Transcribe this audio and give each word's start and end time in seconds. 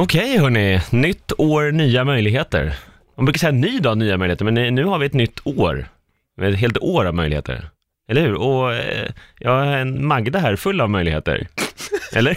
Okej 0.00 0.38
hörni, 0.38 0.80
nytt 0.90 1.32
år, 1.38 1.72
nya 1.72 2.04
möjligheter. 2.04 2.74
Man 3.16 3.24
brukar 3.24 3.38
säga 3.38 3.52
ny 3.52 3.78
dag, 3.78 3.98
nya 3.98 4.16
möjligheter, 4.16 4.44
men 4.44 4.74
nu 4.74 4.84
har 4.84 4.98
vi 4.98 5.06
ett 5.06 5.12
nytt 5.12 5.40
år. 5.44 5.88
Ett 6.42 6.58
helt 6.58 6.78
år 6.78 7.04
av 7.04 7.14
möjligheter. 7.14 7.70
Eller 8.10 8.20
hur? 8.20 8.34
Och 8.34 8.74
eh, 8.74 9.10
jag 9.38 9.50
har 9.50 9.66
en 9.66 10.06
Magda 10.06 10.38
här 10.38 10.56
full 10.56 10.80
av 10.80 10.90
möjligheter. 10.90 11.48
Eller? 12.14 12.36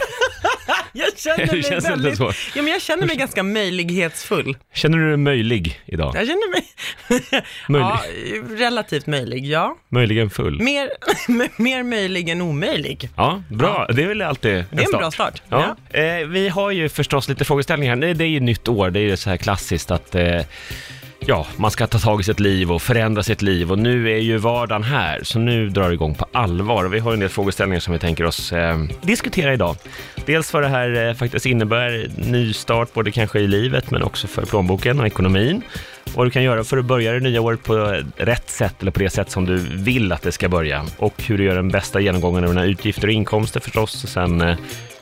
Jag 0.94 1.18
känner 1.18 1.48
mig 1.54 1.64
känns 1.64 1.86
väldigt... 1.90 2.18
så? 2.18 2.32
Ja, 2.56 2.62
men 2.62 2.68
jag 2.68 2.82
känner 2.82 3.08
mig 3.08 3.16
ganska 3.16 3.44
möjlighetsfull. 3.44 4.58
Känner 4.74 4.98
du 4.98 5.08
dig 5.08 5.18
möjlig 5.18 5.82
idag? 5.86 6.16
Jag 6.16 6.28
känner 6.28 6.52
mig... 6.52 6.64
Ja, 7.68 8.02
relativt 8.58 9.08
möjlig, 9.08 9.46
ja. 9.46 9.78
Möjligen 9.90 10.30
full? 10.30 10.62
Mer, 10.62 10.90
mer 11.62 11.84
möjlig 11.84 12.30
än 12.30 12.42
omöjlig. 12.42 13.10
Ja, 13.16 13.44
bra. 13.50 13.88
Det 13.94 14.04
är 14.04 14.08
väl 14.08 14.22
alltid 14.22 14.52
en 14.52 14.66
Det 14.72 14.78
är 14.78 14.82
en 14.82 14.88
start. 14.88 15.00
bra 15.02 15.12
start. 15.12 15.42
Ja. 15.50 15.76
Eh, 16.00 16.28
vi 16.28 16.50
har 16.50 16.72
ju 16.72 16.90
förstås 16.90 17.30
lite 17.30 17.46
frågeställningar. 17.46 17.96
Det 17.96 18.24
är 18.24 18.28
ju 18.28 18.40
nytt 18.40 18.68
år, 18.68 18.90
det 18.90 19.00
är 19.00 19.04
ju 19.04 19.18
så 19.18 19.30
här 19.30 19.38
klassiskt 19.38 19.92
att 19.92 20.16
eh, 20.16 20.42
ja, 21.26 21.48
man 21.58 21.72
ska 21.72 21.88
ta 21.88 22.00
tag 22.00 22.22
i 22.22 22.24
sitt 22.24 22.40
liv 22.40 22.72
och 22.72 22.82
förändra 22.82 23.24
sitt 23.24 23.42
liv 23.42 23.72
och 23.72 23.80
nu 23.80 24.12
är 24.12 24.18
ju 24.18 24.38
vardagen 24.38 24.84
här, 24.84 25.20
så 25.24 25.40
nu 25.40 25.70
drar 25.70 25.88
det 25.88 25.94
igång 25.94 26.16
på 26.16 26.26
allvar. 26.32 26.86
Och 26.86 26.94
vi 26.94 27.00
har 27.00 27.14
en 27.14 27.20
del 27.20 27.30
frågeställningar 27.30 27.80
som 27.80 27.94
vi 27.94 28.00
tänker 28.00 28.24
oss 28.24 28.54
eh, 28.54 28.84
diskutera 29.02 29.54
idag. 29.54 29.76
Dels 30.26 30.54
vad 30.54 30.64
det 30.64 30.70
här 30.70 31.08
eh, 31.08 31.14
faktiskt 31.14 31.46
innebär, 31.46 32.08
nystart 32.18 32.94
både 32.94 33.12
kanske 33.12 33.40
i 33.40 33.48
livet 33.48 33.92
men 33.92 34.04
också 34.04 34.28
för 34.28 34.46
plånboken 34.46 35.00
och 35.00 35.08
ekonomin. 35.08 35.62
Vad 36.16 36.28
du 36.28 36.32
kan 36.32 36.44
göra 36.44 36.64
för 36.64 36.78
att 36.78 36.86
börja 36.86 37.12
det 37.12 37.20
nya 37.20 37.42
året 37.42 37.64
på 37.64 38.02
rätt 38.18 38.50
sätt 38.50 38.82
eller 38.82 38.92
på 38.92 39.00
det 39.00 39.10
sätt 39.10 39.32
som 39.32 39.46
du 39.46 39.58
vill 39.58 40.12
att 40.12 40.22
det 40.22 40.32
ska 40.32 40.50
börja. 40.50 40.86
Och 40.98 41.24
hur 41.24 41.38
du 41.38 41.44
gör 41.44 41.56
den 41.56 41.70
bästa 41.70 42.00
genomgången 42.00 42.44
av 42.44 42.50
dina 42.50 42.66
utgifter 42.66 43.08
och 43.08 43.14
inkomster 43.14 43.60
förstås. 43.60 44.04
Och 44.04 44.10
sen 44.10 44.42
eh, 44.42 44.58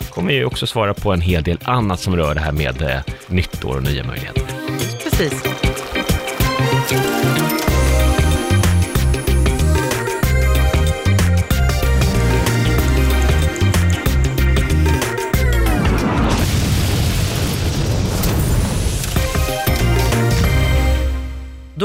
kommer 0.10 0.34
jag 0.34 0.48
också 0.48 0.68
svara 0.68 0.94
på 0.94 1.14
en 1.14 1.22
hel 1.22 1.44
del 1.44 1.58
annat 1.64 2.00
som 2.00 2.16
rör 2.16 2.36
det 2.36 2.42
här 2.42 2.52
med 2.52 2.82
eh, 2.82 3.00
nytt 3.28 3.66
år 3.66 3.76
och 3.76 3.84
nya 3.84 4.04
möjligheter. 4.04 4.44
Precis. 5.04 5.44
Då 6.90 6.96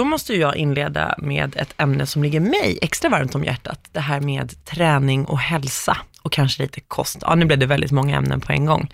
måste 0.05 0.35
jag 0.35 0.57
inleda 0.57 1.15
med 1.19 1.57
ett 1.57 1.75
ämne 1.79 2.07
som 2.07 2.23
ligger 2.23 2.41
mig 2.41 2.79
extra 2.83 3.11
varmt 3.11 3.35
om 3.35 3.45
hjärtat. 3.45 3.89
Det 3.93 4.01
här 4.01 4.21
med 4.21 4.65
träning 4.65 5.25
och 5.25 5.39
hälsa 5.39 5.97
och 6.23 6.33
kanske 6.33 6.63
lite 6.63 6.81
kost. 6.81 7.19
Ja, 7.21 7.35
nu 7.35 7.45
blev 7.45 7.59
det 7.59 7.67
väldigt 7.67 7.93
många 7.93 8.17
ämnen 8.17 8.41
på 8.41 8.53
en 8.53 8.67
gång. 8.67 8.93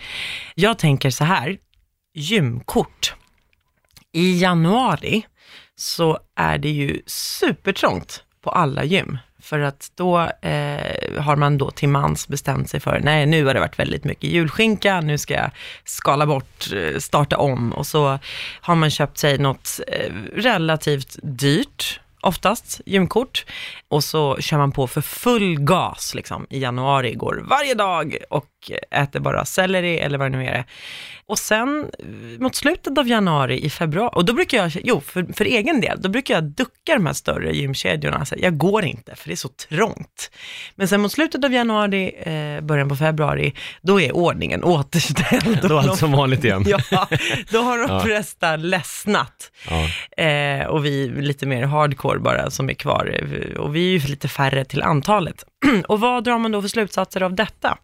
Jag 0.54 0.78
tänker 0.78 1.10
så 1.10 1.24
här, 1.24 1.56
gymkort. 2.14 3.14
I 4.12 4.40
januari 4.40 5.24
så 5.80 6.18
är 6.36 6.58
det 6.58 6.68
ju 6.68 7.02
supertrångt 7.06 8.24
på 8.40 8.50
alla 8.50 8.84
gym. 8.84 9.18
För 9.42 9.60
att 9.60 9.92
då 9.94 10.18
eh, 10.20 11.22
har 11.22 11.36
man 11.36 11.58
då 11.58 11.70
till 11.70 11.88
mans 11.88 12.28
bestämt 12.28 12.70
sig 12.70 12.80
för, 12.80 13.00
nej 13.00 13.26
nu 13.26 13.44
har 13.44 13.54
det 13.54 13.60
varit 13.60 13.78
väldigt 13.78 14.04
mycket 14.04 14.30
julskinka, 14.30 15.00
nu 15.00 15.18
ska 15.18 15.34
jag 15.34 15.50
skala 15.84 16.26
bort, 16.26 16.72
eh, 16.72 16.98
starta 16.98 17.36
om. 17.36 17.72
Och 17.72 17.86
så 17.86 18.18
har 18.60 18.74
man 18.74 18.90
köpt 18.90 19.18
sig 19.18 19.38
något 19.38 19.80
eh, 19.86 20.12
relativt 20.36 21.18
dyrt, 21.22 22.00
oftast 22.20 22.80
gymkort, 22.86 23.46
och 23.88 24.04
så 24.04 24.36
kör 24.40 24.58
man 24.58 24.72
på 24.72 24.86
för 24.86 25.00
full 25.00 25.60
gas 25.60 26.14
liksom, 26.14 26.46
i 26.50 26.58
januari, 26.58 27.14
går 27.14 27.44
varje 27.48 27.74
dag. 27.74 28.16
Och 28.30 28.50
äter 28.90 29.20
bara 29.20 29.44
selleri 29.44 29.98
eller 29.98 30.18
vad 30.18 30.32
det 30.32 30.38
nu 30.38 30.46
är. 30.46 30.64
Och 31.26 31.38
sen 31.38 31.90
eh, 31.98 32.40
mot 32.40 32.54
slutet 32.54 32.98
av 32.98 33.08
januari, 33.08 33.64
i 33.64 33.70
februari, 33.70 34.10
och 34.14 34.24
då 34.24 34.32
brukar 34.32 34.58
jag, 34.58 34.72
jo 34.84 35.00
för, 35.00 35.26
för 35.32 35.44
egen 35.44 35.80
del, 35.80 36.02
då 36.02 36.08
brukar 36.08 36.34
jag 36.34 36.44
ducka 36.44 36.94
de 36.94 37.06
här 37.06 37.12
större 37.12 37.52
gymkedjorna. 37.56 38.16
Alltså, 38.16 38.36
jag 38.38 38.58
går 38.58 38.84
inte, 38.84 39.16
för 39.16 39.28
det 39.28 39.34
är 39.34 39.36
så 39.36 39.48
trångt. 39.48 40.30
Men 40.74 40.88
sen 40.88 41.00
mot 41.00 41.12
slutet 41.12 41.44
av 41.44 41.52
januari, 41.52 42.12
eh, 42.22 42.60
början 42.64 42.88
på 42.88 42.96
februari, 42.96 43.54
då 43.82 44.00
är 44.00 44.12
ordningen 44.16 44.64
återställd. 44.64 45.58
Då 45.68 45.78
är 45.78 45.78
allt 45.78 45.98
som 45.98 46.12
vanligt 46.12 46.44
igen. 46.44 46.64
Ja, 46.90 47.08
då 47.50 47.58
har 47.58 47.78
de 47.78 47.94
Ja. 47.94 48.00
flesta 48.00 48.56
ledsnat. 48.56 49.50
Ja. 49.70 49.88
Eh, 50.24 50.66
och 50.66 50.84
vi 50.84 51.04
är 51.06 51.22
lite 51.22 51.46
mer 51.46 51.62
hardcore 51.62 52.18
bara 52.18 52.50
som 52.50 52.70
är 52.70 52.74
kvar. 52.74 53.18
Eh, 53.22 53.56
Och 53.60 53.76
vi 53.76 53.94
är 53.94 53.98
ju 54.00 54.08
lite 54.08 54.28
färre 54.28 54.64
till 54.64 54.82
antalet. 54.82 55.44
och 55.88 56.00
vad 56.00 56.24
drar 56.24 56.38
man 56.38 56.52
då 56.52 56.60
för 56.62 56.68
slutsatser 56.68 57.22
av 57.22 57.34
detta? 57.34 57.78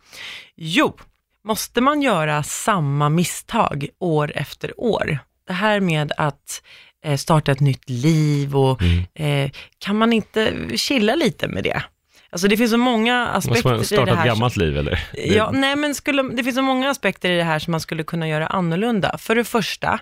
Jo, 0.56 0.97
måste 1.44 1.81
man 1.81 2.03
göra 2.03 2.42
samma 2.42 3.09
misstag 3.09 3.88
år 3.98 4.32
efter 4.34 4.81
år? 4.81 5.19
Det 5.47 5.53
här 5.53 5.81
med 5.81 6.12
att 6.16 6.62
eh, 7.04 7.16
starta 7.16 7.53
ett 7.53 7.60
nytt 7.60 7.91
liv 7.91 8.56
och 8.56 8.81
eh, 9.14 9.50
kan 9.78 9.97
man 9.98 10.12
inte 10.12 10.54
chilla 10.76 11.14
lite 11.14 11.48
med 11.48 11.64
det? 11.64 11.82
Alltså 12.31 12.48
det 12.48 12.56
finns 12.56 12.70
så 12.70 12.76
många 12.78 13.26
aspekter 13.28 13.70
man 13.70 13.81
i 13.81 13.84
det 13.88 13.94
ett 14.03 14.08
här. 14.08 14.14
som- 14.16 14.25
gammalt 14.26 14.56
liv 14.56 14.76
eller? 14.78 15.08
Ja, 15.14 15.50
nej 15.54 15.76
men 15.76 15.94
skulle, 15.94 16.22
det 16.22 16.44
finns 16.44 16.56
så 16.56 16.62
många 16.62 16.91
aspekter 16.91 17.31
i 17.31 17.37
det 17.37 17.44
här 17.44 17.58
som 17.58 17.70
man 17.70 17.81
skulle 17.81 18.03
kunna 18.04 18.28
göra 18.28 18.47
annorlunda. 18.47 19.19
För 19.19 19.34
det 19.34 19.44
första, 19.44 19.98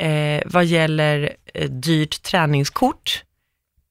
eh, 0.00 0.42
vad 0.46 0.64
gäller 0.64 1.36
eh, 1.54 1.70
dyrt 1.70 2.22
träningskort, 2.22 3.22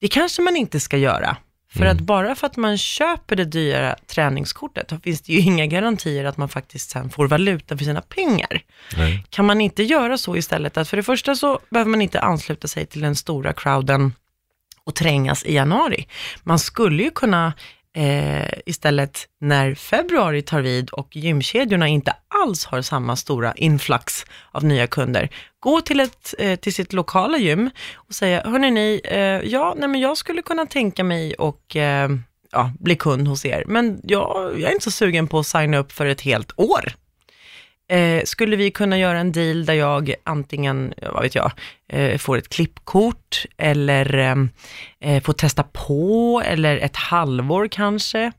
det 0.00 0.08
kanske 0.08 0.42
man 0.42 0.56
inte 0.56 0.80
ska 0.80 0.96
göra. 0.96 1.36
För 1.74 1.80
Mm. 1.82 1.96
att 1.96 2.00
bara 2.02 2.34
för 2.34 2.46
att 2.46 2.56
man 2.56 2.78
köper 2.78 3.36
det 3.36 3.44
dyra 3.44 3.96
träningskortet, 4.06 4.88
då 4.88 4.98
finns 4.98 5.20
det 5.22 5.32
ju 5.32 5.38
inga 5.50 5.66
garantier 5.66 6.24
att 6.24 6.36
man 6.36 6.48
faktiskt 6.48 6.90
sen 6.90 7.10
får 7.10 7.28
valuta 7.28 7.76
för 7.76 7.84
sina 7.84 8.00
pengar. 8.00 8.62
Nej. 8.96 9.24
Kan 9.30 9.44
man 9.44 9.60
inte 9.60 9.82
göra 9.82 10.18
så 10.18 10.36
istället, 10.36 10.76
att 10.76 10.88
för 10.88 10.96
det 10.96 11.02
första 11.02 11.34
så 11.34 11.58
behöver 11.70 11.90
man 11.90 12.02
inte 12.02 12.20
ansluta 12.20 12.68
sig 12.68 12.86
till 12.86 13.00
den 13.00 13.16
stora 13.16 13.52
crowden 13.52 14.12
och 14.84 14.94
trängas 14.94 15.44
i 15.44 15.54
januari. 15.54 16.06
Man 16.42 16.58
skulle 16.58 17.02
ju 17.02 17.10
kunna 17.10 17.52
eh, 17.94 18.48
istället 18.66 19.28
när 19.40 19.74
februari 19.74 20.42
tar 20.42 20.60
vid 20.60 20.90
och 20.90 21.16
gymkedjorna 21.16 21.88
inte 21.88 22.16
alls 22.28 22.64
har 22.64 22.82
samma 22.82 23.16
stora 23.16 23.52
influx 23.54 24.24
av 24.50 24.64
nya 24.64 24.86
kunder, 24.86 25.28
gå 25.60 25.80
till, 25.80 26.00
ett, 26.00 26.34
eh, 26.38 26.56
till 26.56 26.74
sitt 26.74 26.92
lokala 26.92 27.38
gym 27.38 27.70
och 27.94 28.14
säga, 28.14 28.42
hörni 28.44 28.70
ni, 28.70 29.00
eh, 29.04 29.18
ja, 29.52 29.74
nej, 29.78 29.88
men 29.88 30.00
jag 30.00 30.16
skulle 30.16 30.42
kunna 30.42 30.66
tänka 30.66 31.04
mig 31.04 31.34
och 31.34 31.76
eh, 31.76 32.10
ja, 32.52 32.72
bli 32.80 32.96
kund 32.96 33.28
hos 33.28 33.44
er, 33.44 33.64
men 33.66 34.00
jag, 34.02 34.52
jag 34.60 34.70
är 34.70 34.72
inte 34.72 34.84
så 34.84 34.90
sugen 34.90 35.28
på 35.28 35.38
att 35.38 35.46
signa 35.46 35.78
upp 35.78 35.92
för 35.92 36.06
ett 36.06 36.20
helt 36.20 36.52
år. 36.56 36.92
Eh, 37.88 38.22
skulle 38.24 38.56
vi 38.56 38.70
kunna 38.70 38.98
göra 38.98 39.18
en 39.18 39.32
deal 39.32 39.64
där 39.64 39.74
jag 39.74 40.14
antingen, 40.24 40.94
vad 41.12 41.22
vet 41.22 41.34
jag, 41.34 41.52
får 42.18 42.38
ett 42.38 42.48
klippkort 42.48 43.46
eller 43.56 44.18
eh, 44.18 44.36
eh, 45.00 45.22
får 45.22 45.32
testa 45.32 45.62
på 45.62 46.42
eller 46.44 46.76
ett 46.76 46.96
halvår 46.96 47.68
kanske. 47.68 48.32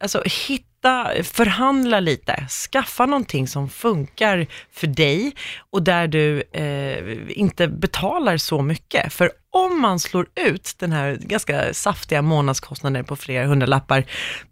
Alltså 0.00 0.22
hitta, 0.48 1.10
förhandla 1.22 2.00
lite, 2.00 2.46
skaffa 2.70 3.06
någonting 3.06 3.48
som 3.48 3.68
funkar 3.68 4.46
för 4.72 4.86
dig 4.86 5.32
och 5.70 5.82
där 5.82 6.08
du 6.08 6.42
eh, 6.52 7.38
inte 7.38 7.68
betalar 7.68 8.36
så 8.36 8.62
mycket. 8.62 9.12
För 9.12 9.30
om 9.50 9.80
man 9.80 10.00
slår 10.00 10.26
ut 10.34 10.74
den 10.78 10.92
här 10.92 11.18
ganska 11.20 11.74
saftiga 11.74 12.22
månadskostnaden 12.22 13.04
på 13.04 13.16
flera 13.16 13.46
hundralappar 13.46 14.04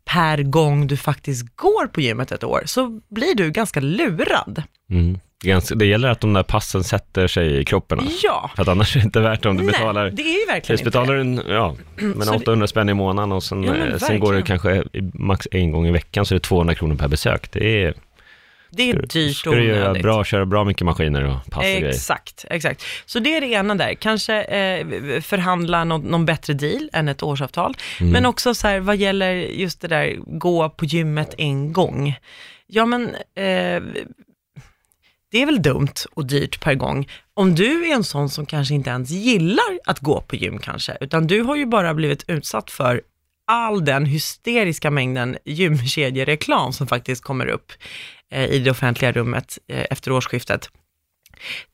per 0.05 0.43
gång 0.43 0.87
du 0.87 0.97
faktiskt 0.97 1.57
går 1.57 1.87
på 1.87 2.01
gymmet 2.01 2.33
ett 2.33 2.45
år, 2.45 2.63
så 2.67 3.01
blir 3.11 3.35
du 3.35 3.51
ganska 3.51 3.81
lurad. 3.81 4.63
Mm. 4.91 5.19
Det 5.43 5.49
är 5.49 5.53
ganska- 5.53 5.75
Det 5.75 5.87
gäller 5.87 6.09
att 6.09 6.21
de 6.21 6.33
där 6.33 6.43
passen 6.43 6.85
sätter 6.85 7.27
sig 7.27 7.61
i 7.61 7.65
kroppen. 7.65 7.99
alltså. 8.01 8.27
Ja. 8.27 8.51
För 8.57 8.63
att 8.63 8.69
annars 8.69 8.97
är 8.97 9.01
det 9.01 9.05
inte 9.05 9.21
värt 9.21 9.43
det 9.43 9.49
om 9.49 9.57
du 9.57 9.63
Nej, 9.63 9.73
betalar 9.73 10.11
det 10.11 10.23
är 10.23 10.41
ju 10.41 10.47
verkligen 10.47 10.85
betalar 10.85 11.15
en, 11.15 11.41
ja, 11.49 11.77
men 11.97 12.23
Så 12.23 12.31
det- 12.33 12.37
800 12.39 12.67
spänn 12.67 12.89
i 12.89 12.95
månaden 12.95 13.33
och 13.33 13.43
sen, 13.43 13.63
Ja, 13.65 13.75
eh, 13.77 13.97
sen 13.97 14.21
går 14.21 14.33
det 14.35 14.43
kanske 14.43 14.85
max 15.15 15.49
en 15.51 15.71
gång 15.73 15.87
i 15.87 15.91
veckan 15.93 16.27
så 16.27 16.35
är 16.35 16.37
det 16.39 16.45
200 16.45 16.75
kronor 16.75 16.95
per 16.97 17.09
besök. 17.09 17.53
Det 17.53 17.85
är, 17.85 17.95
Det 18.71 18.91
är 18.91 19.03
dyrt 19.07 19.47
och 19.47 19.53
onödigt. 19.53 20.03
bra, 20.03 20.25
köra 20.25 20.47
bra 20.47 20.65
mycket 20.65 20.85
maskiner 20.85 21.25
och 21.25 21.51
pass 21.51 21.59
och 21.59 21.63
grejer. 21.65 21.89
Exakt, 21.89 22.45
exakt. 22.51 22.83
Så 23.07 23.19
det 23.19 23.37
är 23.37 23.41
det 23.41 23.47
ena 23.47 23.75
där. 23.75 23.95
Kanske 23.95 24.43
eh, 24.43 24.87
förhandla 25.21 25.85
någon, 25.85 26.01
någon 26.01 26.27
bättre 26.27 26.53
deal 26.55 26.91
än 26.93 27.09
ett 27.09 27.23
årsavtal. 27.23 27.75
Mm. 28.01 28.13
Men 28.13 28.27
också 28.27 28.55
så 28.55 28.69
här, 28.69 28.81
vad 28.81 28.97
gäller 28.97 29.33
just 29.35 29.81
det 29.81 29.89
där, 29.89 30.17
gå 30.39 30.69
på 30.69 30.85
gymmet 30.85 31.35
en 31.39 31.73
gång. 31.73 32.17
Ja, 32.67 32.87
men 32.87 33.09
eh, 33.35 33.83
det 35.37 35.43
är 35.43 35.47
väl 35.47 35.63
dumt 35.63 35.95
och 36.15 36.27
dyrt 36.27 36.61
per 36.61 36.75
gång. 36.75 37.09
Om 37.35 37.55
du 37.55 37.87
är 37.87 37.95
en 37.95 38.05
sån 38.05 38.31
som 38.31 38.47
kanske 38.47 38.75
inte 38.75 38.91
ens 38.91 39.11
gillar 39.11 39.79
att 39.85 39.99
gå 40.01 40.21
på 40.21 40.37
gym 40.37 40.59
kanske, 40.59 40.97
utan 41.01 41.27
du 41.27 41.43
har 41.43 41.57
ju 41.57 41.67
bara 41.67 41.95
blivit 41.95 42.25
utsatt 42.29 42.71
för 42.71 43.03
all 43.47 43.85
den 43.85 44.07
hysteriska 44.07 44.91
mängden 44.91 45.37
gymkedjereklam 45.45 46.73
som 46.73 46.87
faktiskt 46.87 47.23
kommer 47.23 47.47
upp 47.47 47.73
eh, 48.31 48.45
i 48.45 48.59
det 48.59 48.71
offentliga 48.71 49.13
rummet 49.13 49.59
eh, 49.69 49.87
efter 49.91 50.13
årsskiftet. 50.13 50.71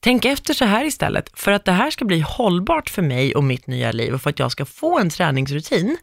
Tänk 0.01 0.25
efter 0.25 0.55
så 0.55 0.65
här 0.65 0.85
istället, 0.85 1.31
för 1.35 1.53
att 1.53 1.65
det 1.65 1.73
här 1.73 1.91
ska 1.91 2.05
bli 2.05 2.21
hållbart 2.21 2.91
för 2.91 3.03
mig 3.03 3.35
och 3.35 3.45
mitt 3.45 3.67
nya 3.67 3.93
liv 3.93 4.15
och 4.15 4.23
för 4.23 4.31
att 4.31 4.39
jag 4.39 4.53
ska 4.53 4.65
få 4.65 4.99
en 4.99 5.11
träningsrutin. 5.11 5.97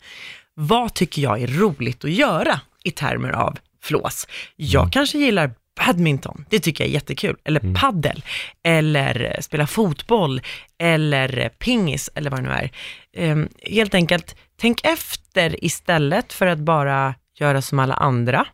Vad 0.54 0.94
tycker 0.94 1.22
jag 1.22 1.42
är 1.42 1.48
roligt 1.48 2.06
att 2.06 2.12
göra 2.12 2.62
i 2.84 2.92
termer 2.92 3.32
av 3.32 3.58
flås? 3.82 4.28
Jag 4.56 4.92
kanske 4.94 5.18
gillar 5.18 5.52
badminton, 5.86 6.46
det 6.50 6.60
tycker 6.60 6.84
jag 6.84 6.90
är 6.90 6.94
jättekul. 6.94 7.38
Eller 7.44 7.74
paddel, 7.74 8.24
eller 8.64 9.34
eh, 9.36 9.42
spela 9.42 9.68
fotboll, 9.68 10.42
eller 10.80 11.38
eh, 11.38 11.48
pingis, 11.48 12.10
eller 12.16 12.32
vad 12.32 12.40
det 12.40 12.50
nu 12.50 12.50
är. 12.50 12.72
Ehm, 13.14 13.50
helt 13.64 13.94
enkelt, 13.94 14.36
tänk 14.62 14.82
efter 14.84 15.66
istället 15.66 16.34
för 16.34 16.48
att 16.48 16.60
bara 16.60 17.16
göra 17.40 17.62
som 17.62 17.80
alla 17.80 17.94
andra. 17.94 18.46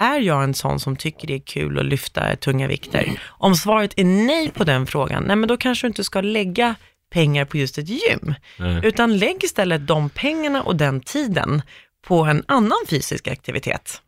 Är 0.00 0.20
jag 0.20 0.44
en 0.44 0.54
sån 0.54 0.80
som 0.80 0.96
tycker 0.96 1.28
det 1.28 1.34
är 1.34 1.38
kul 1.46 1.78
att 1.78 1.84
lyfta 1.84 2.36
tunga 2.36 2.68
vikter? 2.68 3.20
Om 3.26 3.54
svaret 3.54 3.94
är 3.96 4.04
nej 4.04 4.50
på 4.50 4.64
den 4.64 4.86
frågan, 4.86 5.24
nej 5.24 5.36
men 5.36 5.48
då 5.48 5.56
kanske 5.56 5.86
du 5.86 5.88
inte 5.88 6.04
ska 6.04 6.20
lägga 6.20 6.74
pengar 7.10 7.44
på 7.44 7.56
just 7.56 7.78
ett 7.78 7.88
gym, 7.88 8.34
Nej. 8.58 8.80
utan 8.82 9.18
lägg 9.18 9.44
istället 9.44 9.86
de 9.86 10.10
pengarna 10.10 10.62
och 10.62 10.76
den 10.76 11.00
tiden 11.00 11.62
på 12.06 12.24
en 12.24 12.44
annan 12.46 12.78
fysisk 12.88 13.28
aktivitet. 13.28 14.00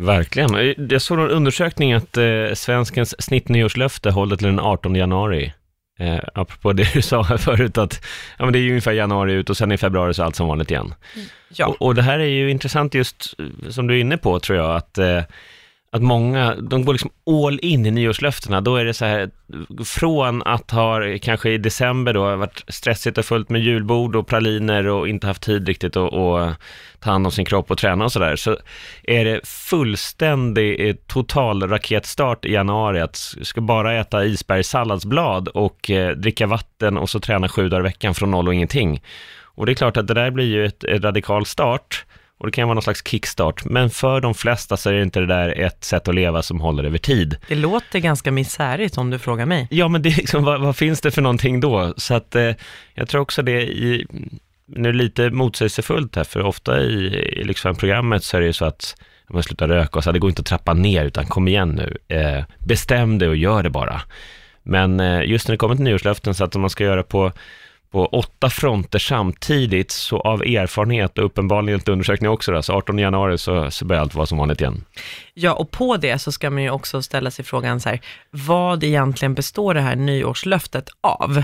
Verkligen. 0.00 0.74
Jag 0.90 1.02
såg 1.02 1.18
en 1.18 1.30
undersökning 1.30 1.92
att 1.92 2.16
eh, 2.16 2.52
svenskens 2.54 3.22
snittnyårslöfte 3.22 4.10
håller 4.10 4.36
till 4.36 4.46
den 4.46 4.60
18 4.60 4.94
januari. 4.94 5.52
Eh, 5.98 6.18
apropå 6.34 6.72
det 6.72 6.94
du 6.94 7.02
sa 7.10 7.22
här 7.22 7.36
förut, 7.36 7.78
att 7.78 8.04
ja, 8.38 8.44
men 8.44 8.52
det 8.52 8.58
är 8.58 8.60
ju 8.60 8.68
ungefär 8.68 8.92
januari 8.92 9.32
ut 9.32 9.50
och 9.50 9.56
sen 9.56 9.72
i 9.72 9.78
februari 9.78 10.14
så 10.14 10.22
är 10.22 10.26
allt 10.26 10.36
som 10.36 10.48
vanligt 10.48 10.70
igen. 10.70 10.94
Ja, 11.48 11.66
Och, 11.66 11.82
och 11.82 11.94
det 11.94 12.02
här 12.02 12.18
är 12.18 12.24
ju 12.24 12.50
intressant 12.50 12.94
just, 12.94 13.34
eh, 13.38 13.70
som 13.70 13.86
du 13.86 13.96
är 13.96 14.00
inne 14.00 14.16
på, 14.16 14.40
tror 14.40 14.58
jag, 14.58 14.76
att, 14.76 14.98
eh, 14.98 15.22
att 15.92 16.02
många, 16.02 16.54
de 16.54 16.84
går 16.84 16.92
liksom 16.92 17.10
all 17.26 17.58
in 17.62 17.86
i 17.86 17.90
nyårslöftena. 17.90 18.60
Då 18.60 18.76
är 18.76 18.84
det 18.84 18.94
så 18.94 19.04
här, 19.04 19.30
från 19.84 20.42
att 20.42 20.70
ha, 20.70 21.00
kanske 21.22 21.50
i 21.50 21.58
december 21.58 22.12
då, 22.14 22.36
varit 22.36 22.64
stressigt 22.68 23.18
och 23.18 23.24
fullt 23.24 23.48
med 23.48 23.60
julbord 23.60 24.16
och 24.16 24.26
praliner 24.26 24.86
och 24.86 25.08
inte 25.08 25.26
haft 25.26 25.42
tid 25.42 25.68
riktigt 25.68 25.96
att 25.96 26.14
att 26.14 26.56
ta 27.00 27.10
hand 27.10 27.26
om 27.26 27.32
sin 27.32 27.44
kropp 27.44 27.70
och 27.70 27.78
träna 27.78 28.04
och 28.04 28.12
sådär, 28.12 28.36
så 28.36 28.56
är 29.02 29.24
det 29.24 29.48
fullständig 29.48 30.88
eh, 30.88 30.96
total 31.06 31.68
raketstart 31.68 32.44
i 32.44 32.52
januari, 32.52 33.00
att 33.00 33.16
ska 33.42 33.60
bara 33.60 33.94
äta 33.94 34.24
isbergssalladsblad 34.24 35.48
och 35.48 35.90
eh, 35.90 36.16
dricka 36.16 36.46
vatten 36.46 36.98
och 36.98 37.10
så 37.10 37.20
träna 37.20 37.48
sju 37.48 37.68
dagar 37.68 37.80
i 37.80 37.82
veckan 37.82 38.14
från 38.14 38.30
noll 38.30 38.48
och 38.48 38.54
ingenting. 38.54 39.02
Och 39.42 39.66
det 39.66 39.72
är 39.72 39.74
klart 39.74 39.96
att 39.96 40.06
det 40.06 40.14
där 40.14 40.30
blir 40.30 40.46
ju 40.46 40.66
ett, 40.66 40.84
ett 40.84 41.02
radikal 41.02 41.46
start 41.46 42.04
och 42.40 42.46
det 42.46 42.52
kan 42.52 42.68
vara 42.68 42.74
någon 42.74 42.82
slags 42.82 43.06
kickstart, 43.06 43.64
men 43.64 43.90
för 43.90 44.20
de 44.20 44.34
flesta 44.34 44.76
så 44.76 44.90
är 44.90 44.94
det 44.94 45.02
inte 45.02 45.20
det 45.20 45.26
där 45.26 45.60
ett 45.60 45.84
sätt 45.84 46.08
att 46.08 46.14
leva 46.14 46.42
som 46.42 46.60
håller 46.60 46.84
över 46.84 46.98
tid. 46.98 47.36
det 47.48 47.54
låter 47.54 47.98
ganska 47.98 48.32
misärigt 48.32 48.98
om 48.98 49.10
du 49.10 49.18
frågar 49.18 49.46
mig. 49.46 49.68
Ja, 49.70 49.88
men 49.88 50.02
det 50.02 50.08
är 50.08 50.16
liksom, 50.16 50.44
vad, 50.44 50.60
vad 50.60 50.76
finns 50.76 51.00
det 51.00 51.10
för 51.10 51.22
någonting 51.22 51.60
då? 51.60 51.94
Så 51.96 52.14
att 52.14 52.36
eh, 52.36 52.50
jag 52.94 53.08
tror 53.08 53.20
också 53.20 53.42
det 53.42 53.62
i, 53.62 54.06
nu 54.66 54.92
lite 54.92 55.30
motsägelsefullt 55.30 56.16
här, 56.16 56.24
för 56.24 56.42
ofta 56.42 56.80
i, 56.80 57.06
i 57.40 57.44
liksom 57.44 57.76
programmet 57.76 58.24
så 58.24 58.36
är 58.36 58.40
det 58.40 58.46
ju 58.46 58.52
så 58.52 58.64
att 58.64 58.96
man 59.30 59.42
slutar 59.42 59.68
röka 59.68 59.98
och 59.98 60.04
så, 60.04 60.12
det 60.12 60.18
går 60.18 60.30
inte 60.30 60.40
att 60.40 60.46
trappa 60.46 60.74
ner, 60.74 61.04
utan 61.04 61.26
kom 61.26 61.48
igen 61.48 61.68
nu, 61.68 62.16
eh, 62.16 62.44
bestäm 62.58 63.18
dig 63.18 63.28
och 63.28 63.36
gör 63.36 63.62
det 63.62 63.70
bara. 63.70 64.02
Men 64.62 65.00
eh, 65.00 65.22
just 65.24 65.48
när 65.48 65.52
det 65.52 65.58
kommer 65.58 65.74
till 65.74 65.84
nyårslöften, 65.84 66.34
så 66.34 66.44
att 66.44 66.54
om 66.54 66.60
man 66.60 66.70
ska 66.70 66.84
göra 66.84 67.02
på 67.02 67.32
på 67.92 68.06
åtta 68.06 68.50
fronter 68.50 68.98
samtidigt, 68.98 69.90
så 69.90 70.20
av 70.20 70.42
erfarenhet 70.42 71.18
och 71.18 71.24
uppenbarligen 71.24 71.78
inte 71.78 71.92
undersökning 71.92 72.30
också, 72.30 72.52
då, 72.52 72.62
så 72.62 72.72
18 72.72 72.98
januari 72.98 73.38
så, 73.38 73.70
så 73.70 73.84
börjar 73.84 74.02
allt 74.02 74.14
vara 74.14 74.26
som 74.26 74.38
vanligt 74.38 74.60
igen. 74.60 74.84
Ja, 75.34 75.52
och 75.52 75.70
på 75.70 75.96
det 75.96 76.18
så 76.18 76.32
ska 76.32 76.50
man 76.50 76.62
ju 76.62 76.70
också 76.70 77.02
ställa 77.02 77.30
sig 77.30 77.44
frågan 77.44 77.80
så 77.80 77.88
här, 77.88 78.00
vad 78.30 78.84
egentligen 78.84 79.34
består 79.34 79.74
det 79.74 79.80
här 79.80 79.96
nyårslöftet 79.96 80.88
av? 81.00 81.42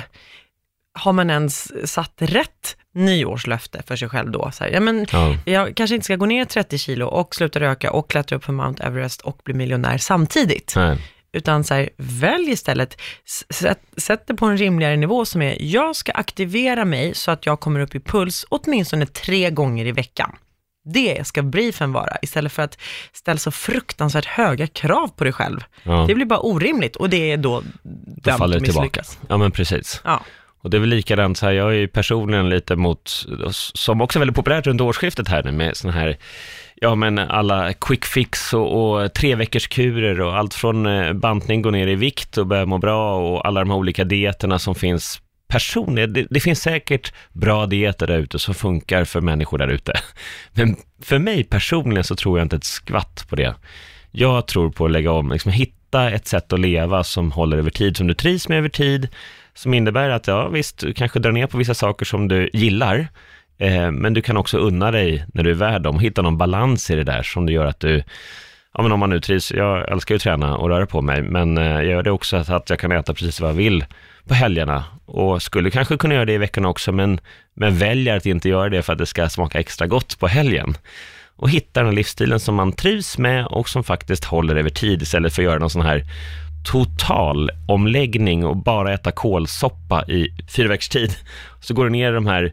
Har 0.98 1.12
man 1.12 1.30
ens 1.30 1.72
satt 1.92 2.12
rätt 2.18 2.76
nyårslöfte 2.94 3.82
för 3.86 3.96
sig 3.96 4.08
själv 4.08 4.30
då? 4.30 4.50
Så 4.52 4.64
här, 4.64 4.70
ja, 4.70 4.80
men 4.80 5.06
Ja. 5.12 5.36
jag 5.44 5.74
kanske 5.76 5.94
inte 5.94 6.04
ska 6.04 6.16
gå 6.16 6.26
ner 6.26 6.44
30 6.44 6.78
kilo 6.78 7.06
och 7.06 7.34
sluta 7.34 7.60
röka 7.60 7.92
och 7.92 8.10
klättra 8.10 8.36
upp 8.36 8.44
för 8.44 8.52
Mount 8.52 8.82
Everest 8.82 9.20
och 9.20 9.40
bli 9.44 9.54
miljonär 9.54 9.98
samtidigt. 9.98 10.72
Nej. 10.76 10.98
Utan 11.36 11.64
så 11.64 11.74
här, 11.74 11.88
välj 11.96 12.50
istället, 12.50 13.00
sätt, 13.50 13.80
sätt 13.96 14.22
det 14.26 14.34
på 14.34 14.46
en 14.46 14.56
rimligare 14.56 14.96
nivå 14.96 15.24
som 15.24 15.42
är, 15.42 15.56
jag 15.60 15.96
ska 15.96 16.12
aktivera 16.12 16.84
mig 16.84 17.14
så 17.14 17.30
att 17.30 17.46
jag 17.46 17.60
kommer 17.60 17.80
upp 17.80 17.94
i 17.94 18.00
puls 18.00 18.46
åtminstone 18.48 19.06
tre 19.06 19.50
gånger 19.50 19.86
i 19.86 19.92
veckan. 19.92 20.36
Det 20.84 21.26
ska 21.26 21.42
briefen 21.42 21.92
vara, 21.92 22.16
istället 22.22 22.52
för 22.52 22.62
att 22.62 22.78
ställa 23.12 23.38
så 23.38 23.50
fruktansvärt 23.50 24.24
höga 24.24 24.66
krav 24.66 25.08
på 25.08 25.24
dig 25.24 25.32
själv. 25.32 25.60
Ja. 25.82 26.04
Det 26.08 26.14
blir 26.14 26.26
bara 26.26 26.40
orimligt 26.40 26.96
och 26.96 27.10
det 27.10 27.32
är 27.32 27.36
då 27.36 27.62
Då 27.82 27.90
dömt 28.22 28.38
faller 28.38 28.56
att 28.56 28.62
det 28.62 28.66
tillbaka. 28.66 28.84
misslyckas. 28.84 29.18
Ja, 29.28 29.36
men 29.36 29.50
precis. 29.50 30.00
Ja, 30.04 30.22
och 30.66 30.70
det 30.70 30.76
är 30.76 30.80
väl 30.80 30.88
likadant 30.88 31.38
så 31.38 31.46
här, 31.46 31.52
jag 31.52 31.68
är 31.68 31.74
ju 31.76 31.88
personligen 31.88 32.48
lite 32.48 32.76
mot, 32.76 33.26
som 33.50 34.00
också 34.00 34.18
är 34.18 34.20
väldigt 34.20 34.36
populärt 34.36 34.66
runt 34.66 34.80
årsskiftet 34.80 35.28
här 35.28 35.42
nu 35.42 35.52
med 35.52 35.76
sådana 35.76 35.98
här, 35.98 36.16
ja 36.74 36.94
men 36.94 37.18
alla 37.18 37.72
quick 37.72 38.04
fix 38.04 38.54
och, 38.54 39.02
och 39.02 39.12
tre 39.14 39.34
veckors 39.34 39.68
kurer 39.68 40.20
och 40.20 40.36
allt 40.36 40.54
från 40.54 40.86
eh, 40.86 41.12
bantning, 41.12 41.62
gå 41.62 41.70
ner 41.70 41.86
i 41.86 41.94
vikt 41.94 42.38
och 42.38 42.46
börja 42.46 42.66
må 42.66 42.78
bra 42.78 43.16
och 43.16 43.46
alla 43.46 43.60
de 43.60 43.70
här 43.70 43.76
olika 43.76 44.04
dieterna 44.04 44.58
som 44.58 44.74
finns 44.74 45.20
personligen, 45.48 46.12
det, 46.12 46.26
det 46.30 46.40
finns 46.40 46.62
säkert 46.62 47.12
bra 47.32 47.66
dieter 47.66 48.06
där 48.06 48.18
ute 48.18 48.38
som 48.38 48.54
funkar 48.54 49.04
för 49.04 49.20
människor 49.20 49.58
där 49.58 49.68
ute. 49.68 49.92
Men 50.52 50.76
för 51.02 51.18
mig 51.18 51.44
personligen 51.44 52.04
så 52.04 52.16
tror 52.16 52.38
jag 52.38 52.44
inte 52.44 52.56
ett 52.56 52.64
skvatt 52.64 53.26
på 53.28 53.36
det. 53.36 53.54
Jag 54.10 54.46
tror 54.46 54.70
på 54.70 54.84
att 54.84 54.90
lägga 54.90 55.12
om, 55.12 55.32
liksom 55.32 55.52
hitta 55.52 56.10
ett 56.10 56.26
sätt 56.26 56.52
att 56.52 56.60
leva 56.60 57.04
som 57.04 57.32
håller 57.32 57.56
över 57.56 57.70
tid, 57.70 57.96
som 57.96 58.06
du 58.06 58.14
trivs 58.14 58.48
med 58.48 58.58
över 58.58 58.68
tid, 58.68 59.08
som 59.56 59.74
innebär 59.74 60.10
att, 60.10 60.26
ja 60.26 60.48
visst, 60.48 60.78
du 60.78 60.92
kanske 60.92 61.18
drar 61.18 61.32
ner 61.32 61.46
på 61.46 61.58
vissa 61.58 61.74
saker 61.74 62.04
som 62.04 62.28
du 62.28 62.50
gillar, 62.52 63.08
eh, 63.58 63.90
men 63.90 64.14
du 64.14 64.22
kan 64.22 64.36
också 64.36 64.58
unna 64.58 64.90
dig 64.90 65.24
när 65.34 65.42
du 65.42 65.50
är 65.50 65.54
värd 65.54 65.82
dem, 65.82 65.98
hitta 65.98 66.22
någon 66.22 66.38
balans 66.38 66.90
i 66.90 66.94
det 66.94 67.04
där 67.04 67.22
som 67.22 67.46
du 67.46 67.52
gör 67.52 67.66
att 67.66 67.80
du, 67.80 68.02
ja 68.74 68.82
men 68.82 68.92
om 68.92 69.00
man 69.00 69.10
nu 69.10 69.20
trivs, 69.20 69.52
jag 69.52 69.92
älskar 69.92 70.14
ju 70.14 70.16
att 70.16 70.22
träna 70.22 70.56
och 70.56 70.68
röra 70.68 70.86
på 70.86 71.02
mig, 71.02 71.22
men 71.22 71.58
eh, 71.58 71.64
jag 71.64 71.84
gör 71.84 72.02
det 72.02 72.10
också 72.10 72.36
att, 72.36 72.50
att 72.50 72.70
jag 72.70 72.78
kan 72.78 72.92
äta 72.92 73.14
precis 73.14 73.40
vad 73.40 73.50
jag 73.50 73.54
vill 73.54 73.84
på 74.28 74.34
helgerna 74.34 74.84
och 75.06 75.42
skulle 75.42 75.70
kanske 75.70 75.96
kunna 75.96 76.14
göra 76.14 76.24
det 76.24 76.32
i 76.32 76.38
veckan 76.38 76.64
också, 76.64 76.92
men, 76.92 77.20
men 77.54 77.78
väljer 77.78 78.16
att 78.16 78.26
inte 78.26 78.48
göra 78.48 78.68
det 78.68 78.82
för 78.82 78.92
att 78.92 78.98
det 78.98 79.06
ska 79.06 79.28
smaka 79.28 79.58
extra 79.58 79.86
gott 79.86 80.18
på 80.18 80.26
helgen. 80.26 80.74
Och 81.38 81.50
hitta 81.50 81.80
den 81.80 81.86
här 81.86 81.96
livsstilen 81.96 82.40
som 82.40 82.54
man 82.54 82.72
trivs 82.72 83.18
med 83.18 83.46
och 83.46 83.68
som 83.68 83.84
faktiskt 83.84 84.24
håller 84.24 84.56
över 84.56 84.70
tid 84.70 85.02
istället 85.02 85.34
för 85.34 85.42
att 85.42 85.44
göra 85.44 85.58
någon 85.58 85.70
sån 85.70 85.82
här 85.82 86.04
total 86.66 87.50
omläggning 87.68 88.46
och 88.46 88.56
bara 88.56 88.94
äta 88.94 89.12
kålsoppa 89.12 90.04
i 90.08 90.28
fyra 90.56 90.68
veckors 90.68 90.88
tid. 90.88 91.16
Så 91.60 91.74
går 91.74 91.84
du 91.84 91.90
ner 91.90 92.12
de 92.12 92.26
här 92.26 92.52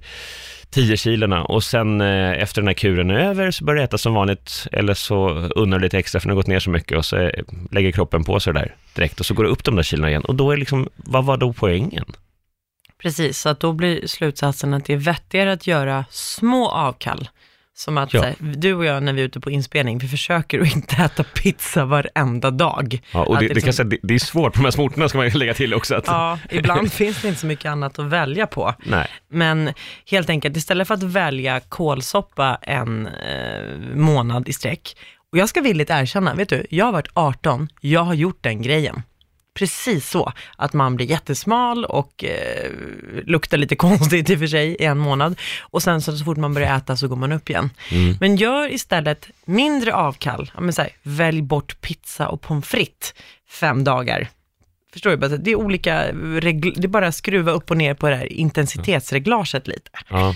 10 0.70 0.98
kilorna 0.98 1.44
och 1.44 1.64
sen 1.64 2.02
eh, 2.02 2.32
efter 2.32 2.62
den 2.62 2.68
här 2.68 2.74
kuren 2.74 3.10
är 3.10 3.20
över 3.20 3.52
så 3.52 3.66
börjar 3.66 3.78
du 3.78 3.84
äta 3.84 3.98
som 3.98 4.14
vanligt 4.14 4.68
eller 4.72 4.94
så 4.94 5.30
unnar 5.56 5.80
du 5.80 5.84
lite 5.84 5.98
extra 5.98 6.20
för 6.20 6.28
den 6.28 6.36
har 6.38 6.42
gått 6.42 6.48
ner 6.48 6.60
så 6.60 6.70
mycket 6.70 6.98
och 6.98 7.06
så 7.06 7.18
eh, 7.18 7.44
lägger 7.72 7.92
kroppen 7.92 8.24
på 8.24 8.40
sig 8.40 8.54
det 8.54 8.60
där 8.60 8.76
direkt 8.96 9.20
och 9.20 9.26
så 9.26 9.34
går 9.34 9.44
du 9.44 9.50
upp 9.50 9.64
de 9.64 9.76
där 9.76 9.84
kilorna 9.84 10.10
igen 10.10 10.26
och 10.26 10.36
då 10.36 10.52
är 10.52 10.58
liksom, 10.58 10.90
vad 10.96 11.26
var 11.26 11.38
då 11.38 11.54
poängen? 11.54 12.06
precis. 13.04 13.40
Så 13.40 13.50
att 13.50 13.60
då 13.60 13.74
blir 13.74 14.08
slutsatsen 14.08 14.74
att 14.74 14.86
det 14.86 14.94
är 14.94 14.98
vettigare 14.98 15.52
att 15.52 15.68
göra 15.68 16.06
små 16.10 16.70
avkall. 16.70 17.30
Som 17.76 17.98
att 17.98 18.14
Ja. 18.14 18.22
här, 18.24 18.36
du 18.40 18.74
och 18.74 18.86
jag 18.86 19.04
när 19.04 19.14
vi 19.14 19.22
är 19.22 19.26
ute 19.26 19.40
på 19.40 19.52
inspelning, 19.52 19.98
vi 19.98 20.08
försöker 20.08 20.60
att 20.62 20.76
inte 20.76 20.96
äta 21.04 21.24
pizza 21.24 21.86
varenda 21.86 22.52
dag. 22.52 23.00
Ja, 23.12 23.24
och 23.26 23.38
det, 23.40 23.48
liksom- 23.48 23.62
kan 23.62 23.74
säga, 23.74 23.88
det, 23.88 23.98
det 24.04 24.14
är 24.14 24.20
svårt 24.20 24.54
på 24.54 24.58
de 24.60 24.64
här 24.64 24.72
små 24.72 24.84
orterna 24.84 25.10
ska 25.10 25.18
man 25.18 25.30
lägga 25.30 25.54
till 25.54 25.74
också. 25.74 25.96
Att, 25.96 26.08
Ja, 26.08 26.40
ibland 26.50 26.92
finns 26.94 27.22
det 27.22 27.28
inte 27.28 27.40
så 27.40 27.46
mycket 27.48 27.66
annat 27.72 28.00
att 28.00 28.06
välja 28.06 28.48
på. 28.48 28.74
Nej, 28.86 29.08
Men 29.30 29.74
helt 30.12 30.30
enkelt, 30.30 30.58
istället 30.58 30.88
för 30.88 30.94
att 30.94 31.04
välja 31.04 31.60
kålsoppa 31.60 32.58
en 32.62 33.08
eh, 33.08 33.78
månad 33.96 34.50
i 34.50 34.54
sträck, 34.54 34.98
och 35.32 35.38
jag 35.38 35.50
ska 35.50 35.62
villigt 35.62 35.90
erkänna, 35.90 36.34
vet 36.36 36.50
du, 36.50 36.66
jag 36.70 36.86
har 36.86 36.92
varit 36.92 37.10
18, 37.14 37.70
jag 37.82 38.02
har 38.04 38.14
gjort 38.14 38.38
den 38.42 38.62
grejen. 38.62 39.02
Precis 39.54 40.10
så, 40.10 40.34
att 40.58 40.74
man 40.74 40.96
blir 40.96 41.06
jättesmal 41.10 41.86
och 41.86 42.24
eh, 42.24 42.72
luktar 43.26 43.58
lite 43.58 43.76
konstigt 43.86 44.30
i 44.30 44.36
och 44.36 44.40
för 44.40 44.48
sig 44.48 44.68
i 44.70 44.84
en 44.86 44.98
månad. 44.98 45.40
Och 45.62 45.84
sen 45.84 46.02
så, 46.02 46.18
så 46.18 46.26
fort 46.26 46.38
man 46.38 46.54
börjar 46.54 46.78
äta 46.78 46.98
så 46.98 47.08
går 47.08 47.16
man 47.16 47.32
upp 47.32 47.50
igen. 47.50 47.70
Mm. 47.92 48.18
Men 48.20 48.36
gör 48.36 48.74
istället 48.74 49.30
mindre 49.46 49.94
avkall. 49.94 50.52
Ja, 50.56 50.62
men 50.62 50.74
så 50.74 50.82
här, 50.82 50.92
välj 51.04 51.42
bort 51.42 51.82
pizza 51.82 52.28
och 52.28 52.42
pommes 52.42 52.68
frites 52.68 53.14
fem 53.50 53.84
dagar. 53.84 54.28
Förstår 54.94 55.18
du? 55.18 55.38
Det 55.38 55.52
är 55.52 55.56
olika, 55.56 56.12
regl- 56.12 56.74
det 56.76 56.86
är 56.86 56.88
bara 56.88 57.08
att 57.08 57.16
skruva 57.16 57.52
upp 57.52 57.72
och 57.72 57.78
ner 57.78 57.94
på 57.94 58.10
det 58.10 58.16
här 58.16 58.34
intensitetsreglaget 58.34 59.68
lite. 59.68 59.90
ja, 60.10 60.36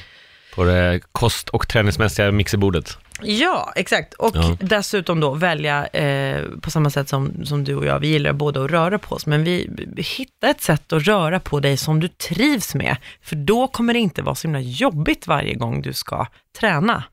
på 0.55 0.63
det 0.63 1.01
kost 1.11 1.49
och 1.49 1.67
träningsmässiga 1.67 2.31
mixerbordet. 2.31 2.97
Ja, 3.21 3.73
exakt. 3.75 4.13
Och 4.13 4.31
Ja. 4.35 4.57
dessutom 4.59 5.19
då 5.19 5.33
välja, 5.33 5.87
eh, 5.87 6.43
på 6.61 6.71
samma 6.71 6.89
sätt 6.89 7.09
som, 7.09 7.45
som 7.45 7.63
du 7.63 7.75
och 7.75 7.85
jag, 7.85 7.99
vi 7.99 8.07
gillar 8.07 8.33
båda 8.33 8.63
att 8.63 8.71
röra 8.71 8.99
på 8.99 9.15
oss, 9.15 9.25
men 9.25 9.43
vi, 9.43 9.69
vi 9.95 10.01
hitta 10.01 10.47
ett 10.49 10.61
sätt 10.61 10.93
att 10.93 11.03
röra 11.03 11.39
på 11.39 11.59
dig 11.59 11.77
som 11.77 11.99
du 11.99 12.07
trivs 12.07 12.75
med, 12.75 12.97
för 13.21 13.35
då 13.35 13.67
kommer 13.67 13.93
det 13.93 13.99
inte 13.99 14.21
vara 14.21 14.35
så 14.35 14.47
himla 14.47 14.59
jobbigt 14.59 15.27
varje 15.27 15.53
gång 15.53 15.81
du 15.81 15.93
ska 15.93 16.27
träna. 16.59 17.03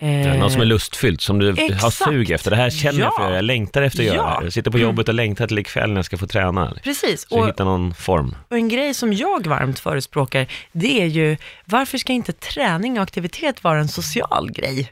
Eh, 0.00 0.38
Något 0.38 0.52
som 0.52 0.60
är 0.60 0.64
lustfyllt, 0.64 1.20
som 1.20 1.38
du 1.38 1.46
har 1.52 1.58
exakt. 1.72 1.96
sug 1.96 2.30
efter. 2.30 2.50
Det 2.50 2.56
här 2.56 2.70
känner 2.70 3.00
jag 3.00 3.14
för 3.16 3.22
att 3.22 3.24
Ja. 3.24 3.24
göra, 3.28 3.34
jag 3.36 3.44
längtar 3.44 3.82
efter 3.82 3.98
att 3.98 4.06
göra 4.06 4.16
Ja. 4.16 4.22
det 4.22 4.28
här. 4.30 4.42
Jag 4.42 4.52
sitter 4.52 4.70
på 4.70 4.78
jobbet 4.78 5.08
och 5.08 5.14
längtar 5.14 5.46
till 5.46 5.58
ikväll 5.58 5.90
när 5.90 5.96
jag 5.98 6.04
ska 6.04 6.18
få 6.18 6.26
träna. 6.26 6.74
Precis, 6.84 7.28
Så 7.28 7.38
och, 7.40 7.48
hitta 7.48 7.64
någon 7.64 7.94
form. 7.94 8.34
och 8.50 8.56
en 8.56 8.68
grej 8.68 8.94
som 8.94 9.12
jag 9.12 9.46
varmt 9.46 9.78
förespråkar, 9.78 10.46
det 10.72 11.02
är 11.02 11.06
ju, 11.06 11.36
varför 11.64 11.98
ska 11.98 12.12
inte 12.12 12.32
träning 12.32 12.96
och 12.96 13.02
aktivitet 13.02 13.64
vara 13.64 13.78
en 13.78 13.88
social 13.88 14.50
grej? 14.52 14.90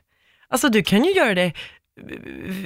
Alltså 0.48 0.68
du 0.68 0.82
kan 0.82 1.04
ju 1.04 1.12
göra 1.12 1.34
det 1.34 1.52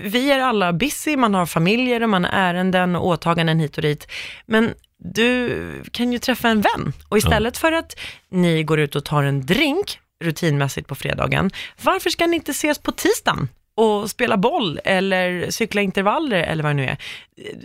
vi 0.02 0.30
är 0.30 0.38
alla 0.40 0.72
busy, 0.72 1.16
man 1.16 1.34
har 1.34 1.46
familjer 1.46 2.02
och 2.02 2.08
man 2.08 2.24
har 2.24 2.32
ärenden 2.32 2.96
och 2.96 3.06
åtaganden 3.06 3.60
hit 3.60 3.76
och 3.76 3.82
dit. 3.82 4.06
Men 4.46 4.74
du 4.98 5.52
kan 5.92 6.12
ju 6.12 6.18
träffa 6.18 6.48
en 6.48 6.60
vän 6.60 6.92
och 7.08 7.18
istället 7.18 7.58
för 7.58 7.72
att 7.72 7.98
ni 8.28 8.62
går 8.62 8.80
ut 8.80 8.96
och 8.96 9.04
tar 9.04 9.22
en 9.22 9.46
drink 9.46 9.98
rutinmässigt 10.24 10.88
på 10.88 10.94
fredagen, 10.94 11.50
varför 11.82 12.10
ska 12.10 12.26
ni 12.26 12.36
inte 12.36 12.50
ses 12.50 12.78
på 12.78 12.92
tisdagen? 12.92 13.48
och 13.74 14.10
spela 14.10 14.36
boll 14.36 14.80
eller 14.84 15.50
cykla 15.50 15.80
intervaller 15.80 16.42
eller 16.42 16.62
vad 16.62 16.70
det 16.70 16.74
nu 16.74 16.84
är. 16.84 16.96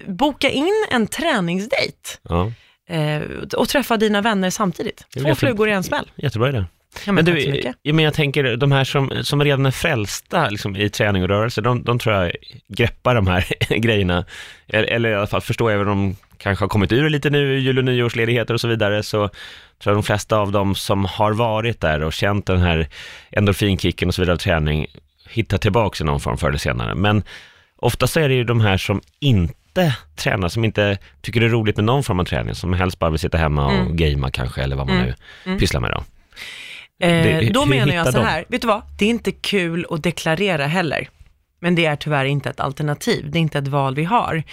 Boka 0.07 0.49
in 0.49 0.85
en 0.91 1.07
träningsdejt 1.07 2.19
Ja, 2.21 2.51
eh, 2.89 3.21
och 3.57 3.69
träffa 3.69 3.97
dina 3.97 4.21
vänner 4.21 4.49
samtidigt. 4.49 5.05
Två 5.13 5.35
flugor 5.35 5.69
i 5.69 5.71
en 5.71 5.83
smäll. 5.83 6.11
jättebra 6.15 6.49
idé. 6.49 6.65
Ja, 7.05 7.11
men 7.11 7.15
Men 7.15 7.25
du, 7.25 7.41
ja, 7.81 7.93
men 7.93 8.05
jag 8.05 8.13
tänker 8.13 8.57
de 8.57 8.71
här 8.71 8.83
som, 8.83 9.11
som 9.23 9.43
redan 9.43 9.65
är 9.65 9.71
frälsta 9.71 10.49
liksom, 10.49 10.75
i 10.75 10.89
träning 10.89 11.23
och 11.23 11.29
rörelse, 11.29 11.61
de, 11.61 11.83
de 11.83 11.99
tror 11.99 12.15
jag 12.15 12.31
greppar 12.67 13.15
de 13.15 13.27
här 13.27 13.45
grejerna, 13.77 14.25
eller, 14.67 14.87
eller 14.87 15.09
i 15.09 15.15
alla 15.15 15.27
fall 15.27 15.41
förstår, 15.41 15.71
även 15.71 15.87
om 15.87 15.97
de 16.09 16.15
kanske 16.37 16.63
har 16.63 16.69
kommit 16.69 16.91
ur 16.91 17.09
lite 17.09 17.29
nu, 17.29 17.59
jul 17.59 17.77
och 17.77 17.83
nyårsledigheter 17.85 18.53
och 18.53 18.61
så 18.61 18.67
vidare, 18.67 19.03
så 19.03 19.27
tror 19.27 19.91
jag 19.91 19.95
de 19.95 20.03
flesta 20.03 20.37
av 20.37 20.51
dem 20.51 20.75
som 20.75 21.05
har 21.05 21.33
varit 21.33 21.81
där 21.81 22.03
och 22.03 22.13
känt 22.13 22.45
den 22.45 22.59
här 22.61 22.87
endorfinkicken 23.31 24.07
och 24.07 24.15
så 24.15 24.21
vidare 24.21 24.33
av 24.33 24.37
träning, 24.37 24.87
hittar 25.29 25.57
tillbaka 25.57 26.03
i 26.03 26.05
någon 26.05 26.19
form 26.19 26.37
förr 26.37 26.47
eller 26.49 26.57
senare. 26.57 26.95
Men 26.95 27.23
ofta 27.77 28.07
så 28.07 28.19
är 28.19 28.29
det 28.29 28.35
ju 28.35 28.43
de 28.43 28.61
här 28.61 28.77
som 28.77 29.01
inte 29.19 29.93
tränar, 30.15 30.49
som 30.49 30.65
inte 30.65 30.97
tycker 31.21 31.39
det 31.39 31.45
är 31.45 31.49
roligt 31.49 31.75
med 31.75 31.85
någon 31.85 32.03
form 32.03 32.19
av 32.19 32.25
träning, 32.25 32.55
som 32.55 32.73
helst 32.73 32.99
bara 32.99 33.09
vill 33.09 33.19
sitta 33.19 33.37
hemma 33.37 33.65
och 33.65 33.73
Mm. 33.73 33.95
gamea 33.95 34.31
kanske, 34.31 34.61
eller 34.61 34.75
vad 34.75 34.87
man 34.87 34.95
Mm. 34.97 35.13
nu 35.43 35.59
pysslar 35.59 35.81
med 35.81 35.91
då. 35.91 36.03
Eh, 37.03 37.09
Det- 37.09 37.49
då 37.53 37.59
hur 37.63 37.69
menar 37.69 37.93
jag 37.93 38.13
så 38.13 38.21
här, 38.21 38.45
vet 38.47 38.61
du 38.61 38.67
vad? 38.67 38.81
Det 38.99 39.05
är 39.05 39.09
inte 39.09 39.31
kul 39.31 39.85
att 39.89 40.03
deklarera 40.03 40.67
heller. 40.67 41.09
Men 41.59 41.75
det 41.75 41.85
är 41.85 41.95
tyvärr 41.95 42.25
inte 42.25 42.49
ett 42.49 42.59
alternativ, 42.59 43.31
det 43.31 43.37
är 43.37 43.41
inte 43.41 43.57
ett 43.57 43.67
val 43.67 43.95
vi 43.95 44.03
har. 44.03 44.43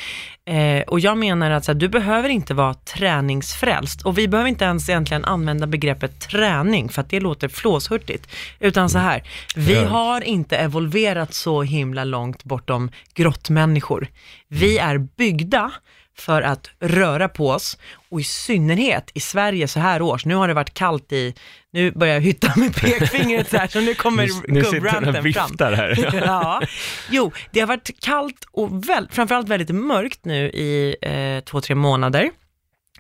Eh, 0.49 0.83
och 0.83 1.01
jag 1.01 1.19
menar 1.19 1.51
att 1.51 1.67
här, 1.67 1.75
du 1.75 1.89
behöver 1.89 2.29
inte 2.29 2.55
vara 2.55 2.75
träningsfrälst 2.75 4.03
och 4.03 4.19
vi 4.19 4.29
behöver 4.29 4.49
inte 4.49 4.65
ens 4.65 4.89
egentligen 4.89 5.25
använda 5.25 5.67
begreppet 5.67 6.21
träning 6.21 6.89
för 6.89 7.01
att 7.03 7.11
det 7.11 7.21
låter 7.21 7.49
flåshurtigt. 7.49 8.31
Utan 8.61 8.91
så 8.91 8.99
här, 8.99 9.23
vi 9.57 9.75
har 9.85 10.21
inte 10.21 10.57
evolverat 10.57 11.35
så 11.35 11.63
himla 11.63 12.05
långt 12.05 12.45
bortom 12.45 12.91
grottmänniskor. 13.15 14.07
Vi 14.49 14.79
är 14.79 14.99
byggda 14.99 15.71
för 16.17 16.43
att 16.43 16.71
röra 16.81 17.29
på 17.29 17.51
oss 17.51 17.79
och 18.11 18.21
i 18.21 18.25
synnerhet 18.25 19.11
i 19.15 19.21
Sverige 19.21 19.69
så 19.69 19.81
här 19.81 20.03
års. 20.03 20.25
Nu 20.25 20.35
har 20.35 20.49
det 20.49 20.55
varit 20.55 20.75
kallt 20.75 21.13
i, 21.13 21.35
nu 21.73 21.91
börjar 21.91 22.15
jag 22.15 22.21
hytta 22.21 22.53
med 22.57 22.75
pekfingret 22.77 23.51
så 23.51 23.57
här 23.57 23.67
så 23.67 23.81
nu 23.81 23.95
kommer 23.95 24.27
gubbranten 24.47 25.33
fram. 25.33 25.57
här. 25.59 26.11
ja. 26.27 26.63
Jo, 27.11 27.33
det 27.51 27.61
har 27.61 27.67
varit 27.67 28.01
kallt 28.01 28.45
och 28.53 28.89
väl, 28.89 29.09
framförallt 29.11 29.49
väldigt 29.49 29.71
mörkt 29.71 30.25
nu 30.25 30.51
i 30.51 30.97
eh, 31.03 31.45
två, 31.45 31.61
tre 31.61 31.75
månader. 31.75 32.31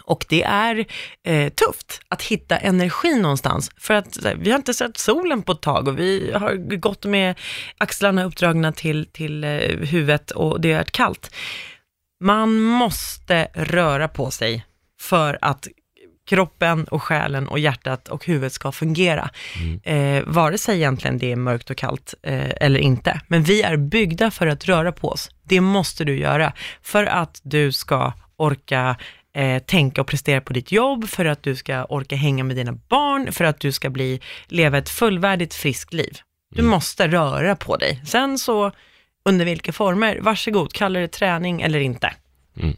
Och 0.04 0.26
det 0.28 0.42
är 0.42 0.87
eh, 1.26 1.52
tufft 1.52 2.00
att 2.09 2.23
hitta 2.23 2.57
energi 2.57 3.14
någonstans. 3.21 3.71
För 3.76 3.95
att 3.95 4.19
vi 4.37 4.50
har 4.50 4.59
inte 4.59 4.75
sett 4.75 4.97
solen 4.97 5.42
på 5.42 5.52
ett 5.52 5.61
tag 5.61 5.88
och 5.88 5.99
vi 5.99 6.33
har 6.33 6.76
gått 6.76 7.04
med 7.04 7.38
axlarna 7.78 8.25
uppdragna 8.25 8.73
till, 8.73 9.07
till 9.07 9.45
eh, 9.45 9.50
huvudet 9.78 10.31
och 10.31 10.61
det 10.61 10.73
är 10.73 10.85
kallt. 10.85 11.35
Man 12.23 12.61
måste 12.61 13.49
röra 13.55 14.09
på 14.09 14.31
sig 14.31 14.64
för 15.00 15.38
att 15.41 15.69
kroppen 16.26 16.85
och 16.85 17.02
själen 17.02 17.49
och 17.49 17.59
hjärtat 17.59 18.09
och 18.09 18.26
huvudet 18.26 18.52
ska 18.52 18.73
fungera. 18.73 19.31
Eh, 19.83 20.23
vare 20.26 20.59
sig 20.59 20.76
egentligen 20.76 21.19
det 21.19 21.33
är 21.33 21.37
mörkt 21.37 21.71
och 21.71 21.76
kallt 21.76 22.14
eh, 22.23 22.50
eller 22.61 22.81
inte. 22.81 23.21
Men 23.29 23.43
vi 23.43 23.62
är 23.62 23.76
byggda 23.76 24.31
för 24.31 24.47
att 24.47 24.64
röra 24.64 24.93
på 24.93 25.09
oss. 25.09 25.31
Det 25.43 25.61
måste 25.61 26.05
du 26.05 26.19
göra 26.19 26.52
för 26.83 27.05
att 27.05 27.41
du 27.43 27.73
ska 27.73 28.12
orka 28.37 28.97
eh, 29.35 29.62
tänka 29.62 30.00
och 30.00 30.07
prestera 30.07 30.41
på 30.41 30.52
ditt 30.52 30.73
jobb, 30.73 31.09
för 31.09 31.25
att 31.25 31.43
du 31.43 31.57
ska 31.57 31.85
orka 31.85 32.17
hänga 32.17 32.45
med 32.45 32.57
dina 32.57 32.73
barn, 32.73 33.33
för 33.33 33.45
att 33.45 33.61
du 33.61 33.73
ska 33.73 33.91
bli, 33.91 34.21
leva 34.47 34.79
ett 34.79 34.91
fullvärdigt 34.91 35.55
friskt 35.55 35.93
liv. 35.93 36.19
Du 36.55 36.62
måste 36.62 37.09
röra 37.09 37.57
på 37.57 37.76
dig. 37.76 38.02
Sen 38.07 38.38
så, 38.38 38.73
under 39.25 39.45
vilka 39.45 39.73
former, 39.73 40.19
varsågod, 40.21 40.73
kalla 40.73 41.00
det 41.00 41.09
träning 41.09 41.62
eller 41.62 41.81
inte. 41.81 42.12
Mm. 42.61 42.76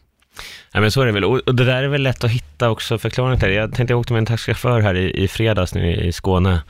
Ja, 0.73 0.81
men 0.81 0.91
så 0.91 1.01
är 1.01 1.07
det 1.07 1.13
väl. 1.13 1.25
Och 1.25 1.55
det 1.55 1.65
där 1.65 1.83
är 1.83 1.89
väl 1.89 2.03
lätt 2.03 2.25
att 2.25 2.31
hitta 2.31 2.71
också 2.71 2.99
förklaringen 2.99 3.41
till. 3.41 3.53
Jag 3.53 3.75
tänkte 3.75 3.93
jag 3.93 4.01
åkte 4.01 4.13
med 4.13 4.21
en 4.21 4.27
taxichaufför 4.27 4.81
här 4.81 4.95
i, 4.95 5.25
i 5.25 5.29
fredags 5.29 5.75
nu 5.75 5.95
i 5.95 6.13
Skåne, 6.13 6.61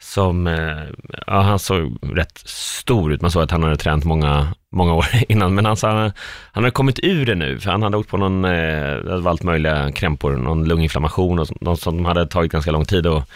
som, 0.00 0.46
eh, 0.46 0.82
ja, 1.26 1.40
han 1.40 1.58
såg 1.58 1.98
rätt 2.02 2.38
stor 2.48 3.12
ut. 3.12 3.22
Man 3.22 3.30
såg 3.30 3.42
att 3.42 3.50
han 3.50 3.62
hade 3.62 3.76
tränat 3.76 4.04
många, 4.04 4.54
många 4.72 4.94
år 4.94 5.06
innan, 5.28 5.54
men 5.54 5.64
han 5.64 5.76
sa 5.76 5.88
han, 5.88 6.12
han 6.52 6.64
hade 6.64 6.70
kommit 6.70 7.00
ur 7.02 7.26
det 7.26 7.34
nu, 7.34 7.58
för 7.58 7.70
han 7.70 7.82
hade 7.82 7.96
åkt 7.96 8.10
på 8.10 8.16
någon, 8.16 8.44
eh, 8.44 8.94
det 8.96 9.20
var 9.20 9.30
allt 9.30 9.42
möjliga 9.42 9.92
krämpor, 9.92 10.36
någon 10.36 10.68
lunginflammation 10.68 11.38
och 11.38 11.48
något 11.62 11.80
som 11.80 12.04
hade 12.04 12.26
tagit 12.26 12.52
ganska 12.52 12.70
lång 12.70 12.84
tid 12.84 13.06
att 13.06 13.28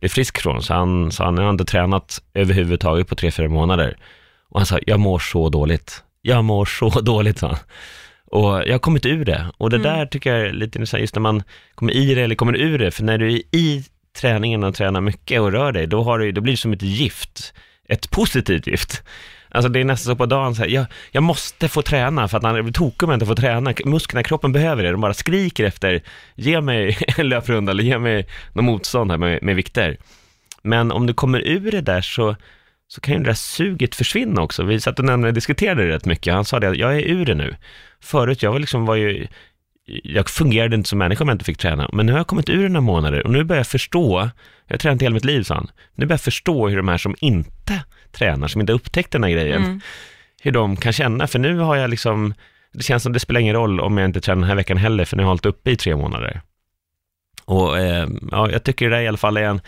bli 0.00 0.08
frisk 0.08 0.40
från. 0.40 0.62
Så 0.62 0.74
han 0.74 1.12
sa, 1.12 1.24
han 1.24 1.38
hade 1.38 1.50
inte 1.50 1.64
tränat 1.64 2.22
överhuvudtaget 2.34 3.08
på 3.08 3.14
tre, 3.14 3.30
fyra 3.30 3.48
månader. 3.48 3.96
Och 4.54 4.60
han 4.60 4.66
sa, 4.66 4.78
jag 4.86 5.00
mår 5.00 5.18
så 5.18 5.48
dåligt. 5.48 6.02
Jag 6.22 6.44
mår 6.44 6.64
så 6.64 6.88
dåligt, 7.00 7.38
sa 7.38 7.46
han. 7.46 7.58
Och 8.26 8.62
jag 8.66 8.72
har 8.72 8.78
kommit 8.78 9.06
ur 9.06 9.24
det. 9.24 9.46
Och 9.58 9.70
det 9.70 9.78
där 9.78 10.06
tycker 10.06 10.34
jag 10.34 10.46
är 10.46 10.52
lite 10.52 10.78
intressant, 10.78 11.00
just 11.00 11.14
när 11.14 11.20
man 11.20 11.42
kommer 11.74 11.92
i 11.92 12.14
det 12.14 12.22
eller 12.22 12.34
kommer 12.34 12.56
ur 12.56 12.78
det. 12.78 12.90
För 12.90 13.04
när 13.04 13.18
du 13.18 13.32
är 13.32 13.42
i 13.52 13.84
träningen 14.16 14.64
och 14.64 14.74
tränar 14.74 15.00
mycket 15.00 15.40
och 15.40 15.52
rör 15.52 15.72
dig, 15.72 15.86
då, 15.86 16.02
har 16.02 16.18
du, 16.18 16.32
då 16.32 16.40
blir 16.40 16.52
det 16.52 16.56
som 16.56 16.72
ett 16.72 16.82
gift. 16.82 17.54
Ett 17.88 18.10
positivt 18.10 18.66
gift. 18.66 19.02
Alltså 19.50 19.68
det 19.68 19.80
är 19.80 19.84
nästan 19.84 20.12
så 20.12 20.16
på 20.16 20.26
dagen, 20.26 20.54
så 20.54 20.62
här, 20.62 20.68
jag, 20.68 20.86
jag 21.10 21.22
måste 21.22 21.68
få 21.68 21.82
träna 21.82 22.28
för 22.28 22.36
att 22.38 22.44
han 22.44 22.64
blir 22.64 22.72
tokig 22.72 23.02
om 23.02 23.10
jag 23.10 23.16
inte 23.16 23.26
får 23.26 23.34
träna. 23.34 23.74
Musklerna, 23.84 24.22
kroppen 24.22 24.52
behöver 24.52 24.82
det. 24.82 24.90
De 24.90 25.00
bara 25.00 25.14
skriker 25.14 25.64
efter, 25.64 26.02
ge 26.34 26.60
mig 26.60 26.98
en 27.18 27.28
löprunda 27.28 27.72
eller 27.72 27.84
ge 27.84 27.98
mig 27.98 28.26
något 28.52 28.64
motstånd 28.64 29.10
här 29.10 29.18
med, 29.18 29.42
med 29.42 29.56
vikter. 29.56 29.96
Men 30.62 30.92
om 30.92 31.06
du 31.06 31.14
kommer 31.14 31.40
ur 31.40 31.70
det 31.70 31.80
där 31.80 32.00
så, 32.00 32.36
så 32.88 33.00
kan 33.00 33.14
ju 33.14 33.20
det 33.20 33.26
där 33.26 33.34
suget 33.34 33.94
försvinna 33.94 34.42
också. 34.42 34.62
Vi 34.62 34.80
satt 34.80 34.98
och 34.98 35.04
nämnde, 35.04 35.32
diskuterade 35.32 35.82
det 35.86 35.88
rätt 35.94 36.04
mycket. 36.06 36.34
Han 36.34 36.44
sa 36.44 36.60
det, 36.60 36.74
jag 36.74 36.96
är 36.96 37.00
ur 37.00 37.24
det 37.26 37.34
nu. 37.34 37.56
Förut, 38.00 38.42
jag 38.42 38.52
var 38.52 38.58
liksom, 38.58 38.86
var 38.86 38.94
ju, 38.94 39.26
jag 39.86 40.30
fungerade 40.30 40.76
inte 40.76 40.88
som 40.88 40.98
människa 40.98 41.24
om 41.24 41.28
jag 41.28 41.34
inte 41.34 41.44
fick 41.44 41.58
träna. 41.58 41.90
Men 41.92 42.06
nu 42.06 42.12
har 42.12 42.18
jag 42.18 42.26
kommit 42.26 42.48
ur 42.48 42.68
några 42.68 42.80
månader 42.80 43.26
och 43.26 43.32
nu 43.32 43.44
börjar 43.44 43.60
jag 43.60 43.66
förstå, 43.66 44.30
jag 44.66 44.74
har 44.74 44.78
tränat 44.78 45.02
hela 45.02 45.14
mitt 45.14 45.24
liv, 45.24 45.42
sa 45.42 45.54
han. 45.54 45.70
Nu 45.94 46.06
börjar 46.06 46.14
jag 46.14 46.20
förstå 46.20 46.68
hur 46.68 46.76
de 46.76 46.88
här 46.88 46.98
som 46.98 47.14
inte 47.20 47.84
tränar, 48.12 48.48
som 48.48 48.60
inte 48.60 48.72
upptäckt 48.72 49.10
den 49.10 49.24
här 49.24 49.30
grejen, 49.30 49.64
Mm. 49.64 49.80
hur 50.42 50.52
de 50.52 50.76
kan 50.76 50.92
känna. 50.92 51.26
För 51.26 51.38
nu 51.38 51.58
har 51.58 51.76
jag 51.76 51.90
liksom, 51.90 52.34
det 52.72 52.82
känns 52.82 53.02
som 53.02 53.12
det 53.12 53.20
spelar 53.20 53.40
ingen 53.40 53.54
roll 53.54 53.80
om 53.80 53.98
jag 53.98 54.04
inte 54.04 54.20
tränar 54.20 54.40
den 54.40 54.48
här 54.48 54.56
veckan 54.56 54.76
heller, 54.76 55.04
för 55.04 55.16
nu 55.16 55.22
har 55.22 55.24
jag 55.24 55.30
hållit 55.30 55.46
uppe 55.46 55.70
i 55.70 55.76
tre 55.76 55.96
månader. 55.96 56.40
Och 57.44 57.78
eh, 57.78 58.08
ja, 58.30 58.50
jag 58.50 58.62
tycker 58.64 58.90
det 58.90 58.96
där 58.96 59.02
i 59.02 59.08
alla 59.08 59.16
fall 59.18 59.36
är 59.36 59.42
en, 59.42 59.60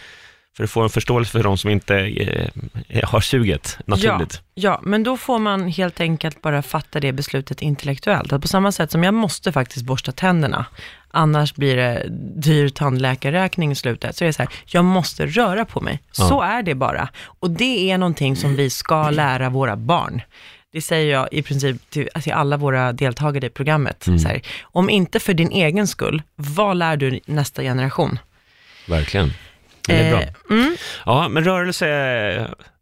för 0.56 0.64
att 0.64 0.70
få 0.70 0.82
en 0.82 0.90
förståelse 0.90 1.32
för 1.32 1.42
de 1.42 1.58
som 1.58 1.70
inte 1.70 1.96
eh, 2.88 3.08
har 3.08 3.20
suget 3.20 3.78
naturligt. 3.84 4.42
Ja, 4.54 4.80
men 4.82 5.02
då 5.02 5.16
får 5.16 5.38
man 5.38 5.68
helt 5.68 6.00
enkelt 6.00 6.42
bara 6.42 6.62
fatta 6.62 7.00
det 7.00 7.12
beslutet 7.12 7.62
intellektuellt. 7.62 8.32
Att 8.32 8.42
på 8.42 8.48
samma 8.48 8.72
sätt 8.72 8.90
som 8.90 9.04
jag 9.04 9.14
måste 9.14 9.52
faktiskt 9.52 9.84
borsta 9.84 10.12
tänderna, 10.12 10.66
annars 11.10 11.54
blir 11.54 11.76
det 11.76 12.06
dyr 12.36 12.68
tandläkarräkning 12.68 13.72
i 13.72 13.74
slutet, 13.74 14.16
så 14.16 14.24
är 14.24 14.26
det 14.26 14.32
så 14.32 14.42
här, 14.42 14.52
jag 14.66 14.84
måste 14.84 15.26
röra 15.26 15.64
på 15.64 15.80
mig. 15.80 16.02
Ja. 16.18 16.28
Så 16.28 16.42
är 16.42 16.62
det 16.62 16.74
bara. 16.74 17.08
Och 17.24 17.50
det 17.50 17.90
är 17.90 17.98
någonting 17.98 18.36
som 18.36 18.56
vi 18.56 18.70
ska 18.70 19.10
lära 19.10 19.50
våra 19.50 19.76
barn. 19.76 20.22
Det 20.72 20.82
säger 20.82 21.12
jag 21.12 21.28
i 21.32 21.42
princip 21.42 21.90
till, 21.90 22.08
till 22.22 22.32
alla 22.32 22.56
våra 22.56 22.92
deltagare 22.92 23.46
i 23.46 23.50
programmet. 23.50 24.02
Så 24.02 24.28
här, 24.28 24.42
om 24.62 24.90
inte 24.90 25.20
för 25.20 25.34
din 25.34 25.50
egen 25.50 25.86
skull, 25.86 26.22
vad 26.36 26.76
lär 26.76 26.96
du 26.96 27.20
nästa 27.26 27.62
generation? 27.62 28.18
Verkligen. 28.88 29.32
Det 29.86 29.92
är 29.94 30.10
bra. 30.10 30.20
Eh, 30.22 30.28
mm, 30.50 30.76
Ja, 31.06 31.28
men 31.28 31.44
rörelse, 31.44 31.86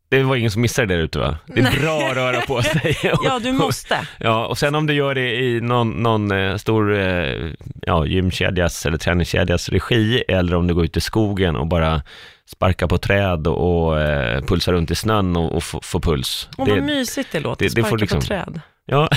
det 0.08 0.23
var 0.23 0.37
ingen 0.37 0.50
som 0.50 0.62
missade 0.62 0.87
det 0.88 0.94
där 0.96 1.02
ute 1.02 1.18
va? 1.18 1.37
Det 1.46 1.61
är 1.61 1.80
bra 1.80 1.99
att 2.11 2.16
röra 2.16 2.40
på 2.40 2.62
sig. 2.62 2.99
ja, 3.02 3.38
du 3.42 3.52
måste. 3.52 4.06
Ja, 4.20 4.46
och 4.46 4.58
sen 4.58 4.75
om 4.75 4.87
du 4.87 4.94
gör 4.94 5.14
det 5.14 5.34
i 5.34 5.61
någon, 5.61 5.90
någon 5.90 6.30
eh, 6.30 6.56
stor 6.56 6.99
eh, 6.99 7.50
ja, 7.82 8.06
gymkedjas 8.06 8.87
eller 8.87 8.99
träningskedjas 8.99 9.68
regi, 9.68 10.25
eller 10.28 10.54
om 10.56 10.66
du 10.66 10.75
går 10.75 10.84
ut 10.84 10.96
i 10.96 11.00
skogen 11.00 11.56
och 11.56 11.66
bara 11.66 12.02
sparkar 12.50 12.87
på 12.87 12.99
träd 12.99 13.46
och, 13.46 13.87
och 13.88 14.00
eh, 14.00 14.40
pulsar 14.40 14.73
runt 14.73 14.90
i 14.90 14.94
snön 14.94 15.37
och, 15.37 15.52
och 15.56 15.62
får 15.64 16.00
puls. 16.00 16.49
Och 16.56 16.68
vad 16.68 16.82
mysigt 16.82 17.28
det 17.32 17.40
låter, 17.40 17.64
det- 17.64 17.75
det 17.75 17.82
sparka 17.82 17.96
liksom- 17.96 18.20
på 18.20 18.26
träd. 18.26 18.61
Ja, 18.86 19.08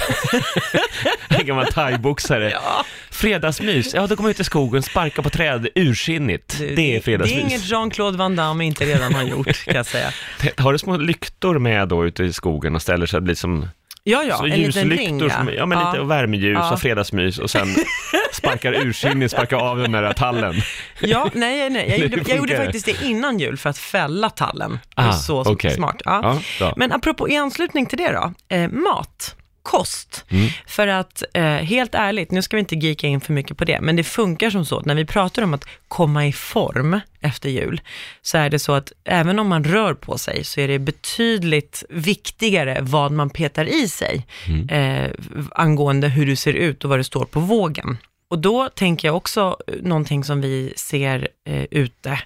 en 1.29 1.45
gammal 1.45 1.65
thaiboxare. 1.67 2.49
Ja. 2.49 2.85
Fredagsmys, 3.11 3.93
ja 3.93 4.07
då 4.07 4.15
kommer 4.15 4.29
jag 4.29 4.33
ut 4.33 4.39
i 4.39 4.43
skogen, 4.43 4.83
sparka 4.83 5.21
på 5.21 5.29
träd, 5.29 5.67
ursinnigt. 5.75 6.57
Det, 6.59 6.71
är 6.71 6.75
Det 6.75 6.95
är 6.95 7.01
fredagsmys. 7.01 7.41
inget 7.43 7.61
Jean-Claude 7.71 8.17
Van 8.17 8.35
Damme 8.35 8.65
inte 8.65 8.85
redan 8.85 9.13
har 9.15 9.23
gjort, 9.23 9.65
kan 9.65 9.75
jag 9.75 9.85
säga. 9.85 10.11
Har 10.57 10.73
du 10.73 10.79
små 10.79 10.97
lyktor 10.97 11.59
med 11.59 11.87
då 11.87 12.05
ute 12.05 12.23
i 12.23 12.33
skogen 12.33 12.75
och 12.75 12.81
ställer 12.81 13.05
sig 13.05 13.17
att 13.17 13.23
bli 13.23 13.35
som 13.35 13.67
Ja, 14.03 14.23
ja, 14.23 14.37
så 14.37 14.45
en 14.45 14.51
liten 14.61 14.89
ring, 14.89 15.19
ja. 15.19 15.29
som, 15.29 15.49
ja 15.53 15.65
men 15.65 15.79
lite 15.85 15.99
och 15.99 16.11
värmeljus 16.11 16.57
Ja. 16.61 16.73
och 16.73 16.79
fredagsmys 16.81 17.37
och 17.39 17.49
sen 17.49 17.67
sparkar 18.33 18.73
ursinnig, 18.73 19.31
sparkar 19.31 19.57
av 19.57 19.77
den 19.77 19.91
där 19.91 20.13
tallen. 20.13 20.55
Ja, 20.99 21.29
nej, 21.33 21.69
nej. 21.69 21.89
Jag 21.89 21.99
gjorde, 21.99 22.23
jag 22.27 22.37
gjorde 22.37 22.53
det? 22.57 22.63
faktiskt 22.65 22.85
det 22.85 23.03
innan 23.05 23.39
jul 23.39 23.57
för 23.57 23.69
att 23.69 23.77
fälla 23.77 24.29
tallen. 24.29 24.79
Ah, 24.95 25.11
så 25.13 25.41
okej. 25.41 25.71
smart. 25.71 26.01
Ja. 26.05 26.39
Ja. 26.59 26.73
Men 26.77 26.91
apropå 26.91 27.29
i 27.29 27.35
anslutning 27.37 27.85
till 27.85 27.97
det 27.97 28.11
då, 28.11 28.55
eh, 28.55 28.69
mat, 28.69 29.35
kost. 29.67 30.25
Mm. 30.29 30.49
För 30.67 30.87
att 30.87 31.23
eh, 31.33 31.43
helt 31.43 31.95
ärligt, 31.95 32.31
nu 32.31 32.41
ska 32.41 32.55
vi 32.57 32.59
inte 32.59 32.75
geeka 32.75 33.07
in 33.07 33.21
för 33.21 33.33
mycket 33.33 33.57
på 33.57 33.65
det, 33.65 33.81
men 33.81 33.95
det 33.95 34.03
funkar 34.03 34.49
som 34.49 34.65
så 34.65 34.81
när 34.81 34.95
vi 34.95 35.05
pratar 35.05 35.41
om 35.41 35.53
att 35.53 35.65
komma 35.87 36.27
i 36.27 36.33
form 36.33 36.99
efter 37.21 37.49
jul, 37.49 37.81
så 38.21 38.37
är 38.37 38.49
det 38.49 38.59
så 38.59 38.73
att 38.73 38.91
även 39.05 39.39
om 39.39 39.47
man 39.47 39.63
rör 39.63 39.93
på 39.93 40.17
sig 40.17 40.43
så 40.43 40.61
är 40.61 40.67
det 40.67 40.79
betydligt 40.79 41.83
viktigare 41.89 42.77
vad 42.81 43.11
man 43.11 43.29
petar 43.29 43.65
i 43.65 43.89
sig 43.89 44.25
Mm. 44.47 44.69
eh, 44.69 45.11
angående 45.51 46.07
hur 46.07 46.25
du 46.25 46.35
ser 46.35 46.53
ut 46.53 46.83
och 46.83 46.89
vad 46.89 46.99
det 46.99 47.03
står 47.03 47.25
på 47.25 47.39
vågen. 47.39 47.97
Och 48.29 48.39
då 48.39 48.69
tänker 48.69 49.07
jag 49.07 49.15
också 49.17 49.57
någonting 49.81 50.23
som 50.23 50.41
vi 50.41 50.73
ser 50.75 51.27
eh, 51.49 51.63
ute 51.71 52.19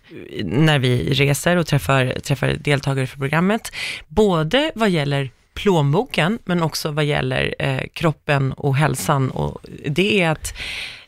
när 0.43 0.79
vi 0.79 1.13
reser 1.13 1.57
och 1.57 1.67
träffar, 1.67 2.19
träffar 2.24 2.57
deltagare 2.60 3.07
för 3.07 3.17
programmet, 3.17 3.71
både 4.07 4.71
vad 4.75 4.89
gäller 4.89 5.29
plånboken, 5.53 6.39
men 6.46 6.63
också 6.63 6.91
vad 6.91 7.05
gäller 7.05 7.55
eh, 7.60 7.88
kroppen 7.93 8.53
och 8.53 8.75
hälsan. 8.75 9.31
Och 9.31 9.62
det 9.86 10.22
är 10.22 10.29
att, 10.29 10.53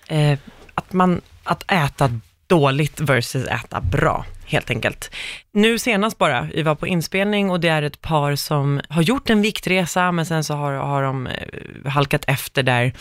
eh, 0.07 0.39
att, 0.75 0.93
man, 0.93 1.21
att 1.43 1.71
äta 1.71 2.19
dåligt 2.47 2.99
versus 2.99 3.45
äta 3.45 3.81
bra, 3.81 4.25
helt 4.45 4.69
enkelt. 4.69 5.11
Nu 5.51 5.79
senast 5.79 6.17
bara, 6.17 6.47
vi 6.53 6.61
var 6.61 6.75
på 6.75 6.87
inspelning 6.87 7.51
och 7.51 7.59
det 7.59 7.67
är 7.67 7.83
ett 7.83 8.01
par 8.01 8.35
som 8.35 8.81
har 8.89 9.01
gjort 9.01 9.29
en 9.29 9.41
viktresa, 9.41 10.11
men 10.11 10.25
sen 10.25 10.43
så 10.43 10.53
har, 10.53 10.73
har 10.73 11.03
de 11.03 11.27
eh, 11.27 11.91
halkat 11.91 12.25
efter 12.27 12.63
där. 12.63 12.93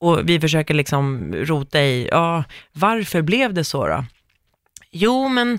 Och 0.00 0.28
vi 0.28 0.40
försöker 0.40 0.74
liksom 0.74 1.34
rota 1.34 1.82
i, 1.82 2.08
ja, 2.10 2.44
varför 2.72 3.22
blev 3.22 3.54
det 3.54 3.64
så 3.64 3.86
då? 3.86 4.04
Jo, 4.96 5.28
men 5.28 5.58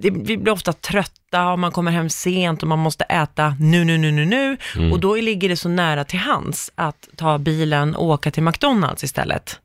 det, 0.00 0.10
vi 0.10 0.36
blir 0.36 0.52
ofta 0.52 0.72
trötta 0.72 1.23
och 1.42 1.58
man 1.58 1.72
kommer 1.72 1.90
hem 1.90 2.10
sent 2.10 2.62
och 2.62 2.68
man 2.68 2.78
måste 2.78 3.04
äta 3.04 3.56
nu, 3.60 3.84
nu, 3.84 3.98
nu, 3.98 4.10
nu, 4.10 4.24
nu. 4.24 4.56
Och 4.92 5.00
då 5.00 5.16
ligger 5.16 5.48
det 5.48 5.56
så 5.56 5.68
nära 5.68 6.04
till 6.04 6.18
hands 6.18 6.70
att 6.74 7.08
ta 7.16 7.38
bilen 7.38 7.94
och 7.94 8.04
åka 8.04 8.30
till 8.30 8.42
McDonalds 8.42 9.04
istället. 9.04 9.60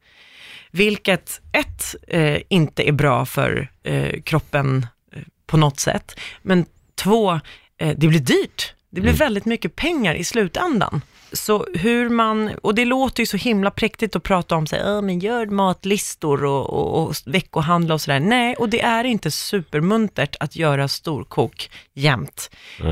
Vilket 0.71 1.41
ett, 1.51 1.95
eh, 2.07 2.37
inte 2.49 2.89
är 2.89 2.91
bra 2.91 3.25
för 3.25 3.71
eh, 3.83 4.21
kroppen 4.21 4.85
eh, 5.13 5.21
på 5.47 5.57
något 5.57 5.79
sätt. 5.79 6.19
Men 6.41 6.65
två, 6.95 7.39
eh, 7.77 7.95
det 7.97 8.07
blir 8.07 8.19
dyrt. 8.19 8.73
Det 8.89 9.01
blir 9.01 9.13
väldigt 9.13 9.45
mycket 9.45 9.75
pengar 9.75 10.15
i 10.15 10.23
slutändan. 10.23 11.01
Så 11.33 11.65
hur 11.73 12.09
man, 12.09 12.51
och 12.63 12.75
det 12.75 12.85
låter 12.85 13.21
ju 13.23 13.25
så 13.27 13.37
himla 13.37 13.71
präktigt 13.71 14.15
att 14.15 14.23
prata 14.23 14.55
om 14.55 14.67
sig, 14.67 14.79
"Ja, 14.85 15.01
men 15.01 15.19
gör 15.19 15.45
matlistor 15.45 16.45
och, 16.45 16.69
och, 16.69 17.03
och 17.07 17.15
veckohandla 17.25 17.93
och 17.93 18.01
sådär. 18.01 18.19
Nej, 18.19 18.55
och 18.55 18.69
det 18.69 18.81
är 18.81 19.03
inte 19.03 19.31
supermuntert 19.31 20.35
att 20.39 20.55
göra 20.55 20.87
storkok 20.87 21.69
jämt. 21.93 22.49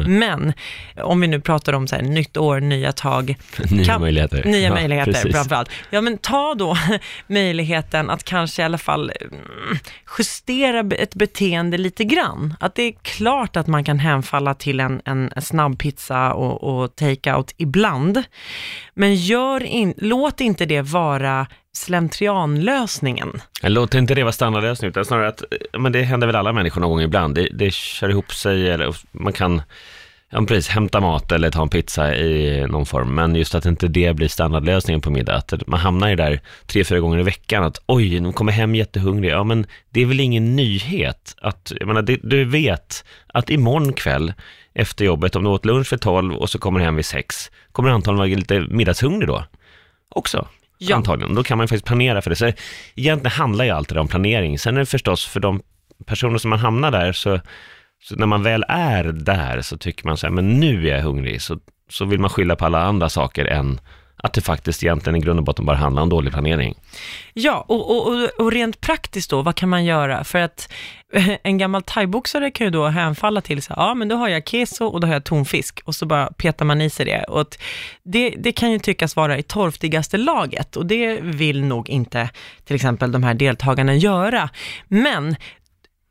Men 0.07 0.53
om 1.03 1.21
vi 1.21 1.27
nu 1.27 1.41
pratar 1.41 1.73
om 1.73 1.87
så 1.87 1.95
här, 1.95 2.01
nytt 2.03 2.37
år, 2.37 2.59
nya 2.59 2.91
tag, 2.91 3.35
Nya 3.71 3.85
kan- 3.85 4.01
möjligheter. 4.01 4.43
Nya 4.43 4.59
Ja, 4.67 4.73
möjligheter 4.73 5.11
precis. 5.13 5.35
framförallt. 5.35 5.69
Ja, 5.89 6.01
men 6.01 6.17
ta 6.17 6.55
då 6.55 6.77
möjligheten 7.27 8.09
att 8.09 8.23
kanske 8.23 8.61
i 8.61 8.65
alla 8.65 8.77
fall 8.77 9.11
mm, 9.21 9.77
justera 10.17 10.79
ett 10.95 11.15
beteende 11.15 11.77
lite 11.77 12.03
grann. 12.03 12.53
Att 12.59 12.75
det 12.75 12.83
är 12.83 12.93
klart 13.01 13.57
att 13.57 13.67
man 13.67 13.83
kan 13.83 13.99
hemfalla 13.99 14.53
till 14.53 14.79
en, 14.79 15.01
en, 15.05 15.31
en 15.35 15.41
snabb 15.41 15.79
pizza 15.79 16.33
och, 16.33 16.63
och 16.83 16.95
take-out 16.95 17.53
ibland. 17.57 18.23
Men 18.93 19.15
gör 19.15 19.63
in, 19.63 19.93
låt 19.97 20.41
inte 20.41 20.65
det 20.65 20.81
vara 20.81 21.47
slentrianlösningen. 21.73 23.41
Låt 23.61 23.93
inte 23.95 24.15
det 24.15 24.23
vara 24.23 24.31
standardlösningen. 24.31 24.91
utan 24.91 25.05
snarare 25.05 25.27
att 25.27 25.41
eh, 25.41 25.79
men 25.79 25.91
det 25.91 26.01
händer 26.01 26.27
väl 26.27 26.35
alla 26.35 26.53
människor 26.53 26.81
någon 26.81 26.89
gång 26.89 27.01
ibland. 27.01 27.35
Det, 27.35 27.49
det 27.53 27.73
kör 27.73 28.09
ihop 28.09 28.33
sig, 28.33 28.69
eller 28.69 28.95
man 29.11 29.33
kan 29.33 29.61
ja, 30.29 30.45
precis, 30.47 30.69
hämta 30.69 30.99
mat 30.99 31.31
eller 31.31 31.51
ta 31.51 31.61
en 31.61 31.69
pizza 31.69 32.15
i 32.15 32.65
någon 32.67 32.85
form. 32.85 33.15
Men 33.15 33.35
just 33.35 33.55
att 33.55 33.65
inte 33.65 33.87
det 33.87 34.15
blir 34.15 34.27
standardlösningen 34.27 35.01
på 35.01 35.11
middag. 35.11 35.35
Att 35.35 35.67
man 35.67 35.79
hamnar 35.79 36.09
ju 36.09 36.15
där 36.15 36.41
tre, 36.65 36.83
fyra 36.83 36.99
gånger 36.99 37.19
i 37.19 37.23
veckan. 37.23 37.63
Att 37.63 37.81
oj, 37.85 38.19
nu 38.19 38.31
kommer 38.31 38.51
hem 38.51 38.75
jättehungrig. 38.75 39.31
Ja, 39.31 39.43
men 39.43 39.65
det 39.89 40.01
är 40.01 40.05
väl 40.05 40.19
ingen 40.19 40.55
nyhet. 40.55 41.35
Att, 41.41 41.71
jag 41.79 41.87
menar, 41.87 42.01
det, 42.01 42.19
du 42.23 42.45
vet 42.45 43.05
att 43.27 43.49
imorgon 43.49 43.93
kväll 43.93 44.33
efter 44.77 45.05
jobbet, 45.05 45.35
om 45.35 45.43
du 45.43 45.49
åt 45.49 45.65
lunch 45.65 45.93
vid 45.93 46.01
tolv 46.01 46.35
och 46.35 46.49
så 46.49 46.59
kommer 46.59 46.79
du 46.79 46.85
hem 46.85 46.95
vid 46.95 47.05
sex, 47.05 47.51
kommer 47.71 47.89
du 47.89 47.95
antagligen 47.95 48.17
vara 48.17 48.39
lite 48.39 48.73
middagshungrig 48.75 49.27
då 49.27 49.43
också. 50.09 50.47
Ja. 50.77 50.95
Antagligen. 50.95 51.35
Då 51.35 51.43
kan 51.43 51.57
man 51.57 51.67
faktiskt 51.67 51.85
planera 51.85 52.21
för 52.21 52.29
det. 52.29 52.35
Så 52.35 52.51
egentligen 52.95 53.31
handlar 53.31 53.65
ju 53.65 53.71
allt 53.71 53.89
det 53.89 53.95
där 53.95 54.01
om 54.01 54.07
planering. 54.07 54.59
Sen 54.59 54.75
är 54.75 54.79
det 54.79 54.85
förstås 54.85 55.25
för 55.25 55.39
de 55.39 55.61
personer 56.05 56.37
som 56.37 56.49
man 56.49 56.59
hamnar 56.59 56.91
där, 56.91 57.11
så, 57.11 57.39
så 58.03 58.15
när 58.15 58.25
man 58.25 58.43
väl 58.43 58.65
är 58.67 59.03
där 59.03 59.61
så 59.61 59.77
tycker 59.77 60.05
man 60.05 60.17
så 60.17 60.27
här, 60.27 60.33
men 60.33 60.59
nu 60.59 60.89
är 60.89 60.95
jag 60.95 61.03
hungrig, 61.03 61.41
så, 61.41 61.59
så 61.89 62.05
vill 62.05 62.19
man 62.19 62.29
skylla 62.29 62.55
på 62.55 62.65
alla 62.65 62.83
andra 62.83 63.09
saker 63.09 63.45
än 63.45 63.79
att 64.17 64.33
det 64.33 64.41
faktiskt 64.41 64.83
egentligen 64.83 65.15
i 65.15 65.19
grund 65.19 65.39
och 65.39 65.45
botten 65.45 65.65
bara 65.65 65.77
handlar 65.77 66.01
om 66.01 66.09
dålig 66.09 66.33
planering. 66.33 66.75
Ja, 67.33 67.65
och, 67.67 67.91
och, 67.91 68.29
och, 68.37 68.51
rent 68.51 68.81
praktiskt 68.81 69.29
då, 69.29 69.41
vad 69.41 69.55
kan 69.55 69.69
man 69.69 69.85
göra? 69.85 70.23
För 70.23 70.39
att 70.39 70.73
en 71.43 71.57
gammal 71.57 71.83
thaiboxare 71.83 72.51
kan 72.51 72.67
ju 72.67 72.71
då 72.71 72.87
hänfalla 72.87 73.41
till 73.41 73.61
så 73.61 73.73
här, 73.73 73.81
ja 73.81 73.93
men 73.93 74.07
då 74.07 74.15
har 74.15 74.27
jag 74.27 74.47
keso 74.47 74.85
och 74.85 74.99
då 74.99 75.07
har 75.07 75.13
jag 75.13 75.23
tonfisk 75.23 75.81
och 75.85 75.95
så 75.95 76.05
bara 76.05 76.27
petar 76.27 76.65
man 76.65 76.81
i 76.81 76.89
sig 76.89 77.05
det. 77.05 77.23
Och 77.23 77.41
att 77.41 77.59
det, 78.03 78.29
det 78.29 78.51
kan 78.51 78.71
ju 78.71 78.79
tyckas 78.79 79.15
vara 79.15 79.37
i 79.37 79.43
torftigaste 79.43 80.17
laget 80.17 80.75
och 80.75 80.85
det 80.85 81.21
vill 81.21 81.63
nog 81.63 81.89
inte 81.89 82.29
till 82.65 82.75
exempel 82.75 83.11
de 83.11 83.23
här 83.23 83.33
deltagarna 83.33 83.95
göra. 83.95 84.49
Men 84.87 85.35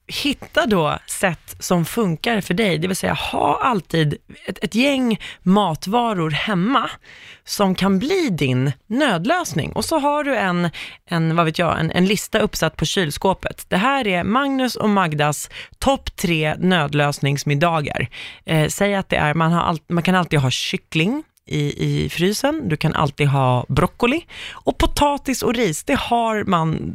hitta 0.07 0.67
då 0.67 0.99
sätt 1.07 1.57
som 1.59 1.85
funkar 1.85 2.41
för 2.41 2.55
dig, 2.55 2.79
det 2.79 2.89
vill 2.89 2.97
säga 2.97 3.15
ha 3.15 3.61
alltid 3.63 4.17
ett, 4.47 4.65
ett 4.65 4.75
gäng 4.75 5.19
matvaror 5.43 6.31
hemma 6.31 6.91
som 7.45 7.75
kan 7.75 7.99
bli 7.99 8.29
din 8.31 8.73
nödlösning. 8.87 9.73
Och 9.73 9.85
så 9.85 9.99
har 9.99 10.25
du 10.25 10.37
en, 10.37 10.71
en, 11.07 11.37
vad 11.37 11.47
vet 11.47 11.59
jag, 11.59 11.81
en, 11.81 11.91
en 11.91 12.07
lista 12.07 12.39
uppsatt 12.39 12.77
på 12.77 12.85
kylskåpet. 12.85 13.67
Det 13.69 13.77
här 13.77 14.07
är 14.07 14.25
Magnus 14.25 14.77
och 14.77 14.91
Magdas 14.91 15.51
topp 15.79 16.17
tre 16.17 16.55
nödlösningsmiddagar. 16.59 18.09
Eh, 18.45 18.69
säg 18.69 18.95
att 18.95 19.09
det 19.09 19.17
är, 19.17 19.35
man, 19.35 19.53
har 19.53 19.63
all, 19.63 19.79
man 19.89 20.03
kan 20.03 20.15
alltid 20.15 20.39
ha 20.39 20.51
kyckling, 20.51 21.23
i, 21.47 21.85
i 22.05 22.09
frysen, 22.09 22.69
du 22.69 22.77
kan 22.77 22.95
alltid 22.95 23.29
ha 23.29 23.65
broccoli 23.69 24.25
och 24.53 24.79
potatis 24.79 25.43
och 25.43 25.55
ris, 25.55 25.85
det 25.85 25.99
har 25.99 26.45
man 26.45 26.93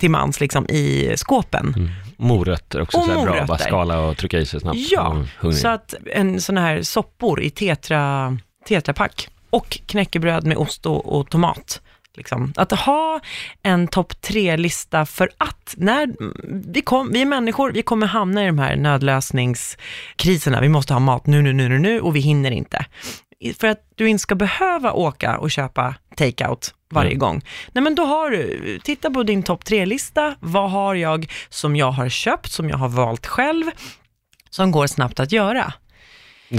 till 0.00 0.10
mans 0.10 0.40
liksom 0.40 0.66
i 0.68 1.12
skåpen. 1.16 1.90
Morötter 2.16 2.80
också, 2.82 2.98
Och 2.98 3.04
så 3.04 3.10
här 3.10 3.22
bra, 3.24 3.32
bara 3.32 3.46
morötter. 3.46 3.64
skala 3.64 4.00
och 4.00 4.16
trycka 4.16 4.38
i 4.38 4.46
sig 4.46 4.60
snabbt. 4.60 4.78
Ja, 4.90 5.24
Mm, 5.42 5.52
så 5.52 5.68
att 5.68 5.94
en 6.14 6.40
sån 6.40 6.56
här 6.58 6.82
soppor 6.82 7.42
i 7.42 7.50
tetra, 7.50 8.38
tetrapack 8.68 9.28
och 9.50 9.78
knäckebröd 9.86 10.46
med 10.46 10.56
ost 10.56 10.86
och, 10.86 11.18
och 11.18 11.30
tomat. 11.30 11.80
Liksom. 12.16 12.52
Att 12.56 12.72
ha 12.72 13.20
en 13.62 13.88
topp 13.88 14.20
tre-lista 14.20 15.06
för 15.06 15.30
att 15.38 15.74
när 15.76 16.08
vi, 16.72 16.82
kom, 16.82 17.12
vi 17.12 17.22
är 17.22 17.26
människor, 17.26 17.72
vi 17.72 17.82
kommer 17.82 18.06
hamna 18.06 18.42
i 18.42 18.46
de 18.46 18.58
här 18.58 18.76
nödlösningskriserna. 18.76 20.60
Vi 20.60 20.68
måste 20.68 20.92
ha 20.92 21.00
mat 21.00 21.26
nu, 21.26 21.42
nu, 21.42 21.52
nu, 21.52 21.68
nu, 21.68 21.78
nu 21.78 22.00
och 22.00 22.16
vi 22.16 22.20
hinner 22.20 22.50
inte. 22.50 22.84
För 23.60 23.66
att 23.66 23.80
du 23.94 24.08
inte 24.08 24.22
ska 24.22 24.34
behöva 24.34 24.92
åka 24.92 25.38
och 25.38 25.50
köpa 25.50 25.94
takeout 26.16 26.74
varje 26.90 27.10
Mm. 27.10 27.18
gång. 27.18 27.42
Nej 27.72 27.84
men 27.84 27.94
då 27.94 28.04
har 28.04 28.30
du, 28.30 28.78
titta 28.84 29.10
på 29.10 29.22
din 29.22 29.42
topp 29.42 29.64
tre-lista. 29.64 30.34
Vad 30.40 30.70
har 30.70 30.94
jag 30.94 31.32
som 31.48 31.76
jag 31.76 31.90
har 31.90 32.08
köpt, 32.08 32.52
som 32.52 32.68
jag 32.70 32.76
har 32.76 32.88
valt 32.88 33.26
själv, 33.26 33.64
som 34.50 34.70
går 34.70 34.86
snabbt 34.86 35.20
att 35.20 35.32
göra? 35.32 35.72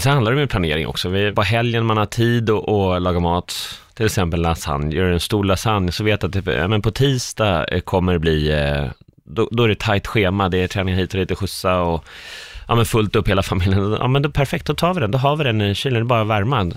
Sen 0.01 0.11
handlar 0.13 0.31
det 0.35 0.41
om 0.41 0.47
planering 0.47 0.87
också. 0.87 1.09
Vi, 1.09 1.31
på 1.31 1.41
helgen 1.41 1.85
man 1.85 1.97
har 1.97 2.05
tid 2.05 2.49
att 2.49 2.69
att 2.69 3.01
laga 3.01 3.19
mat, 3.19 3.79
till 3.93 4.05
exempel 4.05 4.41
lasagne, 4.41 4.95
gör 4.95 5.05
en 5.11 5.19
stor 5.19 5.43
lasagne, 5.43 5.91
så 5.91 6.03
vet 6.03 6.23
att 6.23 6.35
ja, 6.45 6.67
men 6.67 6.81
på 6.81 6.91
tisdag 6.91 7.65
eh, 7.67 7.79
kommer 7.79 8.13
det 8.13 8.19
bli, 8.19 8.51
eh, 8.51 8.85
då, 9.23 9.49
då 9.51 9.63
är 9.63 9.67
det 9.67 9.79
tajt 9.79 10.07
schema, 10.07 10.49
det 10.49 10.57
är 10.57 10.67
träning 10.67 10.95
hit 10.95 11.13
och 11.13 11.19
dit 11.19 11.31
och 11.31 11.39
skjutsa 11.39 11.79
och 11.81 12.05
ja, 12.67 12.75
men 12.75 12.85
fullt 12.85 13.15
upp 13.15 13.27
hela 13.27 13.43
familjen. 13.43 13.97
Ja 13.99 14.07
men 14.07 14.21
då, 14.21 14.31
perfekt, 14.31 14.65
då 14.65 14.73
tar 14.73 14.93
vi 14.93 14.99
den, 14.99 15.11
då 15.11 15.17
har 15.17 15.35
vi 15.35 15.43
den 15.43 15.61
i 15.61 15.75
kylen, 15.75 15.93
det 15.93 15.99
är 15.99 16.03
bara 16.03 16.21
att 16.21 16.27
värma. 16.27 16.71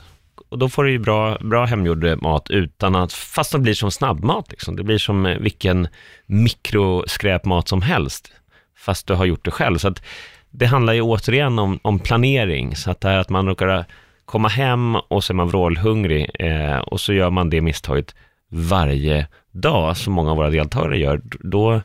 Och 0.50 0.58
då 0.58 0.68
får 0.68 0.84
du 0.84 0.90
ju 0.90 0.98
bra, 0.98 1.38
bra 1.40 1.64
hemgjord 1.64 2.04
eh, 2.04 2.16
mat 2.16 2.50
utan 2.50 2.96
att, 2.96 3.12
fast 3.12 3.52
det 3.52 3.58
blir 3.58 3.74
som 3.74 3.90
snabbmat 3.90 4.50
liksom. 4.50 4.76
Det 4.76 4.82
blir 4.82 4.98
som 4.98 5.26
eh, 5.26 5.38
vilken 5.38 5.88
mikroskräpmat 6.26 7.68
som 7.68 7.82
helst, 7.82 8.32
fast 8.78 9.06
du 9.06 9.14
har 9.14 9.24
gjort 9.24 9.44
det 9.44 9.50
själv. 9.50 9.78
Så 9.78 9.88
att 9.88 10.02
det 10.50 10.66
handlar 10.66 10.92
ju 10.92 11.00
återigen 11.00 11.58
om, 11.58 11.78
om 11.82 11.98
planering, 11.98 12.76
så 12.76 12.90
att 12.90 13.00
det 13.00 13.08
här 13.08 13.18
att 13.18 13.28
man 13.28 13.46
råkar 13.46 13.84
komma 14.24 14.48
hem 14.48 14.96
och 14.96 15.24
så 15.24 15.32
är 15.32 15.34
man 15.34 15.48
vrålhungrig 15.48 16.30
eh, 16.38 16.78
och 16.78 17.00
så 17.00 17.12
gör 17.12 17.30
man 17.30 17.50
det 17.50 17.60
misstaget 17.60 18.14
varje 18.50 19.26
dag, 19.52 19.96
som 19.96 20.12
många 20.12 20.30
av 20.30 20.36
våra 20.36 20.50
deltagare 20.50 20.98
gör, 20.98 21.20
då, 21.24 21.80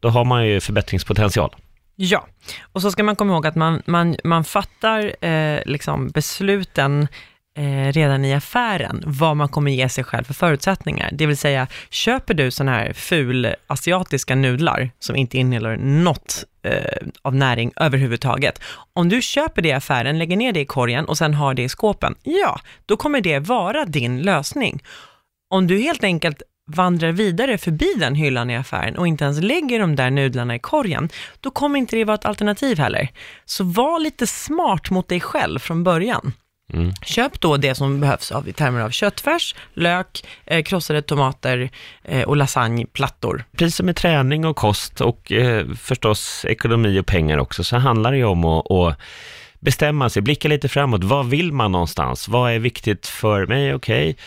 då 0.00 0.08
har 0.08 0.24
man 0.24 0.46
ju 0.46 0.60
förbättringspotential. 0.60 1.54
Ja, 1.96 2.26
och 2.72 2.82
så 2.82 2.90
ska 2.90 3.02
man 3.02 3.16
komma 3.16 3.32
ihåg 3.32 3.46
att 3.46 3.54
man, 3.54 3.82
man, 3.86 4.16
man 4.24 4.44
fattar 4.44 5.24
eh, 5.24 5.60
liksom 5.66 6.08
besluten 6.08 7.08
eh, 7.56 7.92
redan 7.92 8.24
i 8.24 8.34
affären 8.34 9.02
vad 9.06 9.36
man 9.36 9.48
kommer 9.48 9.70
ge 9.70 9.88
sig 9.88 10.04
själv 10.04 10.24
för 10.24 10.34
förutsättningar. 10.34 11.10
Det 11.12 11.26
vill 11.26 11.36
säga, 11.36 11.66
köper 11.90 12.34
du 12.34 12.50
sådana 12.50 12.72
här 12.72 12.92
ful 12.92 13.54
asiatiska 13.66 14.34
nudlar 14.34 14.90
som 14.98 15.16
inte 15.16 15.38
innehåller 15.38 15.76
något 15.76 16.44
eh, 16.62 17.08
av 17.22 17.34
näring 17.34 17.72
överhuvudtaget. 17.76 18.60
Om 18.92 19.08
du 19.08 19.22
köper 19.22 19.62
det 19.62 19.68
i 19.68 19.72
affären, 19.72 20.18
lägger 20.18 20.36
ner 20.36 20.52
det 20.52 20.60
i 20.60 20.66
korgen 20.66 21.04
och 21.04 21.18
sen 21.18 21.34
har 21.34 21.54
det 21.54 21.62
i 21.62 21.68
skåpen, 21.68 22.14
ja, 22.22 22.60
då 22.86 22.96
kommer 22.96 23.20
det 23.20 23.38
vara 23.38 23.84
din 23.84 24.22
lösning. 24.22 24.82
Om 25.50 25.66
du 25.66 25.78
helt 25.78 26.04
enkelt 26.04 26.42
vandrar 26.66 27.12
vidare 27.12 27.58
förbi 27.58 27.94
den 27.98 28.14
hyllan 28.14 28.50
i 28.50 28.56
affären 28.56 28.96
och 28.96 29.08
inte 29.08 29.24
ens 29.24 29.40
lägger 29.40 29.80
de 29.80 29.96
där 29.96 30.10
nudlarna 30.10 30.54
i 30.54 30.58
korgen, 30.58 31.08
då 31.40 31.50
kommer 31.50 31.78
inte 31.78 31.96
det 31.96 32.04
vara 32.04 32.14
ett 32.14 32.24
alternativ 32.24 32.78
heller. 32.78 33.08
Så 33.44 33.64
var 33.64 34.00
lite 34.00 34.26
smart 34.26 34.90
mot 34.90 35.08
dig 35.08 35.20
själv 35.20 35.58
från 35.58 35.84
början. 35.84 36.32
Mm. 36.72 36.92
Köp 37.02 37.40
då 37.40 37.56
det 37.56 37.74
som 37.74 38.00
behövs 38.00 38.32
av, 38.32 38.48
i 38.48 38.52
termer 38.52 38.80
av 38.80 38.90
köttfärs, 38.90 39.54
lök, 39.74 40.26
eh, 40.46 40.62
krossade 40.62 41.02
tomater 41.02 41.70
eh, 42.04 42.22
och 42.22 42.36
lasagneplattor. 42.36 43.44
Precis 43.56 43.76
som 43.76 43.86
med 43.86 43.96
träning 43.96 44.44
och 44.44 44.56
kost 44.56 45.00
och 45.00 45.32
eh, 45.32 45.66
förstås 45.74 46.44
ekonomi 46.48 47.00
och 47.00 47.06
pengar 47.06 47.38
också, 47.38 47.64
så 47.64 47.76
handlar 47.76 48.12
det 48.12 48.18
ju 48.18 48.24
om 48.24 48.44
att, 48.44 48.70
att 48.70 48.98
bestämma 49.60 50.10
sig, 50.10 50.22
blicka 50.22 50.48
lite 50.48 50.68
framåt. 50.68 51.04
Vad 51.04 51.26
vill 51.26 51.52
man 51.52 51.72
någonstans? 51.72 52.28
Vad 52.28 52.52
är 52.52 52.58
viktigt 52.58 53.06
för 53.06 53.46
mig? 53.46 53.74
Okej, 53.74 54.10
okay. 54.10 54.24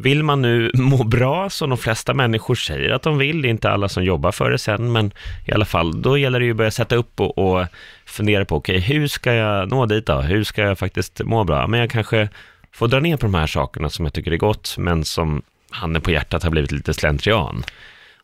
Vill 0.00 0.22
man 0.22 0.42
nu 0.42 0.70
må 0.74 1.04
bra, 1.04 1.50
som 1.50 1.70
de 1.70 1.78
flesta 1.78 2.14
människor 2.14 2.54
säger 2.54 2.90
att 2.90 3.02
de 3.02 3.18
vill, 3.18 3.42
det 3.42 3.48
är 3.48 3.50
inte 3.50 3.70
alla 3.70 3.88
som 3.88 4.04
jobbar 4.04 4.32
för 4.32 4.50
det 4.50 4.58
sen, 4.58 4.92
men 4.92 5.12
i 5.46 5.52
alla 5.52 5.64
fall, 5.64 6.02
då 6.02 6.18
gäller 6.18 6.40
det 6.40 6.44
ju 6.44 6.50
att 6.50 6.56
börja 6.56 6.70
sätta 6.70 6.96
upp 6.96 7.20
och, 7.20 7.38
och 7.38 7.66
fundera 8.06 8.44
på, 8.44 8.56
okej, 8.56 8.78
okay, 8.78 8.94
hur 8.94 9.06
ska 9.06 9.34
jag 9.34 9.70
nå 9.70 9.86
dit 9.86 10.06
då? 10.06 10.20
Hur 10.20 10.44
ska 10.44 10.62
jag 10.62 10.78
faktiskt 10.78 11.20
må 11.24 11.44
bra? 11.44 11.66
Men 11.66 11.80
jag 11.80 11.90
kanske 11.90 12.28
får 12.72 12.88
dra 12.88 13.00
ner 13.00 13.16
på 13.16 13.26
de 13.26 13.34
här 13.34 13.46
sakerna 13.46 13.90
som 13.90 14.04
jag 14.04 14.14
tycker 14.14 14.32
är 14.32 14.36
gott, 14.36 14.74
men 14.78 15.04
som 15.04 15.42
handen 15.70 16.02
på 16.02 16.10
hjärtat 16.10 16.42
har 16.42 16.50
blivit 16.50 16.72
lite 16.72 16.94
slentrian. 16.94 17.64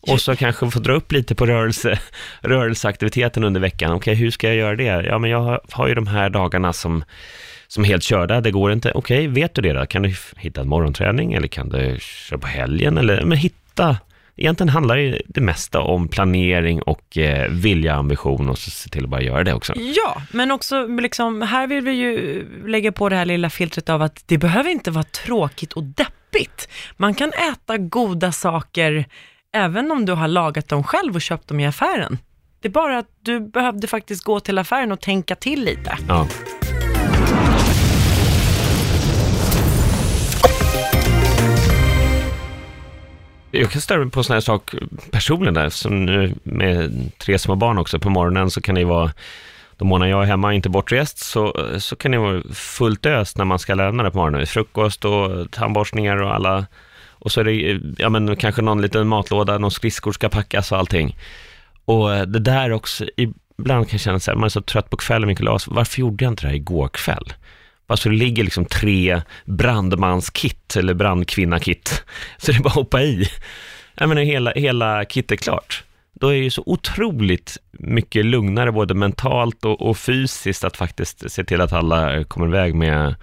Och 0.01 0.21
så 0.21 0.37
kanske 0.37 0.71
få 0.71 0.79
dra 0.79 0.93
upp 0.93 1.13
lite 1.13 1.35
på 1.35 1.47
rörelse, 1.47 1.99
rörelseaktiviteten 2.41 3.45
under 3.45 3.61
veckan. 3.61 3.93
Okej, 3.93 4.13
okay, 4.13 4.15
hur 4.15 4.31
ska 4.31 4.47
jag 4.47 4.57
göra 4.57 4.77
det? 4.77 5.07
Ja, 5.07 5.19
men 5.19 5.31
jag 5.31 5.41
har, 5.41 5.61
har 5.71 5.89
ju 5.89 5.95
de 5.95 6.07
här 6.07 6.31
dagarna 6.31 6.73
som 6.73 7.05
som 7.67 7.85
är 7.85 7.89
helt 7.89 8.03
körda, 8.03 8.41
det 8.41 8.51
går 8.51 8.73
inte. 8.73 8.93
Okej, 8.95 9.29
okay, 9.29 9.43
vet 9.43 9.55
du 9.55 9.63
det 9.63 9.73
då? 9.73 9.87
Kan 9.87 10.03
du 10.03 10.15
hitta 10.37 10.61
en 10.61 10.69
morgonträning 10.69 11.33
eller 11.33 11.49
kan 11.49 11.69
du 11.69 11.97
köra 12.01 12.39
på 12.39 12.47
helgen? 12.47 12.99
Eller 12.99 13.25
men 13.25 13.39
hitta, 13.39 13.97
egentligen 14.37 14.69
handlar 14.69 15.19
det, 15.27 15.41
mesta 15.41 15.81
om 15.81 16.09
planering 16.09 16.83
och 16.83 17.19
eh, 17.19 17.51
vilja, 17.51 17.95
ambition 17.95 18.49
och 18.49 18.59
så 18.59 18.71
se 18.71 18.89
till 18.89 19.05
att 19.05 19.11
bara 19.11 19.23
göra 19.23 19.45
det 19.45 19.55
också. 19.55 19.73
Ja, 19.77 20.23
men 20.31 20.51
också 20.51 20.87
liksom, 20.87 21.43
här 21.43 21.67
vill 21.67 21.85
vi 21.85 21.93
ju 21.93 22.45
lägga 22.67 22.93
på 22.93 23.09
det 23.09 23.17
här 23.17 23.25
lilla 23.25 23.51
filtret 23.51 23.89
av 23.89 24.03
att 24.03 24.23
det 24.27 24.39
behöver 24.39 24.71
inte 24.71 24.91
vara 24.91 25.05
tråkigt 25.05 25.73
och 25.73 25.83
deppigt. 25.83 26.69
Man 26.97 27.15
kan 27.15 27.33
äta 27.53 27.79
goda 27.79 28.33
saker 28.33 29.05
även 29.55 29.91
om 29.91 30.07
du 30.07 30.13
har 30.13 30.29
lagat 30.29 30.69
dem 30.69 30.85
själv 30.85 31.15
och 31.15 31.23
köpt 31.23 31.49
dem 31.49 31.61
i 31.61 31.67
affären. 31.67 32.19
Det 32.61 32.69
är 32.69 32.73
bara 32.73 32.99
att 32.99 33.09
du 33.21 33.41
behövde 33.41 33.87
faktiskt 33.87 34.25
gå 34.25 34.41
till 34.41 34.59
affären 34.59 34.93
och 34.93 35.01
tänka 35.01 35.35
till 35.35 35.65
lite. 35.65 35.99
Ja. 36.09 36.29
Jag 43.57 43.71
kan 43.71 43.81
störa 43.81 43.99
mig 43.99 44.11
på 44.11 44.23
sådana 44.23 44.37
här 44.37 44.41
saker 44.41 44.83
personligen 45.11 45.55
där, 45.55 45.69
som 45.69 46.05
nu 46.05 46.35
med 46.43 47.11
tre 47.19 47.39
små 47.39 47.55
barn 47.57 47.79
också, 47.79 47.99
på 47.99 48.11
morgonen 48.11 48.51
så 48.51 48.61
kan 48.61 48.75
det 48.75 48.85
vara 48.85 49.13
de 49.77 49.89
månader 49.89 50.11
jag 50.11 50.23
är 50.23 50.27
hemma, 50.27 50.55
inte 50.55 50.69
bortrest, 50.69 51.19
så, 51.19 51.71
så 51.79 51.97
kan 51.97 52.11
det 52.11 52.19
vara 52.19 52.43
fullt 52.53 53.07
ös 53.07 53.37
när 53.37 53.45
man 53.45 53.59
ska 53.59 53.75
lämna 53.75 54.03
det 54.03 54.11
på 54.11 54.19
morgonen. 54.19 54.47
Frukost 54.47 55.05
och 55.05 55.51
tandborstningar 55.51 56.23
och 56.23 56.35
alla, 56.35 56.67
och 57.09 57.33
så 57.33 57.41
är 57.41 57.45
det 57.45 57.81
ja, 57.99 58.09
men 58.09 58.37
kanske 58.37 58.63
någon 58.63 58.83
liten 58.83 59.09
matlåda, 59.09 59.59
någon 59.59 59.71
skridskor 59.71 60.13
ska 60.13 60.29
packas 60.29 60.73
och 60.73 60.79
allting. 60.79 61.17
Och 61.85 62.15
eh, 62.15 62.23
det 62.23 62.39
där 62.39 62.73
också, 62.73 63.05
ibland 63.17 63.89
kan 63.89 63.95
jag 63.95 64.01
känna 64.01 64.21
så 64.21 64.31
här, 64.31 64.39
man 64.39 64.45
är 64.45 64.49
så 64.49 64.61
trött 64.61 64.91
på 64.91 64.97
kvällen, 64.97 65.29
Mikael, 65.29 65.59
varför 65.67 66.01
gjorde 66.01 66.25
jag 66.25 66.33
inte 66.33 66.43
det 66.43 66.49
här 66.49 66.57
igår 66.57 66.89
kväll? 66.89 67.33
Alltså 67.87 68.09
det 68.09 68.15
ligger 68.15 68.45
liksom 68.45 68.65
tre 68.65 69.23
brandmanskit 69.45 70.77
eller 70.77 70.95
brandkvinnakit. 70.95 72.05
Så 72.37 72.53
det 72.53 72.59
är 72.59 72.63
bara 72.63 72.69
att 72.69 72.75
hoppa 72.75 73.03
i. 73.03 73.29
Jag 73.95 74.09
menar 74.09 74.23
hela, 74.23 74.53
hela 74.53 75.05
kit 75.05 75.33
är 75.33 75.37
klart. 75.37 75.85
Då 76.13 76.29
är 76.29 76.33
det 76.33 76.39
ju 76.39 76.51
så 76.51 76.63
otroligt 76.67 77.59
mycket 77.73 78.25
lugnare 78.25 78.73
både 78.73 78.95
mentalt 78.95 79.65
och, 79.65 79.83
och, 79.83 79.99
fysiskt 79.99 80.65
att 80.65 80.77
faktiskt 80.77 81.31
se 81.33 81.45
till 81.45 81.61
att 81.61 81.73
alla 81.73 82.25
kommer 82.25 82.47
iväg 82.47 82.75
med 82.75 83.15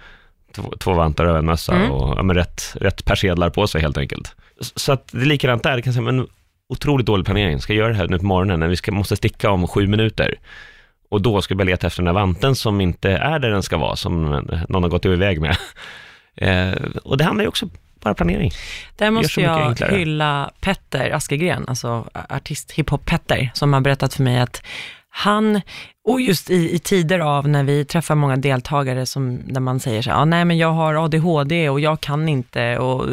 två, 0.54 0.72
två 0.78 0.92
vantar 0.92 1.24
och 1.24 1.38
en 1.38 1.46
mössa 1.46 1.74
mm. 1.74 1.90
och 1.90 2.18
ja, 2.18 2.34
rätt, 2.34 2.76
rätt 2.80 3.04
persedlar 3.04 3.50
på 3.50 3.66
sig 3.66 3.80
helt 3.80 3.98
enkelt. 3.98 4.34
Så 4.60 4.92
att 4.92 5.08
det 5.12 5.20
är 5.20 5.24
likadant 5.24 5.62
där, 5.62 5.76
det 5.76 5.82
kan 5.82 5.92
säga, 5.92 6.02
men 6.02 6.26
otroligt 6.68 7.06
dålig 7.06 7.26
planering. 7.26 7.60
Ska 7.60 7.72
jag 7.72 7.78
göra 7.78 7.88
det 7.88 7.98
här 7.98 8.08
nu 8.08 8.18
på 8.18 8.24
morgonen 8.24 8.60
när 8.60 8.68
vi 8.68 8.76
ska, 8.76 8.92
måste 8.92 9.16
sticka 9.16 9.50
om 9.50 9.68
sju 9.68 9.86
minuter? 9.86 10.34
Och 11.12 11.22
då 11.22 11.42
ska 11.42 11.54
jag 11.54 11.66
leta 11.66 11.86
efter 11.86 12.02
den 12.02 12.06
här 12.06 12.22
vanten 12.22 12.54
som 12.54 12.80
inte 12.80 13.10
är 13.10 13.38
där 13.38 13.50
den 13.50 13.62
ska 13.62 13.76
vara, 13.76 13.96
som 13.96 14.24
någon 14.68 14.82
har 14.82 14.90
gått 14.90 15.04
iväg 15.04 15.40
med. 15.40 15.56
Eh, 16.36 16.74
och 17.04 17.16
det 17.16 17.24
handlar 17.24 17.44
ju 17.44 17.48
också 17.48 17.68
bara 18.00 18.14
planering. 18.14 18.50
Där 18.96 19.10
måste 19.10 19.40
jag 19.40 19.66
enklare. 19.66 19.96
hylla 19.96 20.50
Petter 20.60 21.10
Askegren, 21.10 21.64
alltså 21.68 22.06
artist 22.28 22.72
hiphop-Petter, 22.72 23.50
som 23.54 23.72
har 23.72 23.80
berättat 23.80 24.14
för 24.14 24.22
mig 24.22 24.40
att 24.40 24.62
han, 25.08 25.60
och 26.04 26.20
just 26.20 26.50
i, 26.50 26.74
i, 26.74 26.78
tider 26.78 27.18
av 27.18 27.48
när 27.48 27.64
vi 27.64 27.84
träffar 27.84 28.14
många 28.14 28.36
deltagare 28.36 29.06
som, 29.06 29.40
där 29.52 29.60
man 29.60 29.80
säger 29.80 30.02
så 30.02 30.10
här, 30.10 30.16
ah, 30.16 30.24
nej 30.24 30.44
men 30.44 30.58
jag 30.58 30.72
har 30.72 31.04
ADHD 31.04 31.68
och 31.68 31.80
jag 31.80 32.00
kan 32.00 32.28
inte 32.28 32.78
och 32.78 33.08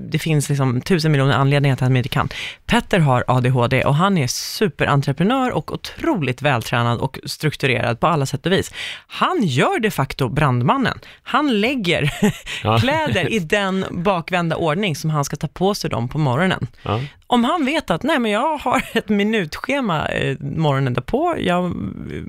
det 0.00 0.18
finns 0.18 0.48
liksom 0.48 0.80
tusen 0.80 1.12
miljoner 1.12 1.34
anledningar 1.34 1.76
till 1.76 1.84
att 1.84 1.90
man 1.90 1.96
inte 1.96 2.08
kan. 2.08 2.28
Petter 2.66 2.98
har 2.98 3.24
ADHD 3.26 3.84
och 3.84 3.94
han 3.94 4.18
är 4.18 4.26
superentreprenör 4.26 5.50
och 5.50 5.72
otroligt 5.72 6.42
vältränad 6.42 6.98
och 6.98 7.18
strukturerad 7.24 8.00
på 8.00 8.06
alla 8.06 8.26
sätt 8.26 8.46
och 8.46 8.52
vis. 8.52 8.72
Han 9.06 9.42
gör 9.42 9.78
de 9.78 9.90
facto 9.90 10.28
brandmannen. 10.28 10.98
Han 11.22 11.60
lägger 11.60 12.14
ja. 12.62 12.78
kläder 12.78 13.32
i 13.32 13.38
den 13.54 13.84
bakvända 13.90 14.56
ordning 14.56 14.96
som 14.96 15.10
han 15.10 15.24
ska 15.24 15.36
ta 15.36 15.48
på 15.48 15.74
sig 15.74 15.90
dem 15.90 16.08
på 16.08 16.18
morgonen. 16.18 16.66
Ja. 16.82 17.00
Om 17.26 17.44
han 17.44 17.64
vet 17.64 17.90
att, 17.90 18.02
nej 18.02 18.18
men 18.18 18.30
jag 18.30 18.58
har 18.58 18.84
ett 18.92 19.08
minutschema 19.08 20.08
eh, 20.08 20.36
morgonen 20.40 20.94
därpå, 20.94 21.36
jag 21.38 21.74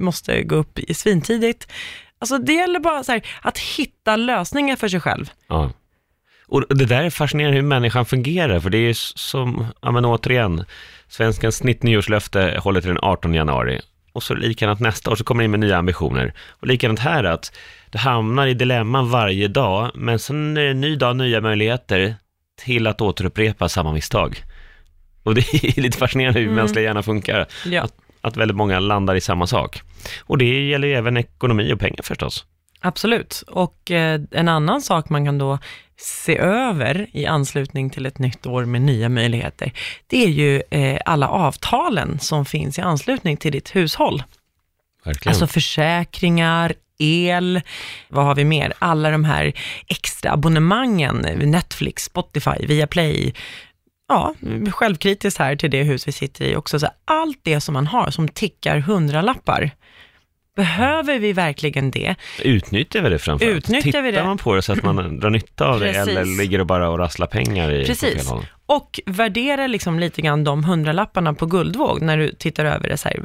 måste 0.05 0.43
gå 0.43 0.55
upp 0.55 0.79
i 0.79 0.93
svintidigt. 0.93 1.71
Alltså 2.19 2.37
det 2.37 2.53
gäller 2.53 2.79
bara 2.79 3.03
här, 3.07 3.21
att 3.41 3.57
hitta 3.57 4.15
lösningar 4.15 4.75
för 4.75 4.87
sig 4.87 4.99
själv. 4.99 5.31
Ja. 5.47 5.71
Och 6.47 6.77
det 6.77 6.85
där 6.85 7.03
är 7.03 7.09
fascinerande 7.09 7.55
hur 7.55 7.63
människan 7.63 8.05
fungerar, 8.05 8.59
för 8.59 8.69
det 8.69 8.77
är 8.77 8.93
som, 8.93 9.67
ja 9.81 9.91
men 9.91 10.05
återigen, 10.05 10.65
svenskens 11.07 11.55
snittnyårslöfte 11.55 12.59
håller 12.63 12.81
till 12.81 12.87
den 12.87 12.99
18 13.01 13.33
januari. 13.33 13.81
Och 14.13 14.23
så 14.23 14.33
likadant 14.33 14.79
nästa 14.79 15.11
år 15.11 15.15
så 15.15 15.23
kommer 15.23 15.43
det 15.43 15.45
in 15.45 15.51
med 15.51 15.59
nya 15.59 15.77
ambitioner. 15.77 16.33
Och 16.49 16.67
likadant 16.67 16.99
här 16.99 17.23
att 17.23 17.57
det 17.89 17.97
hamnar 17.97 18.47
i 18.47 18.53
dilemman 18.53 19.09
varje 19.09 19.47
dag, 19.47 19.91
men 19.95 20.19
sen 20.19 20.57
är 20.57 20.61
det 20.61 20.69
en 20.69 20.81
ny 20.81 20.95
dag, 20.95 21.15
nya 21.15 21.41
möjligheter 21.41 22.15
till 22.55 22.87
att 22.87 23.01
återupprepa 23.01 23.69
samma 23.69 23.93
misstag. 23.93 24.43
Och 25.23 25.35
det 25.35 25.41
är 25.41 25.81
lite 25.81 25.97
fascinerande 25.97 26.39
hur 26.39 26.47
mm. 26.47 26.55
mänskliga 26.55 26.83
hjärnan 26.83 27.03
funkar. 27.03 27.47
Ja. 27.65 27.81
Att, 27.81 27.93
att 28.25 28.37
väldigt 28.37 28.57
många 28.57 28.79
landar 28.79 29.15
i 29.15 29.21
samma 29.21 29.47
sak. 29.47 29.81
Och 30.19 30.37
det 30.37 30.67
gäller 30.67 30.87
ju 30.87 30.93
även 30.93 31.17
ekonomi 31.17 31.73
och 31.73 31.79
pengar 31.79 32.03
förstås. 32.03 32.45
Absolut, 32.79 33.43
och 33.47 33.91
eh, 33.91 34.21
en 34.31 34.47
annan 34.47 34.81
sak 34.81 35.09
man 35.09 35.25
kan 35.25 35.37
då 35.37 35.59
se 35.97 36.37
över 36.37 37.07
i 37.11 37.25
anslutning 37.25 37.89
till 37.89 38.05
ett 38.05 38.19
nytt 38.19 38.45
år 38.45 38.65
med 38.65 38.81
nya 38.81 39.09
möjligheter, 39.09 39.71
det 40.07 40.23
är 40.23 40.29
ju 40.29 40.61
eh, 40.69 40.99
alla 41.05 41.27
avtalen 41.27 42.19
som 42.19 42.45
finns 42.45 42.79
i 42.79 42.81
anslutning 42.81 43.37
till 43.37 43.51
ditt 43.51 43.75
hushåll. 43.75 44.23
Verkligen. 45.05 45.31
Alltså 45.31 45.47
försäkringar, 45.47 46.73
el, 46.99 47.61
vad 48.09 48.25
har 48.25 48.35
vi 48.35 48.45
mer? 48.45 48.73
Alla 48.79 49.09
de 49.09 49.23
här 49.23 49.53
extra 49.87 50.31
abonnemangen, 50.31 51.15
Netflix, 51.51 52.03
Spotify, 52.03 52.65
Viaplay, 52.67 53.33
ja, 54.07 54.33
självkritiskt 54.71 55.39
här 55.39 55.55
till 55.55 55.71
det 55.71 55.83
hus 55.83 56.07
vi 56.07 56.11
sitter 56.11 56.45
i 56.45 56.55
också, 56.55 56.79
så 56.79 56.87
allt 57.05 57.39
det 57.43 57.61
som 57.61 57.73
man 57.73 57.87
har 57.87 58.11
som 58.11 58.27
tickar 58.27 58.79
hundralappar, 58.79 59.71
Behöver 60.55 61.19
vi 61.19 61.33
verkligen 61.33 61.91
det? 61.91 62.15
Utnyttjar 62.43 63.01
vi 63.01 63.09
det 63.09 63.19
framförallt? 63.19 63.57
Utnyttjar 63.57 63.81
Tittar 63.81 64.01
vi 64.01 64.11
det? 64.11 64.23
man 64.23 64.37
på 64.37 64.55
det 64.55 64.61
så 64.61 64.73
att 64.73 64.83
man 64.83 65.19
drar 65.19 65.29
nytta 65.29 65.67
av 65.67 65.79
det 65.79 65.89
eller 65.89 66.37
ligger 66.37 66.57
det 66.57 66.65
bara 66.65 66.89
och 66.89 66.99
rasslar 66.99 67.27
pengar 67.27 67.71
i 67.71 67.85
Precis. 67.85 68.31
Och 68.65 68.99
värdera 69.05 69.67
liksom 69.67 69.99
lite 69.99 70.21
grann 70.21 70.43
de 70.43 70.63
hundralapparna 70.63 71.33
på 71.33 71.45
guldvåg 71.45 72.01
när 72.01 72.17
du 72.17 72.31
tittar 72.31 72.65
över 72.65 72.89
det. 72.89 72.97
Så 72.97 73.09
här, 73.09 73.23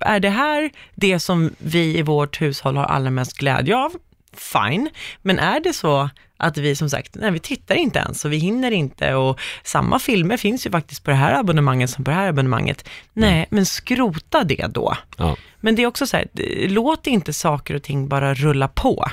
är 0.00 0.20
det 0.20 0.28
här 0.28 0.70
det 0.94 1.18
som 1.18 1.50
vi 1.58 1.98
i 1.98 2.02
vårt 2.02 2.40
hushåll 2.40 2.76
har 2.76 2.84
allra 2.84 3.10
mest 3.10 3.38
glädje 3.38 3.76
av? 3.76 3.92
Fine. 4.36 4.90
Men 5.22 5.38
är 5.38 5.60
det 5.60 5.72
så 5.72 6.10
att 6.36 6.58
vi 6.58 6.76
som 6.76 6.90
sagt, 6.90 7.14
nej 7.14 7.30
vi 7.30 7.38
tittar 7.38 7.74
inte 7.74 7.98
ens 7.98 8.24
och 8.24 8.32
vi 8.32 8.36
hinner 8.36 8.70
inte 8.70 9.14
och 9.14 9.40
samma 9.62 9.98
filmer 9.98 10.36
finns 10.36 10.66
ju 10.66 10.70
faktiskt 10.70 11.04
på 11.04 11.10
det 11.10 11.16
här 11.16 11.40
abonnemanget 11.40 11.90
som 11.90 12.04
på 12.04 12.10
det 12.10 12.16
här 12.16 12.28
abonnemanget. 12.28 12.88
Nej, 13.12 13.34
mm. 13.34 13.46
men 13.50 13.66
skrota 13.66 14.44
det 14.44 14.66
då. 14.70 14.96
Ja. 15.16 15.36
Men 15.60 15.74
det 15.74 15.82
är 15.82 15.86
också 15.86 16.06
så 16.06 16.16
här, 16.16 16.26
låt 16.68 17.06
inte 17.06 17.32
saker 17.32 17.74
och 17.74 17.82
ting 17.82 18.08
bara 18.08 18.34
rulla 18.34 18.68
på. 18.68 19.10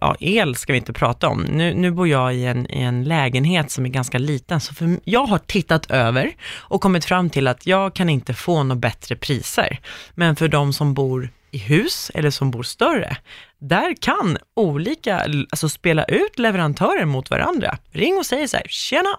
ja, 0.00 0.16
el 0.20 0.56
ska 0.56 0.72
vi 0.72 0.78
inte 0.78 0.92
prata 0.92 1.28
om. 1.28 1.40
Nu, 1.40 1.74
nu 1.74 1.90
bor 1.90 2.08
jag 2.08 2.34
i 2.34 2.44
en, 2.44 2.70
i 2.70 2.82
en 2.82 3.04
lägenhet 3.04 3.70
som 3.70 3.86
är 3.86 3.90
ganska 3.90 4.18
liten, 4.18 4.60
så 4.60 4.74
för, 4.74 4.96
jag 5.04 5.26
har 5.26 5.38
tittat 5.38 5.90
över 5.90 6.32
och 6.56 6.80
kommit 6.80 7.04
fram 7.04 7.30
till 7.30 7.48
att 7.48 7.66
jag 7.66 7.94
kan 7.94 8.08
inte 8.08 8.34
få 8.34 8.62
några 8.62 8.80
bättre 8.80 9.16
priser. 9.16 9.80
Men 10.14 10.36
för 10.36 10.48
de 10.48 10.72
som 10.72 10.94
bor 10.94 11.30
i 11.50 11.58
hus 11.58 12.10
eller 12.14 12.30
som 12.30 12.50
bor 12.50 12.62
större, 12.62 13.16
där 13.58 13.94
kan 14.00 14.38
olika, 14.56 15.26
alltså 15.50 15.68
spela 15.68 16.04
ut 16.04 16.38
leverantörer 16.38 17.04
mot 17.04 17.30
varandra. 17.30 17.78
Ring 17.92 18.16
och 18.16 18.26
säg 18.26 18.48
så 18.48 18.56
här, 18.56 18.66
tjena, 18.68 19.18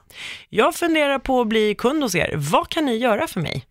jag 0.49 0.75
funderar 0.75 1.19
på 1.19 1.41
att 1.41 1.47
bli 1.47 1.75
kund 1.75 2.03
hos 2.03 2.15
er, 2.15 2.33
vad 2.35 2.69
kan 2.69 2.85
ni 2.85 2.97
göra 2.97 3.27
för 3.27 3.41
mig? 3.41 3.65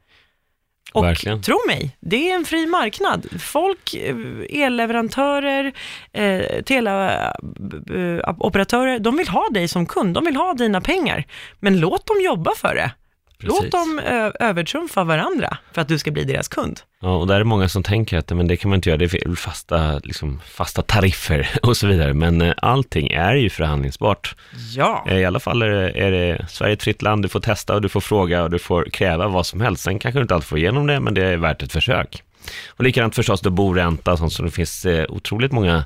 Och 0.92 1.04
Verkligen. 1.04 1.42
tro 1.42 1.58
mig, 1.66 1.96
det 2.00 2.30
är 2.30 2.34
en 2.34 2.44
fri 2.44 2.66
marknad. 2.66 3.26
Folk, 3.40 3.94
eh, 3.94 4.16
elleverantörer, 4.48 5.72
eh, 6.12 6.62
teleoperatörer, 6.62 8.98
de 8.98 9.16
vill 9.16 9.28
ha 9.28 9.48
dig 9.50 9.68
som 9.68 9.86
kund, 9.86 10.14
de 10.14 10.24
vill 10.24 10.36
ha 10.36 10.54
dina 10.54 10.80
pengar. 10.80 11.24
Men 11.60 11.80
låt 11.80 12.06
dem 12.06 12.16
jobba 12.20 12.54
för 12.54 12.74
det. 12.74 12.90
Låt 13.38 13.56
Precis. 13.56 13.70
dem 13.70 13.98
ö, 13.98 14.32
övertrumfa 14.40 15.04
varandra 15.04 15.58
för 15.72 15.80
att 15.80 15.88
du 15.88 15.98
ska 15.98 16.10
bli 16.10 16.24
deras 16.24 16.48
kund. 16.48 16.80
Ja, 17.00 17.16
och 17.16 17.26
där 17.26 17.34
är 17.34 17.38
det 17.38 17.44
många 17.44 17.68
som 17.68 17.82
tänker 17.82 18.18
att 18.18 18.30
men 18.30 18.46
det 18.46 18.56
kan 18.56 18.68
man 18.68 18.76
inte 18.76 18.88
göra, 18.88 18.96
det 18.96 19.04
är 19.04 19.34
fasta, 19.34 19.98
liksom, 19.98 20.40
fasta 20.44 20.82
tariffer 20.82 21.48
och 21.62 21.76
så 21.76 21.86
vidare. 21.86 22.14
Men 22.14 22.40
eh, 22.40 22.54
allting 22.56 23.10
är 23.10 23.34
ju 23.34 23.50
förhandlingsbart. 23.50 24.36
Ja. 24.74 25.04
Eh, 25.08 25.18
I 25.18 25.24
alla 25.24 25.40
fall 25.40 25.62
är 25.62 25.70
det, 25.70 25.90
är 25.90 26.10
det 26.10 26.46
Sverige 26.48 26.72
ett 26.72 26.82
fritt 26.82 27.02
land, 27.02 27.22
du 27.22 27.28
får 27.28 27.40
testa 27.40 27.74
och 27.74 27.82
du 27.82 27.88
får 27.88 28.00
fråga 28.00 28.42
och 28.42 28.50
du 28.50 28.58
får 28.58 28.84
kräva 28.84 29.28
vad 29.28 29.46
som 29.46 29.60
helst. 29.60 29.82
Sen 29.82 29.98
kanske 29.98 30.18
du 30.18 30.22
inte 30.22 30.34
alltid 30.34 30.48
får 30.48 30.58
igenom 30.58 30.86
det, 30.86 31.00
men 31.00 31.14
det 31.14 31.24
är 31.24 31.36
värt 31.36 31.62
ett 31.62 31.72
försök. 31.72 32.22
Och 32.68 32.84
likadant 32.84 33.14
förstås 33.14 33.40
då 33.40 33.50
boränta 33.50 34.12
och 34.12 34.18
sånt, 34.18 34.32
så 34.32 34.42
det 34.42 34.50
finns 34.50 34.84
eh, 34.84 35.06
otroligt 35.08 35.52
många 35.52 35.84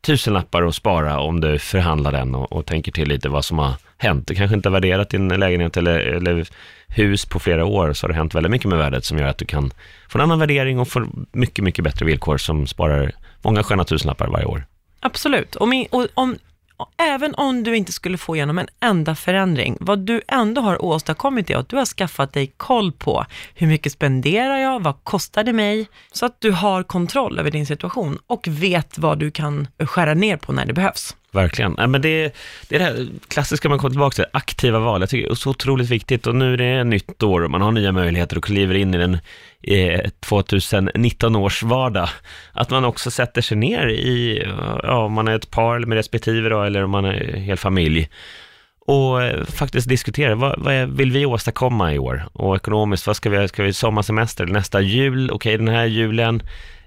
tusenlappar 0.00 0.62
att 0.62 0.74
spara 0.74 1.20
om 1.20 1.40
du 1.40 1.58
förhandlar 1.58 2.12
den 2.12 2.34
och, 2.34 2.52
och 2.52 2.66
tänker 2.66 2.92
till 2.92 3.08
lite 3.08 3.28
vad 3.28 3.44
som 3.44 3.58
har 3.58 3.74
hänt. 4.04 4.26
Du 4.26 4.34
kanske 4.34 4.56
inte 4.56 4.68
har 4.68 4.72
värderat 4.72 5.10
din 5.10 5.28
lägenhet 5.28 5.76
eller, 5.76 5.98
eller 5.98 6.46
hus 6.88 7.26
på 7.26 7.38
flera 7.38 7.64
år, 7.64 7.92
så 7.92 8.06
har 8.06 8.08
det 8.08 8.14
hänt 8.14 8.34
väldigt 8.34 8.50
mycket 8.50 8.68
med 8.68 8.78
värdet 8.78 9.04
som 9.04 9.18
gör 9.18 9.26
att 9.26 9.38
du 9.38 9.44
kan 9.44 9.70
få 10.08 10.18
en 10.18 10.22
annan 10.22 10.38
värdering 10.38 10.78
och 10.78 10.88
få 10.88 11.06
mycket, 11.32 11.64
mycket 11.64 11.84
bättre 11.84 12.06
villkor 12.06 12.38
som 12.38 12.66
sparar 12.66 13.12
många 13.42 13.62
sköna 13.62 13.84
tusenlappar 13.84 14.28
varje 14.28 14.46
år. 14.46 14.66
Absolut. 15.00 15.54
och, 15.56 15.68
min, 15.68 15.86
och, 15.90 16.06
om, 16.14 16.36
och 16.76 16.88
även 16.96 17.34
om 17.34 17.62
du 17.62 17.76
inte 17.76 17.92
skulle 17.92 18.18
få 18.18 18.36
igenom 18.36 18.58
en 18.58 18.68
enda 18.80 19.14
förändring, 19.14 19.76
vad 19.80 19.98
du 19.98 20.22
ändå 20.28 20.60
har 20.60 20.84
åstadkommit 20.84 21.50
är 21.50 21.56
att 21.56 21.68
du 21.68 21.76
har 21.76 21.86
skaffat 21.86 22.32
dig 22.32 22.52
koll 22.56 22.92
på 22.92 23.26
hur 23.54 23.66
mycket 23.66 23.92
spenderar 23.92 24.58
jag, 24.58 24.82
vad 24.82 25.04
kostar 25.04 25.44
det 25.44 25.52
mig, 25.52 25.88
så 26.12 26.26
att 26.26 26.40
du 26.40 26.50
har 26.50 26.82
kontroll 26.82 27.38
över 27.38 27.50
din 27.50 27.66
situation 27.66 28.18
och 28.26 28.48
vet 28.48 28.98
vad 28.98 29.18
du 29.18 29.30
kan 29.30 29.68
skära 29.78 30.14
ner 30.14 30.36
på 30.36 30.52
när 30.52 30.66
det 30.66 30.72
behövs. 30.72 31.16
Verkligen. 31.34 31.74
Nej, 31.78 31.86
men 31.86 32.02
det, 32.02 32.34
det 32.68 32.74
är 32.74 32.78
det 32.78 32.84
här 32.84 33.06
klassiska 33.28 33.68
man 33.68 33.78
kommer 33.78 33.90
tillbaka 33.90 34.14
till, 34.14 34.24
aktiva 34.32 34.78
val. 34.78 35.00
Jag 35.00 35.10
tycker 35.10 35.28
det 35.28 35.32
är 35.32 35.34
så 35.34 35.50
otroligt 35.50 35.90
viktigt 35.90 36.26
och 36.26 36.34
nu 36.34 36.52
är 36.52 36.56
det 36.56 36.84
nytt 36.84 37.22
år 37.22 37.44
och 37.44 37.50
man 37.50 37.62
har 37.62 37.72
nya 37.72 37.92
möjligheter 37.92 38.38
och 38.38 38.44
kliver 38.44 38.74
in 38.74 38.94
i 38.94 38.98
den 38.98 39.18
eh, 39.62 40.10
2019 40.20 41.36
års 41.36 41.62
vardag. 41.62 42.08
Att 42.52 42.70
man 42.70 42.84
också 42.84 43.10
sätter 43.10 43.42
sig 43.42 43.56
ner 43.56 43.88
i, 43.88 44.42
ja, 44.82 45.04
om 45.04 45.12
man 45.12 45.28
är 45.28 45.36
ett 45.36 45.50
par 45.50 45.78
med 45.78 45.96
respektive 45.96 46.48
då, 46.48 46.62
eller 46.62 46.84
om 46.84 46.90
man 46.90 47.04
är 47.04 47.36
hel 47.36 47.56
familj 47.56 48.08
och 48.86 49.22
eh, 49.22 49.44
faktiskt 49.44 49.88
diskutera, 49.88 50.34
vad, 50.34 50.58
vad 50.58 50.88
vill 50.88 51.12
vi 51.12 51.26
åstadkomma 51.26 51.94
i 51.94 51.98
år? 51.98 52.24
Och 52.32 52.56
ekonomiskt, 52.56 53.06
vad 53.06 53.16
ska 53.16 53.30
vi, 53.30 53.48
ska 53.48 53.62
vi 53.62 53.72
sommarsemester, 53.72 54.46
nästa 54.46 54.80
jul, 54.80 55.30
okej 55.30 55.56
den 55.56 55.68
här 55.68 55.84
julen, 55.84 56.42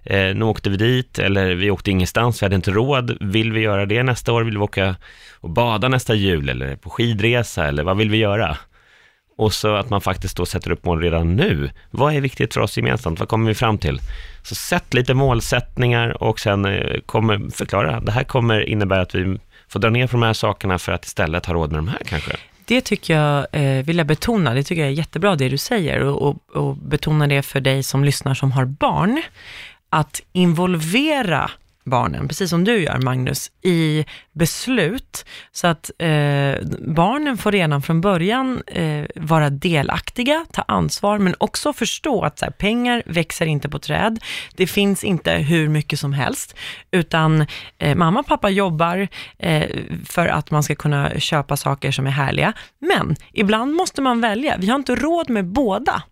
eh, 0.10 0.36
nu 0.36 0.46
åkte 0.46 0.70
vi 0.70 0.78
dit, 0.78 1.20
eller 1.20 1.56
vi 1.56 1.72
åkte 1.72 1.92
ingenstans, 1.92 2.42
vi 2.42 2.46
hade 2.46 2.56
inte 2.56 2.72
råd, 2.72 3.18
vill 3.22 3.52
vi 3.52 3.62
göra 3.62 3.86
det 3.86 4.04
nästa 4.04 4.34
år, 4.34 4.44
vill 4.44 4.58
vi 4.58 4.64
åka 4.64 4.96
och 5.40 5.50
bada 5.50 5.88
nästa 5.88 6.16
jul, 6.16 6.50
eller 6.50 6.76
på 6.76 6.90
skidresa, 6.90 7.68
eller 7.68 7.84
vad 7.84 7.98
vill 7.98 8.10
vi 8.10 8.18
göra? 8.18 8.58
Och 9.38 9.54
så 9.54 9.76
att 9.76 9.90
man 9.90 10.02
faktiskt 10.02 10.38
då 10.38 10.46
sätter 10.46 10.72
upp 10.72 10.86
mål 10.86 11.02
redan 11.02 11.36
nu. 11.36 11.70
Vad 11.92 12.14
är 12.14 12.22
viktigt 12.22 12.54
för 12.54 12.62
oss 12.62 12.78
gemensamt? 12.78 13.20
Vad 13.20 13.30
kommer 13.30 13.48
vi 13.48 13.56
fram 13.56 13.78
till? 13.78 14.00
Så 14.44 14.56
sätt 14.56 14.94
lite 14.94 15.14
målsättningar 15.14 16.24
och 16.24 16.40
sen 16.40 16.66
eh, 16.66 17.00
kommer 17.06 17.52
förklara. 17.52 18.00
Det 18.00 18.12
här 18.12 18.24
kommer 18.24 18.70
innebära 18.70 19.02
att 19.02 19.16
vi 19.16 19.40
får 19.68 19.80
dra 19.80 19.90
ner 19.90 20.08
på 20.08 20.12
de 20.12 20.22
här 20.24 20.34
sakerna 20.34 20.80
för 20.80 20.92
att 20.92 21.06
istället 21.06 21.46
ha 21.46 21.54
råd 21.54 21.72
med 21.72 21.80
de 21.80 21.88
här 21.88 22.02
kanske. 22.06 22.32
Det 22.66 22.82
tycker 22.82 23.18
jag, 23.18 23.48
eh, 23.52 23.86
vill 23.86 23.98
jag 23.98 24.08
betona, 24.08 24.54
det 24.54 24.64
tycker 24.64 24.82
jag 24.82 24.92
är 24.92 24.96
jättebra 24.96 25.36
det 25.36 25.50
du 25.50 25.58
säger 25.58 26.04
och, 26.04 26.22
och, 26.22 26.36
och 26.56 26.76
betona 26.78 27.28
det 27.28 27.42
för 27.42 27.60
dig 27.60 27.84
som 27.84 28.04
lyssnar 28.04 28.34
som 28.34 28.52
har 28.52 28.66
barn, 28.66 29.22
att 29.90 30.22
involvera 30.34 31.52
barnen, 31.90 32.28
precis 32.28 32.50
som 32.50 32.64
du 32.64 32.84
gör 32.84 33.00
Magnus, 33.02 33.52
i 33.62 34.06
beslut 34.34 35.26
så 35.52 35.68
att 35.68 35.92
eh, 36.00 36.56
barnen 36.88 37.38
får 37.38 37.52
redan 37.52 37.82
från 37.82 38.02
början 38.02 38.62
eh, 38.68 39.06
vara 39.16 39.50
delaktiga, 39.50 40.46
ta 40.52 40.62
ansvar, 40.62 41.18
men 41.18 41.36
också 41.38 41.74
förstå 41.74 42.22
att 42.22 42.40
så 42.40 42.46
här, 42.46 42.52
pengar 42.52 43.04
växer 43.06 43.46
inte 43.46 43.70
på 43.70 43.80
träd. 43.80 44.20
Det 44.56 44.68
finns 44.68 45.04
inte 45.04 45.32
hur 45.32 45.70
mycket 45.70 46.00
som 46.00 46.14
helst, 46.14 46.56
utan 46.92 47.46
eh, 47.78 47.96
mamma 47.96 48.20
och 48.20 48.28
pappa 48.28 48.50
jobbar 48.50 49.08
eh, 49.40 49.70
för 50.06 50.28
att 50.28 50.52
man 50.52 50.64
ska 50.64 50.76
kunna 50.76 51.20
köpa 51.20 51.58
saker 51.58 51.92
som 51.92 52.08
är 52.08 52.12
härliga. 52.12 52.54
Men 52.80 53.16
ibland 53.34 53.74
måste 53.74 54.02
man 54.02 54.22
välja. 54.22 54.58
Vi 54.58 54.68
har 54.68 54.76
inte 54.76 54.96
råd 54.96 55.30
med 55.30 55.46
båda. 55.46 56.04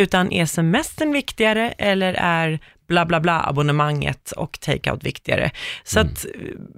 Utan 0.00 0.32
är 0.32 0.46
semestern 0.46 1.12
viktigare 1.12 1.70
eller 1.70 2.14
är 2.14 2.60
bla 2.88 3.06
bla 3.06 3.20
bla 3.20 3.44
abonnemanget 3.48 4.32
och 4.32 4.60
takeout 4.60 5.04
viktigare? 5.04 5.50
Så 5.84 6.00
att 6.00 6.24
eh, 6.24 6.30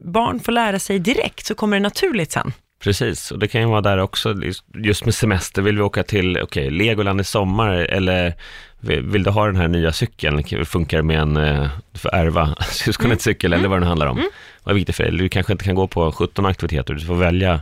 barn 0.05 0.41
får 0.41 0.53
lära 0.53 0.79
sig 0.79 0.99
direkt 0.99 1.47
så 1.47 1.55
kommer 1.55 1.77
det 1.77 1.83
naturligt 1.83 2.33
sen. 2.33 2.53
Precis, 2.83 3.31
och 3.31 3.39
det 3.39 3.49
kan 3.49 3.61
ju 3.61 3.67
vara 3.67 3.81
där 3.81 3.99
också, 3.99 4.35
just 4.75 5.05
med 5.05 5.15
semester, 5.15 5.63
vill 5.63 5.77
vi 5.77 5.83
åka 5.83 6.03
till, 6.03 6.39
okej, 6.43 6.71
Legoland 6.71 7.21
i 7.21 7.25
sommar, 7.25 7.71
eller 7.71 8.35
vill, 8.81 9.23
du 9.23 9.31
ha 9.31 9.47
den 9.47 9.57
här 9.57 9.69
nya 9.69 9.93
cykeln, 9.93 10.65
funkar 10.65 10.97
det 10.97 11.03
med 11.03 11.21
en, 11.21 11.37
eh, 11.37 11.69
du 11.93 11.99
får 11.99 12.15
ärva 12.15 12.55
syskonets 12.71 13.25
cykel, 13.25 13.53
eller 13.53 13.69
vad 13.69 13.77
det 13.77 13.81
nu 13.81 13.87
handlar 13.87 14.07
om. 14.07 14.23
Vad 14.65 14.73
är 14.73 14.75
viktigt 14.75 14.97
för 14.97 15.05
dig? 15.05 15.13
Du 15.13 15.29
kanske 15.29 15.53
inte 15.53 15.65
kan 15.65 15.75
gå 15.75 15.87
på 15.87 16.13
17 16.13 16.47
aktiviteter, 16.47 16.95
du 16.95 17.01
får 17.01 17.15
välja 17.15 17.61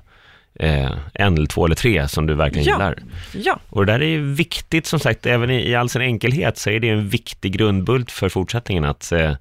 eh, 0.59 0.91
en 1.15 1.37
eller 1.37 1.47
två 1.47 1.65
eller 1.67 1.75
tre 1.75 2.09
som 2.09 2.27
du 2.27 2.35
verkligen 2.35 2.67
Ja. 2.67 2.73
gillar. 2.75 2.99
Ja, 3.33 3.59
Och 3.71 3.87
det 3.87 3.93
där 3.93 4.01
är 4.03 4.09
ju 4.09 4.33
viktigt, 4.35 4.87
som 4.87 4.99
sagt, 5.01 5.27
även 5.27 5.51
i, 5.51 5.69
i 5.71 5.75
all 5.75 5.89
sin 5.89 6.03
enkelhet, 6.03 6.59
så 6.59 6.71
är 6.71 6.81
det 6.81 6.89
en 6.89 7.09
viktig 7.09 7.53
grundbult 7.53 8.11
för 8.11 8.29
fortsättningen 8.29 8.85
att 8.85 9.13
eh, 9.13 9.33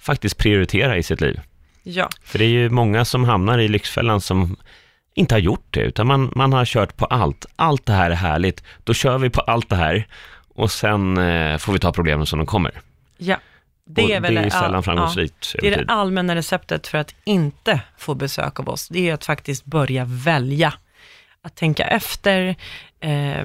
faktiskt 0.00 0.36
prioritera 0.38 0.96
i 0.96 1.02
sitt 1.02 1.20
liv. 1.20 1.40
ja. 1.82 2.08
För 2.24 2.38
det 2.38 2.44
är 2.44 2.48
ju 2.48 2.70
många 2.70 3.04
som 3.04 3.24
hamnar 3.24 3.58
i 3.58 3.68
Lyxfällan 3.68 4.20
som 4.20 4.56
inte 5.14 5.34
har 5.34 5.40
gjort 5.40 5.66
det, 5.70 5.80
utan 5.80 6.06
man, 6.06 6.32
man 6.36 6.52
har 6.52 6.64
kört 6.64 6.96
på 6.96 7.04
allt. 7.04 7.46
Allt 7.56 7.86
det 7.86 7.92
här 7.92 8.10
är 8.10 8.14
härligt, 8.14 8.62
då 8.84 8.94
kör 8.94 9.18
vi 9.18 9.30
på 9.30 9.40
allt 9.40 9.68
det 9.68 9.76
här 9.76 10.06
och 10.54 10.70
sen 10.70 11.18
eh, 11.18 11.58
får 11.58 11.72
vi 11.72 11.78
ta 11.78 11.92
problemen 11.92 12.26
som 12.26 12.38
de 12.38 12.46
kommer. 12.46 12.72
ja. 13.18 13.36
Det 13.94 14.12
är 14.12 14.20
väl 14.20 14.34
det 14.34 14.40
är 14.40 14.50
sällan 14.50 14.72
ja, 14.74 14.82
framgångsrikt 14.82 15.54
Det 15.60 15.68
är 15.68 15.76
det 15.76 15.92
allmänna 15.92 16.34
receptet 16.34 16.86
för 16.86 16.98
att 16.98 17.14
inte 17.24 17.80
få 17.98 18.14
besök 18.14 18.60
av 18.60 18.68
oss. 18.68 18.88
Det 18.88 19.08
är 19.10 19.14
att 19.14 19.24
faktiskt 19.24 19.64
börja 19.64 20.04
välja. 20.04 20.74
Att 21.42 21.56
tänka 21.56 21.84
efter 21.84 22.56
eh, 23.00 23.44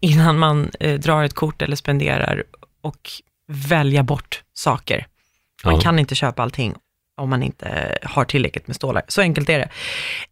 innan 0.00 0.38
man 0.38 0.70
eh, 0.80 0.94
drar 1.00 1.24
ett 1.24 1.34
kort 1.34 1.62
eller 1.62 1.76
spenderar 1.76 2.44
och 2.80 3.10
välja 3.48 4.02
bort 4.02 4.42
saker. 4.54 5.06
Man 5.64 5.74
Ja. 5.74 5.80
kan 5.80 5.98
inte 5.98 6.14
köpa 6.14 6.42
allting 6.42 6.74
om 7.16 7.30
man 7.30 7.42
inte 7.42 7.98
har 8.02 8.24
tillräckligt 8.24 8.66
med 8.66 8.76
stålar. 8.76 9.02
Så 9.08 9.20
enkelt 9.20 9.48
är 9.48 9.58
det. 9.58 9.68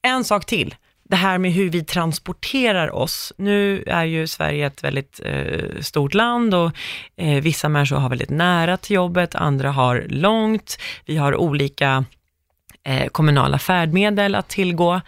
En 0.03 0.25
sak 0.25 0.47
till. 0.47 0.75
Det 1.15 1.19
här 1.19 1.39
med 1.39 1.53
hur 1.53 1.71
vi 1.71 1.85
transporterar 1.85 2.95
oss. 2.95 3.33
Nu 3.37 3.83
är 3.87 4.05
ju 4.05 4.27
Sverige 4.27 4.67
ett 4.67 4.85
väldigt 4.85 5.21
eh, 5.25 5.81
stort 5.81 6.15
land 6.15 6.55
och 6.55 6.71
eh, 7.17 7.43
vissa 7.43 7.69
människor 7.69 7.97
har 7.97 8.09
väldigt 8.09 8.31
nära 8.31 8.77
till 8.77 8.97
jobbet, 8.97 9.35
andra 9.35 9.71
har 9.71 10.05
långt. 10.09 10.79
Vi 11.05 11.17
har 11.17 11.37
olika 11.37 12.05
eh, 12.85 13.07
kommunala 13.07 13.59
färdmedel 13.59 14.35
att 14.35 14.49
tillgå. 14.49 15.01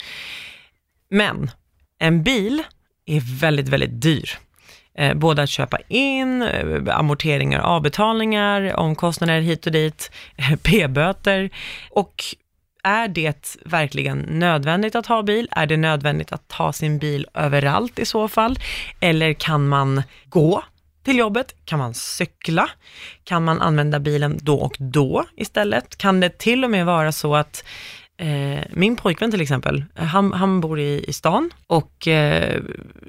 Men 1.10 1.50
en 1.98 2.22
bil 2.22 2.62
är 3.06 3.40
väldigt, 3.40 3.68
väldigt 3.68 4.02
dyr. 4.02 4.30
Eh, 4.98 5.14
både 5.14 5.42
att 5.42 5.50
köpa 5.50 5.78
in, 5.88 6.42
eh, 6.42 6.98
amorteringar, 6.98 7.60
avbetalningar, 7.60 8.76
omkostnader 8.76 9.40
hit 9.40 9.66
och 9.66 9.72
dit, 9.72 10.10
p-böter. 10.62 11.50
Och 11.90 12.24
är 12.86 13.08
det 13.08 13.56
verkligen 13.64 14.18
nödvändigt 14.18 14.94
att 14.94 15.06
ha 15.06 15.22
bil? 15.22 15.48
Är 15.50 15.66
det 15.66 15.76
nödvändigt 15.76 16.32
att 16.32 16.48
ta 16.48 16.72
sin 16.72 16.98
bil 16.98 17.26
överallt 17.34 17.98
i 17.98 18.04
så 18.04 18.28
fall? 18.28 18.58
Eller 19.00 19.32
kan 19.32 19.68
man 19.68 20.02
gå 20.24 20.62
till 21.04 21.18
jobbet? 21.18 21.54
Kan 21.64 21.78
man 21.78 21.94
cykla? 21.94 22.70
Kan 23.24 23.44
man 23.44 23.60
använda 23.60 24.00
bilen 24.00 24.38
då 24.42 24.56
och 24.58 24.76
då 24.78 25.24
istället? 25.36 25.98
Kan 25.98 26.20
det 26.20 26.38
till 26.38 26.64
och 26.64 26.70
med 26.70 26.86
vara 26.86 27.12
så 27.12 27.36
att 27.36 27.64
Eh, 28.18 28.64
min 28.70 28.96
pojkvän 28.96 29.30
till 29.30 29.40
exempel, 29.40 29.84
han, 29.94 30.32
han 30.32 30.60
bor 30.60 30.80
i, 30.80 31.04
i 31.08 31.12
stan 31.12 31.50
och 31.66 32.08
eh, 32.08 32.62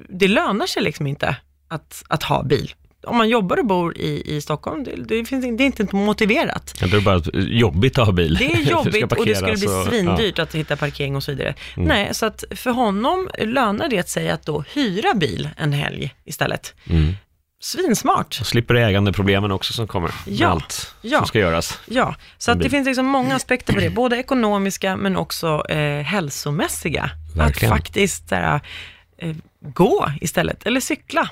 det 0.08 0.28
lönar 0.28 0.66
sig 0.66 0.82
liksom 0.82 1.06
inte 1.06 1.36
att, 1.68 2.04
att 2.08 2.22
ha 2.22 2.42
bil 2.42 2.74
om 3.06 3.16
man 3.16 3.28
jobbar 3.28 3.56
och 3.58 3.66
bor 3.66 3.96
i, 3.98 4.36
i 4.36 4.40
Stockholm, 4.40 4.84
det, 4.84 4.96
det, 4.96 5.24
finns, 5.24 5.44
det 5.58 5.64
är 5.64 5.66
inte 5.66 5.96
motiverat. 5.96 6.74
Det 6.80 6.96
är 6.96 7.00
bara 7.00 7.22
jobbigt 7.48 7.98
att 7.98 8.06
ha 8.06 8.12
bil. 8.12 8.34
Det 8.34 8.52
är 8.52 8.58
jobbigt 8.70 9.12
och 9.12 9.26
det 9.26 9.34
skulle 9.34 9.56
bli 9.56 9.66
och- 9.66 9.86
svindyrt 9.88 10.38
att 10.38 10.54
hitta 10.54 10.76
parkering 10.76 11.16
och 11.16 11.22
så 11.22 11.32
vidare. 11.32 11.54
Mm. 11.76 11.88
Nej, 11.88 12.14
så 12.14 12.26
att 12.26 12.44
för 12.50 12.70
honom 12.70 13.28
lönar 13.38 13.88
det 13.88 14.08
sig 14.08 14.30
att 14.30 14.46
då 14.46 14.64
hyra 14.74 15.14
bil 15.14 15.48
en 15.56 15.72
helg 15.72 16.14
istället. 16.24 16.74
Ja. 16.84 16.94
Mm. 16.94 17.14
Svinsmart. 17.60 18.34
Så 18.34 18.44
slipper 18.44 18.74
ägandeproblemen 18.74 19.50
också 19.52 19.72
som 19.72 19.86
kommer. 19.86 20.08
med 20.08 20.34
Ja. 20.38 20.48
Allt 20.48 20.94
Ja. 21.02 21.18
som 21.18 21.26
ska 21.26 21.38
göras. 21.38 21.78
Ja, 21.86 22.14
så 22.38 22.50
att 22.50 22.60
det 22.60 22.70
finns 22.70 22.86
liksom 22.86 23.06
många 23.06 23.34
aspekter 23.36 23.72
på 23.72 23.80
det, 23.80 23.90
både 23.90 24.16
ekonomiska 24.16 24.96
men 24.96 25.16
också 25.16 25.64
eh, 25.68 26.02
hälsomässiga. 26.02 27.10
Verkligen. 27.36 27.72
Att 27.72 27.78
faktiskt 27.78 28.28
såhär, 28.28 28.60
eh, 29.18 29.34
gå 29.60 30.12
istället, 30.20 30.66
eller 30.66 30.80
cykla. 30.80 31.28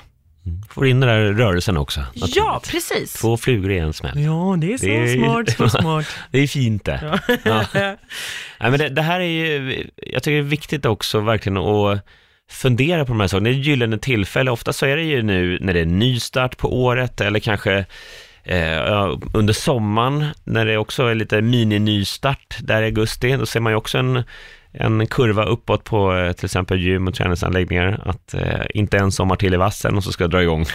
Får 0.69 0.87
in 0.87 0.99
den 0.99 1.09
där 1.09 1.33
rörelsen 1.33 1.77
också. 1.77 2.01
Ja, 2.13 2.61
precis. 2.71 3.13
Två 3.13 3.37
flugor 3.37 3.71
i 3.71 3.77
en 3.79 3.93
smäll. 3.93 4.19
Ja, 4.23 4.55
det 4.61 4.73
är 4.73 4.77
så 4.77 4.85
Det 4.85 4.95
är- 4.97 5.15
smart, 5.17 5.49
så 5.71 5.79
smart. 5.81 6.05
Det 6.31 6.39
är 6.39 6.47
fint 6.47 6.85
det. 6.85 7.19
Ja. 7.43 7.63
Nej, 8.59 8.71
men 8.71 8.79
det, 8.79 8.89
det 8.89 9.01
här 9.01 9.19
är 9.19 9.23
ju, 9.23 9.85
jag 9.95 10.23
tycker 10.23 10.31
det 10.31 10.37
är 10.37 10.41
viktigt 10.41 10.85
också 10.85 11.19
verkligen 11.19 11.57
att 11.57 11.99
fundera 12.49 13.05
på 13.05 13.11
de 13.11 13.19
här 13.19 13.27
sakerna. 13.27 13.49
Det 13.49 13.55
är 13.55 13.59
ett 13.59 13.65
gyllene 13.65 13.97
tillfälle. 13.97 14.51
Ofta 14.51 14.73
så 14.73 14.85
är 14.85 14.97
det 14.97 15.03
ju 15.03 15.21
nu 15.21 15.57
när 15.61 15.73
det 15.73 15.79
är 15.79 15.85
nystart 15.85 16.57
på 16.57 16.83
året 16.83 17.21
eller 17.21 17.39
kanske 17.39 17.85
eh, 18.43 18.67
ja, 18.67 19.19
under 19.33 19.53
sommaren 19.53 20.25
när 20.43 20.65
det 20.65 20.77
också 20.77 21.03
är 21.03 21.15
lite 21.15 21.41
mini-nystart 21.41 22.57
där 22.59 22.81
i 22.81 22.85
augusti. 22.85 23.31
Då 23.37 23.45
ser 23.45 23.59
man 23.59 23.71
ju 23.71 23.77
också 23.77 23.97
en, 23.97 24.23
en 24.79 25.07
kurva 25.07 25.43
uppåt 25.43 25.83
på 25.83 26.17
eh, 26.17 26.31
till 26.31 26.45
exempel 26.45 26.79
gym 26.79 27.07
och 27.07 27.13
träningsanläggningar. 27.13 28.01
Att 28.05 28.33
eh, 28.33 28.65
inte 28.73 28.97
en 28.97 29.11
sommar 29.11 29.35
till 29.35 29.53
i 29.53 29.57
vassen 29.57 29.95
och 29.95 30.03
så 30.03 30.11
ska 30.11 30.23
det 30.23 30.31
dra 30.31 30.43
igång. 30.43 30.65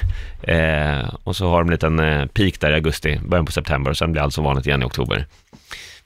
Eh, 0.43 1.15
och 1.25 1.37
så 1.37 1.49
har 1.49 1.59
de 1.59 1.69
en 1.69 1.73
liten 1.73 2.01
eh, 2.01 2.27
peak 2.27 2.61
där 2.61 2.71
i 2.71 2.75
augusti, 2.75 3.21
början 3.27 3.47
på 3.47 3.53
september 3.53 3.91
och 3.91 3.97
sen 3.97 4.13
blir 4.13 4.23
allt 4.23 4.35
som 4.35 4.45
vanligt 4.45 4.67
igen 4.67 4.83
i 4.83 4.87
oktober. 4.87 5.27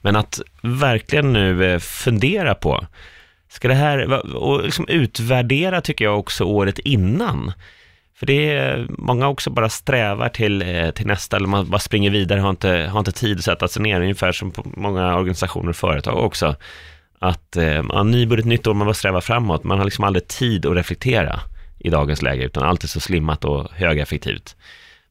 Men 0.01 0.15
att 0.15 0.41
verkligen 0.61 1.33
nu 1.33 1.73
eh, 1.73 1.79
fundera 1.79 2.55
på, 2.55 2.85
ska 3.49 3.67
det 3.67 3.73
här, 3.73 4.35
och 4.35 4.63
liksom 4.63 4.87
utvärdera 4.87 5.81
tycker 5.81 6.05
jag 6.05 6.19
också 6.19 6.43
året 6.43 6.79
innan. 6.79 7.53
För 8.19 8.25
det 8.25 8.49
är, 8.49 8.87
många 8.89 9.27
också 9.27 9.49
bara 9.49 9.69
strävar 9.69 10.29
till, 10.29 10.61
eh, 10.61 10.89
till 10.89 11.07
nästa, 11.07 11.37
eller 11.37 11.47
man 11.47 11.69
bara 11.69 11.79
springer 11.79 12.09
vidare, 12.09 12.39
har 12.39 12.49
inte, 12.49 12.89
har 12.91 12.99
inte 12.99 13.11
tid 13.11 13.37
att 13.37 13.43
sätta 13.43 13.67
sig 13.67 13.81
ner, 13.81 14.01
ungefär 14.01 14.31
som 14.31 14.51
på 14.51 14.63
många 14.75 15.15
organisationer 15.15 15.69
och 15.69 15.75
företag 15.75 16.25
också. 16.25 16.55
Att, 17.19 17.55
eh, 17.55 17.83
ja, 17.89 18.03
nybörjat 18.03 18.45
nytt 18.45 18.67
år, 18.67 18.73
man 18.73 18.87
bara 18.87 18.93
strävar 18.93 19.21
framåt, 19.21 19.63
man 19.63 19.77
har 19.77 19.85
liksom 19.85 20.03
aldrig 20.03 20.27
tid 20.27 20.65
att 20.65 20.75
reflektera 20.75 21.39
i 21.79 21.89
dagens 21.89 22.21
läge, 22.21 22.43
utan 22.43 22.63
allt 22.63 22.83
är 22.83 22.87
så 22.87 22.99
slimmat 22.99 23.45
och 23.45 23.71
högeffektivt. 23.71 24.55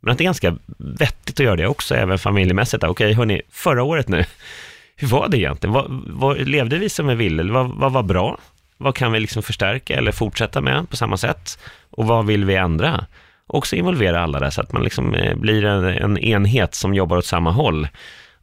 Men 0.00 0.12
att 0.12 0.18
det 0.18 0.22
är 0.22 0.26
ganska 0.26 0.56
vettigt 0.76 1.40
att 1.40 1.44
göra 1.44 1.56
det 1.56 1.66
också, 1.66 1.94
även 1.94 2.18
familjemässigt. 2.18 2.84
Okej, 2.84 3.12
hörni, 3.12 3.42
förra 3.50 3.82
året 3.82 4.08
nu, 4.08 4.24
hur 4.96 5.08
var 5.08 5.28
det 5.28 5.38
egentligen? 5.38 5.74
Vad, 5.74 5.86
vad, 6.06 6.48
levde 6.48 6.78
vi 6.78 6.88
som 6.88 7.06
vi 7.06 7.14
ville? 7.14 7.52
Vad, 7.52 7.68
vad 7.68 7.92
var 7.92 8.02
bra? 8.02 8.38
Vad 8.78 8.94
kan 8.94 9.12
vi 9.12 9.20
liksom 9.20 9.42
förstärka 9.42 9.94
eller 9.94 10.12
fortsätta 10.12 10.60
med 10.60 10.90
på 10.90 10.96
samma 10.96 11.16
sätt? 11.16 11.58
Och 11.90 12.06
vad 12.06 12.26
vill 12.26 12.44
vi 12.44 12.54
ändra? 12.54 13.06
Också 13.46 13.76
involvera 13.76 14.20
alla 14.20 14.40
där 14.40 14.50
så 14.50 14.60
att 14.60 14.72
man 14.72 14.82
liksom 14.82 15.14
eh, 15.14 15.36
blir 15.36 15.64
en, 15.64 15.84
en 15.84 16.18
enhet 16.18 16.74
som 16.74 16.94
jobbar 16.94 17.16
åt 17.16 17.26
samma 17.26 17.50
håll. 17.50 17.88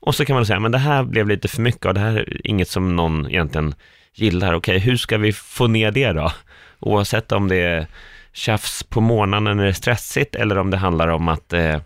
Och 0.05 0.15
så 0.15 0.25
kan 0.25 0.35
man 0.35 0.45
säga, 0.45 0.59
men 0.59 0.71
det 0.71 0.77
här 0.77 1.03
blev 1.03 1.27
lite 1.27 1.47
för 1.47 1.61
mycket 1.61 1.85
och 1.85 1.93
det 1.93 1.99
här 1.99 2.15
är 2.15 2.47
inget 2.47 2.69
som 2.69 2.95
någon 2.95 3.29
egentligen 3.29 3.75
gillar. 4.13 4.53
Okej, 4.53 4.79
hur 4.79 4.97
ska 4.97 5.17
vi 5.17 5.33
få 5.33 5.67
ner 5.67 5.91
det 5.91 6.11
då? 6.11 6.31
Oavsett 6.79 7.31
om 7.31 7.47
det 7.47 7.55
är 7.55 7.87
tjafs 8.33 8.83
på 8.83 9.01
morgonen 9.01 9.43
när 9.43 9.63
det 9.63 9.69
är 9.69 9.73
stressigt 9.73 10.35
eller 10.35 10.57
om 10.57 10.71
det 10.71 10.77
handlar 10.77 11.07
om 11.07 11.27
att 11.27 11.53
eh, 11.53 11.77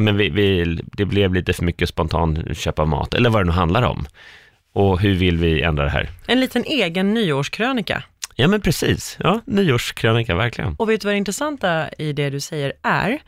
men 0.00 0.16
vi, 0.16 0.28
vi, 0.28 0.78
det 0.82 1.04
blev 1.04 1.34
lite 1.34 1.52
för 1.52 1.64
mycket 1.64 1.88
spontan 1.88 2.54
köp 2.54 2.78
av 2.78 2.88
mat, 2.88 3.14
eller 3.14 3.30
vad 3.30 3.40
det 3.40 3.46
nu 3.46 3.52
handlar 3.52 3.82
om. 3.82 4.06
Och 4.72 5.00
hur 5.00 5.14
vill 5.14 5.38
vi 5.38 5.62
ändra 5.62 5.84
det 5.84 5.90
här? 5.90 6.08
En 6.26 6.40
liten 6.40 6.64
egen 6.64 7.14
nyårskrönika. 7.14 8.02
Ja, 8.34 8.48
men 8.48 8.60
precis. 8.60 9.16
Ja, 9.20 9.40
nyårskrönika, 9.44 10.34
verkligen. 10.34 10.74
Och 10.78 10.90
vet 10.90 11.00
du 11.00 11.04
vad 11.04 11.14
det 11.14 11.18
intressanta 11.18 11.88
i 11.98 12.12
det 12.12 12.30
du 12.30 12.40
säger 12.40 12.72
är? 12.82 13.18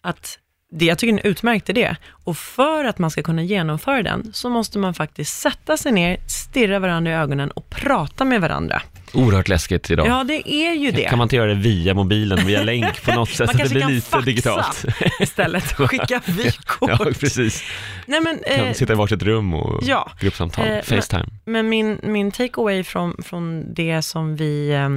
Att 0.00 0.38
det, 0.70 0.84
jag 0.84 0.98
tycker 0.98 1.14
är 1.14 1.18
en 1.18 1.30
utmärkt 1.30 1.68
idé. 1.68 1.96
Och 2.24 2.36
för 2.36 2.84
att 2.84 2.98
man 2.98 3.10
ska 3.10 3.22
kunna 3.22 3.42
genomföra 3.42 4.02
den, 4.02 4.30
så 4.32 4.48
måste 4.50 4.78
man 4.78 4.94
faktiskt 4.94 5.40
sätta 5.40 5.76
sig 5.76 5.92
ner, 5.92 6.16
stirra 6.26 6.78
varandra 6.78 7.12
i 7.12 7.14
ögonen 7.14 7.50
och 7.50 7.70
prata 7.70 8.24
med 8.24 8.40
varandra. 8.40 8.82
Oerhört 9.14 9.48
läskigt 9.48 9.90
idag. 9.90 10.06
Ja, 10.06 10.24
det 10.24 10.50
är 10.52 10.72
ju 10.74 10.90
det. 10.90 11.02
Kan 11.04 11.18
man 11.18 11.24
inte 11.24 11.36
göra 11.36 11.48
det 11.48 11.54
via 11.60 11.94
mobilen, 11.94 12.46
via 12.46 12.62
länk 12.62 13.02
på 13.04 13.12
något 13.14 13.28
sätt? 13.34 13.38
Man 13.38 13.46
så 13.46 13.52
det 13.52 13.58
kanske 13.58 13.74
blir 13.74 13.82
kan 13.82 13.92
lite 13.94 14.08
faxa 14.10 14.24
digitalt. 14.26 14.84
istället 15.20 15.72
skicka 15.72 16.20
vykort. 16.26 16.90
Ja, 16.90 16.98
precis. 17.20 17.62
Nej, 18.06 18.20
men, 18.20 18.38
Kan 18.56 18.66
eh, 18.66 18.72
sitta 18.72 18.92
i 18.92 18.96
varsitt 18.96 19.22
rum 19.22 19.54
och 19.54 19.82
ja. 19.82 20.10
gruppsamtal, 20.20 20.64
Eh, 20.66 20.70
men- 20.72 20.82
Facetime. 20.82 21.26
Men 21.44 21.68
min, 21.68 21.98
min 22.02 22.30
takeaway 22.30 22.84
från, 22.84 23.16
från 23.22 23.74
det 23.74 24.02
som 24.02 24.36
vi 24.36 24.70
eh, 24.70 24.88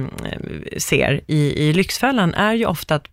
ser 0.78 1.20
i, 1.26 1.68
i 1.68 1.72
Lyxfällan 1.72 2.34
är 2.34 2.54
ju 2.54 2.66
ofta 2.66 2.94
att 2.94 3.08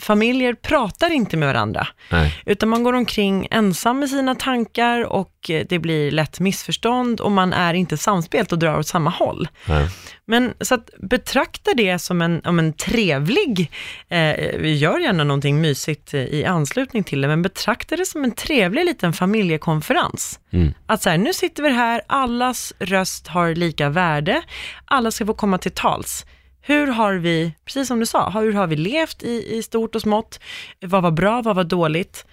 familjer 0.00 0.54
pratar 0.54 1.12
inte 1.12 1.36
med 1.36 1.48
varandra, 1.48 1.86
Nej. 2.10 2.42
utan 2.46 2.68
man 2.68 2.82
går 2.82 2.92
omkring 2.92 3.48
ensam 3.50 3.98
med 3.98 4.08
sina 4.08 4.34
tankar 4.34 5.04
och 5.04 5.50
eh, 5.50 5.66
det 5.68 5.78
blir 5.78 6.10
lätt 6.10 6.40
missförstånd 6.40 7.20
och 7.20 7.32
man 7.32 7.52
är 7.52 7.74
inte 7.74 7.96
samspelt 7.96 8.52
och 8.52 8.58
drar 8.58 8.78
åt 8.78 8.86
samma 8.86 9.10
håll. 9.10 9.48
Nej. 9.64 9.88
Men 10.24 10.54
så 10.60 10.74
att 10.74 10.90
betrakta 10.98 11.70
det 11.74 11.98
som 11.98 12.22
en, 12.22 12.40
om 12.44 12.58
en 12.58 12.72
trevlig, 12.72 13.70
eh, 14.08 14.34
vi 14.58 14.76
gör 14.76 14.98
gärna 14.98 15.24
någonting 15.24 15.60
mysigt 15.60 16.14
eh, 16.14 16.20
i 16.20 16.44
anslutning 16.44 17.04
till 17.04 17.20
det, 17.20 17.28
men 17.28 17.42
betrakta 17.42 17.96
det 17.96 18.06
som 18.06 18.24
en 18.24 18.32
trevlig 18.32 18.84
liten 18.84 19.12
familjekonferens. 19.12 20.40
Mm. 20.52 20.74
Att 20.86 21.02
så 21.02 21.10
här, 21.10 21.18
nu 21.18 21.32
sitter 21.32 21.62
vi 21.62 21.70
här, 21.70 22.02
allas 22.06 22.72
röst 22.78 23.28
har 23.28 23.54
lika 23.54 23.88
värde, 23.88 24.42
alla 24.84 25.10
ska 25.10 25.26
få 25.26 25.34
komma 25.34 25.58
till 25.58 25.72
tals. 25.72 26.26
Hur 26.70 26.86
har 26.86 27.14
vi, 27.14 27.54
precis 27.64 27.88
som 27.88 28.00
du 28.00 28.06
sa, 28.06 28.30
hur 28.30 28.52
har 28.52 28.66
vi 28.66 28.76
levt 28.76 29.22
i, 29.22 29.56
i 29.56 29.62
stort 29.62 29.94
och 29.94 30.00
smått? 30.02 30.40
Vad 30.80 31.02
var 31.02 31.10
bra, 31.10 31.42
vad 31.42 31.56
var 31.56 31.64
dåligt? 31.64 32.26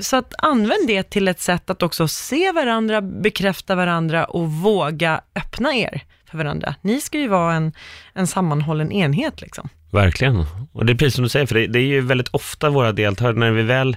Så 0.00 0.16
att 0.16 0.34
använd 0.38 0.86
det 0.86 1.02
till 1.02 1.28
ett 1.28 1.40
sätt 1.40 1.70
att 1.70 1.82
också 1.82 2.08
se 2.08 2.52
varandra, 2.52 3.00
bekräfta 3.00 3.74
varandra 3.74 4.24
och 4.24 4.52
våga 4.52 5.20
öppna 5.34 5.74
er 5.74 6.02
för 6.30 6.38
varandra. 6.38 6.74
Ni 6.80 7.00
ska 7.00 7.18
ju 7.18 7.28
vara 7.28 7.54
en, 7.54 7.72
en 8.12 8.26
sammanhållen 8.26 8.92
enhet 8.92 9.40
liksom. 9.40 9.68
Verkligen. 9.92 10.46
Och 10.72 10.86
det 10.86 10.92
är 10.92 10.96
precis 10.96 11.14
som 11.14 11.22
du 11.22 11.28
säger, 11.28 11.46
för 11.46 11.54
det, 11.54 11.66
det 11.66 11.78
är 11.78 11.86
ju 11.86 12.00
väldigt 12.00 12.28
ofta 12.28 12.70
våra 12.70 12.92
deltagare, 12.92 13.38
när 13.38 13.50
vi 13.50 13.62
väl 13.62 13.96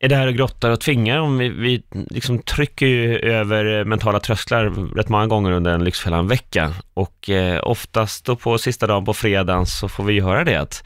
är 0.00 0.08
där 0.08 0.26
och 0.26 0.34
grottar 0.34 0.70
och 0.70 0.80
tvingar 0.80 1.16
dem, 1.16 1.38
vi, 1.38 1.48
vi 1.48 1.82
liksom 1.90 2.38
trycker 2.38 2.86
ju 2.86 3.18
över 3.18 3.84
mentala 3.84 4.20
trösklar 4.20 4.64
rätt 4.96 5.08
många 5.08 5.26
gånger 5.26 5.52
under 5.52 5.74
en 5.74 5.84
Lyxfällan-vecka. 5.84 6.74
Och 6.94 7.30
eh, 7.30 7.60
oftast 7.62 8.24
då 8.24 8.36
på 8.36 8.58
sista 8.58 8.86
dagen 8.86 9.04
på 9.04 9.14
fredagen 9.14 9.66
så 9.66 9.88
får 9.88 10.04
vi 10.04 10.12
ju 10.12 10.22
höra 10.22 10.44
det 10.44 10.56
att 10.56 10.84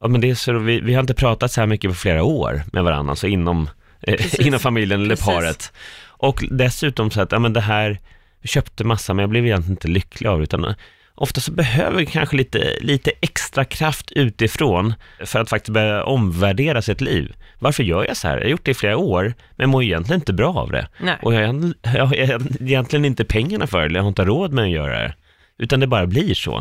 ja, 0.00 0.08
men 0.08 0.20
det 0.20 0.30
är 0.30 0.34
så, 0.34 0.58
vi, 0.58 0.80
vi 0.80 0.94
har 0.94 1.00
inte 1.00 1.14
pratat 1.14 1.52
så 1.52 1.60
här 1.60 1.66
mycket 1.66 1.90
på 1.90 1.94
flera 1.94 2.22
år 2.22 2.62
med 2.72 2.84
varandra, 2.84 3.10
alltså 3.10 3.26
inom, 3.26 3.70
eh, 4.02 4.40
inom 4.46 4.60
familjen 4.60 5.00
eller 5.00 5.16
Precis. 5.16 5.26
paret. 5.26 5.72
Och 6.06 6.44
dessutom 6.50 7.10
så 7.10 7.20
att, 7.20 7.32
ja 7.32 7.38
men 7.38 7.52
det 7.52 7.60
här, 7.60 8.00
vi 8.40 8.48
köpte 8.48 8.84
massa 8.84 9.14
men 9.14 9.22
jag 9.22 9.30
blev 9.30 9.46
egentligen 9.46 9.72
inte 9.72 9.88
lycklig 9.88 10.28
av 10.28 10.38
det, 10.38 10.44
utan 10.44 10.74
ofta 11.14 11.40
så 11.40 11.52
behöver 11.52 11.98
vi 11.98 12.06
kanske 12.06 12.36
lite, 12.36 12.76
lite 12.80 13.10
extra 13.20 13.64
kraft 13.64 14.12
utifrån 14.12 14.94
för 15.24 15.40
att 15.40 15.50
faktiskt 15.50 15.72
börja 15.74 16.04
omvärdera 16.04 16.82
sitt 16.82 17.00
liv. 17.00 17.32
Varför 17.58 17.82
gör 17.82 18.04
jag 18.04 18.16
så 18.16 18.28
här? 18.28 18.36
Jag 18.36 18.42
har 18.44 18.50
gjort 18.50 18.64
det 18.64 18.70
i 18.70 18.74
flera 18.74 18.96
år, 18.96 19.34
men 19.56 19.70
mår 19.70 19.82
egentligen 19.82 20.20
inte 20.20 20.32
bra 20.32 20.54
av 20.54 20.70
det. 20.72 20.88
Nej. 21.00 21.16
Och 21.22 21.34
jag, 21.34 21.46
har- 21.46 21.74
jag 21.96 22.06
har 22.06 22.14
egentligen 22.62 23.04
inte 23.04 23.24
pengarna 23.24 23.66
för 23.66 23.78
det, 23.78 23.84
eller 23.86 23.96
jag 23.98 24.02
har 24.02 24.08
inte 24.08 24.24
råd 24.24 24.52
med 24.52 24.64
att 24.64 24.70
göra 24.70 24.98
det. 25.02 25.14
Utan 25.58 25.80
det 25.80 25.86
bara 25.86 26.06
blir 26.06 26.34
så. 26.34 26.54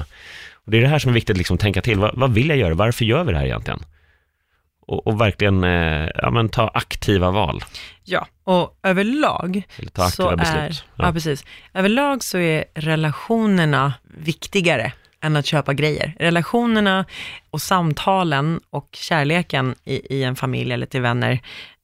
Och 0.66 0.72
det 0.72 0.78
är 0.78 0.82
det 0.82 0.88
här 0.88 1.00
som 1.00 1.10
är 1.10 1.14
viktigt, 1.14 1.38
liksom, 1.38 1.58
tänka 1.58 1.82
till. 1.82 2.00
Vad, 2.00 2.12
vad 2.16 2.34
vill 2.34 2.50
jag 2.50 2.58
göra? 2.58 2.74
Varför 2.74 3.06
gör 3.06 3.24
vi 3.24 3.32
det 3.32 3.38
här 3.38 3.46
egentligen? 3.46 3.80
Och, 4.88 5.08
och 5.08 5.22
verkligen 5.22 5.64
eh, 5.64 6.10
ja, 6.16 6.30
men 6.32 6.50
ta 6.50 6.68
aktiva 6.74 7.32
val, 7.32 7.64
Ja, 8.04 8.28
och 8.44 8.80
överlag 8.84 9.64
så 10.12 10.36
beslut. 10.36 10.58
är, 10.58 10.84
ja. 10.96 11.14
precis. 11.14 11.46
Överlag 11.74 12.24
så 12.24 12.38
är 12.38 12.66
relationerna 12.76 13.94
viktigare 14.04 14.92
än 15.24 15.36
att 15.36 15.46
köpa 15.46 15.74
grejer. 15.74 16.16
Relationerna 16.20 17.06
och 17.52 17.62
samtalen 17.62 18.60
och 18.70 18.90
kärleken 18.92 19.76
i, 19.86 20.16
i 20.18 20.24
en 20.24 20.36
familj 20.36 20.72
eller 20.74 20.86
till 20.86 21.02
vänner 21.02 21.40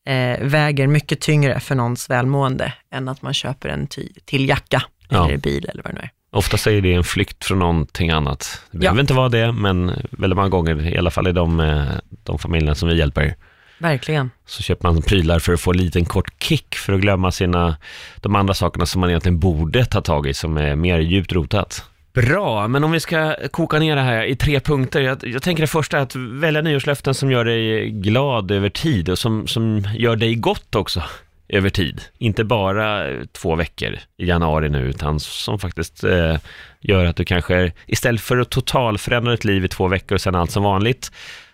eh, 0.07 0.39
väger 0.41 0.87
mycket 0.87 1.19
tyngre 1.21 1.59
för 1.59 1.75
någons 1.75 2.09
välmående 2.09 2.73
än 2.91 3.07
att 3.07 3.21
man 3.21 3.33
köper 3.33 3.69
en 3.69 3.87
ty, 3.87 4.07
till 4.25 4.49
jacka 4.49 4.83
Ja. 5.09 5.25
eller 5.27 5.37
bil 5.37 5.69
eller 5.69 5.83
vad 5.83 5.93
det 5.93 5.95
nu 5.95 6.01
är. 6.01 6.11
Ofta 6.31 6.71
är 6.71 6.81
det 6.81 6.93
en 6.93 7.03
flykt 7.03 7.45
från 7.45 7.59
någonting 7.59 8.09
annat. 8.09 8.61
Det 8.71 8.77
behöver 8.77 8.97
Ja. 8.97 9.01
inte 9.01 9.13
vara 9.13 9.29
det, 9.29 9.51
men 9.51 9.91
väldigt 10.11 10.37
många 10.37 10.49
gånger, 10.49 10.93
i 10.93 10.97
alla 10.97 11.11
fall 11.11 11.27
i 11.27 11.31
de, 11.31 11.59
eh, 11.59 11.83
de 12.23 12.39
familjerna 12.39 12.75
som 12.75 12.89
vi 12.89 12.97
hjälper, 12.97 13.35
Verkligen. 13.77 14.31
så 14.45 14.63
köper 14.63 14.87
man 14.91 15.01
prylar 15.01 15.39
för 15.39 15.53
att 15.53 15.61
få 15.61 15.71
en 15.71 15.77
liten 15.77 16.05
kort 16.05 16.43
kick, 16.43 16.75
för 16.75 16.93
att 16.93 16.99
glömma 17.01 17.31
sina, 17.31 17.77
de 18.21 18.35
andra 18.35 18.53
sakerna 18.53 18.85
som 18.85 19.01
man 19.01 19.09
egentligen 19.09 19.39
borde 19.39 19.85
ta 19.85 20.01
tag 20.01 20.27
i, 20.27 20.33
som 20.33 20.57
är 20.57 20.75
mer 20.75 20.99
djupt 20.99 21.31
rotat. 21.33 21.85
Bra, 22.13 22.67
men 22.67 22.83
om 22.83 22.91
vi 22.91 22.99
ska 22.99 23.35
koka 23.51 23.79
ner 23.79 23.95
det 23.95 24.01
här 24.01 24.23
i 24.23 24.35
tre 24.35 24.59
punkter. 24.59 25.01
Jag, 25.01 25.27
jag 25.27 25.41
tänker 25.43 25.63
det 25.63 25.67
första 25.67 25.97
är 25.97 26.01
att 26.01 26.15
välja 26.15 26.61
nyårslöften 26.61 27.13
som 27.13 27.31
gör 27.31 27.45
dig 27.45 27.89
glad 27.89 28.51
över 28.51 28.69
tid 28.69 29.09
och 29.09 29.19
som, 29.19 29.47
som 29.47 29.83
gör 29.95 30.15
dig 30.15 30.35
gott 30.35 30.75
också 30.75 31.03
över 31.49 31.69
tid. 31.69 32.01
Inte 32.17 32.43
bara 32.43 33.09
eh, 33.09 33.25
två 33.31 33.55
veckor 33.55 33.99
i 34.17 34.25
januari 34.25 34.69
nu, 34.69 34.89
utan 34.89 35.19
som 35.19 35.59
faktiskt 35.59 36.03
eh, 36.03 36.37
gör 36.79 37.05
att 37.05 37.15
du 37.15 37.25
kanske 37.25 37.71
istället 37.85 38.21
för 38.21 38.37
att 38.37 38.49
totalförändra 38.49 39.31
ditt 39.31 39.45
liv 39.45 39.65
i 39.65 39.67
två 39.67 39.87
veckor 39.87 40.15
och 40.15 40.21
sen 40.21 40.35
allt 40.35 40.51
som 40.51 40.63
vanligt, 40.63 41.11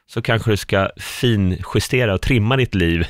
så 0.08 0.22
kanske 0.22 0.52
du 0.52 0.58
ska 0.58 0.90
finjustera 0.98 2.14
och 2.14 2.22
trimma 2.22 2.58
ditt 2.58 2.76
liv 2.76 3.08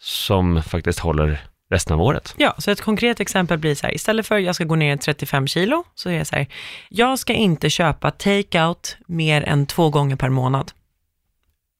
som 0.00 0.62
faktiskt 0.62 0.98
håller 0.98 1.40
resten 1.70 1.94
av 1.94 2.02
året. 2.02 2.34
Ja, 2.38 2.54
så 2.58 2.70
ett 2.70 2.80
konkret 2.80 3.20
exempel 3.20 3.58
blir 3.58 3.74
så 3.74 3.86
här, 3.86 3.94
istället 3.94 4.26
för 4.26 4.38
jag 4.38 4.54
ska 4.54 4.64
gå 4.64 4.76
ner 4.76 4.96
35 4.96 5.46
kilo, 5.46 5.84
så 5.94 6.10
är 6.10 6.18
det 6.18 6.24
så 6.24 6.36
här, 6.36 6.46
jag 6.88 7.18
ska 7.18 7.32
inte 7.32 7.70
köpa 7.70 8.10
take-out 8.10 8.96
mer 9.06 9.42
än 9.42 9.66
två 9.66 9.90
gånger 9.90 10.16
per 10.16 10.28
månad. 10.28 10.72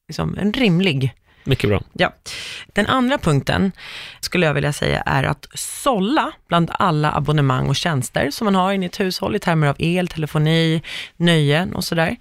Liksom 0.07 0.37
en 0.37 0.53
rimlig 0.53 1.13
mycket 1.47 1.69
bra. 1.69 1.81
Ja. 1.93 2.13
Den 2.73 2.87
andra 2.87 3.17
punkten 3.17 3.71
skulle 4.19 4.45
jag 4.45 4.53
vilja 4.53 4.73
säga 4.73 5.01
är 5.01 5.23
att 5.23 5.47
sålla 5.53 6.31
bland 6.47 6.71
alla 6.73 7.11
abonnemang 7.11 7.69
och 7.69 7.75
tjänster 7.75 8.31
som 8.31 8.45
man 8.45 8.55
har 8.55 8.73
i 8.73 8.85
ett 8.85 8.99
hushåll 8.99 9.35
i 9.35 9.39
termer 9.39 9.67
av 9.67 9.75
el, 9.79 10.07
telefoni, 10.07 10.81
nöjen 11.17 11.75
och 11.75 11.83
sådär. 11.83 12.15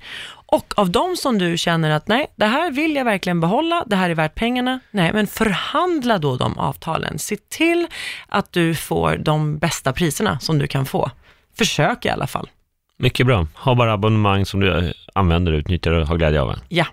Och 0.46 0.74
av 0.76 0.90
de 0.90 1.16
som 1.16 1.38
du 1.38 1.56
känner 1.56 1.90
att 1.90 2.08
nej, 2.08 2.26
det 2.36 2.46
här 2.46 2.70
vill 2.70 2.96
jag 2.96 3.04
verkligen 3.04 3.40
behålla, 3.40 3.84
det 3.86 3.96
här 3.96 4.10
är 4.10 4.14
värt 4.14 4.34
pengarna, 4.34 4.80
nej, 4.90 5.12
men 5.12 5.26
förhandla 5.26 6.18
då 6.18 6.36
de 6.36 6.58
avtalen. 6.58 7.18
Se 7.18 7.36
till 7.36 7.86
att 8.28 8.52
du 8.52 8.74
får 8.74 9.16
de 9.16 9.58
bästa 9.58 9.92
priserna 9.92 10.38
som 10.40 10.58
du 10.58 10.66
kan 10.66 10.86
få. 10.86 11.10
Försök 11.58 12.04
i 12.04 12.08
alla 12.08 12.26
fall. 12.26 12.48
Mycket 12.96 13.26
bra. 13.26 13.46
Ha 13.54 13.74
bara 13.74 13.92
abonnemang 13.92 14.46
som 14.46 14.60
du 14.60 14.92
använder, 15.14 15.52
utnyttjar 15.52 15.92
och 15.92 16.06
har 16.06 16.16
glädje 16.16 16.40
av. 16.40 16.54
Ja. 16.68 16.86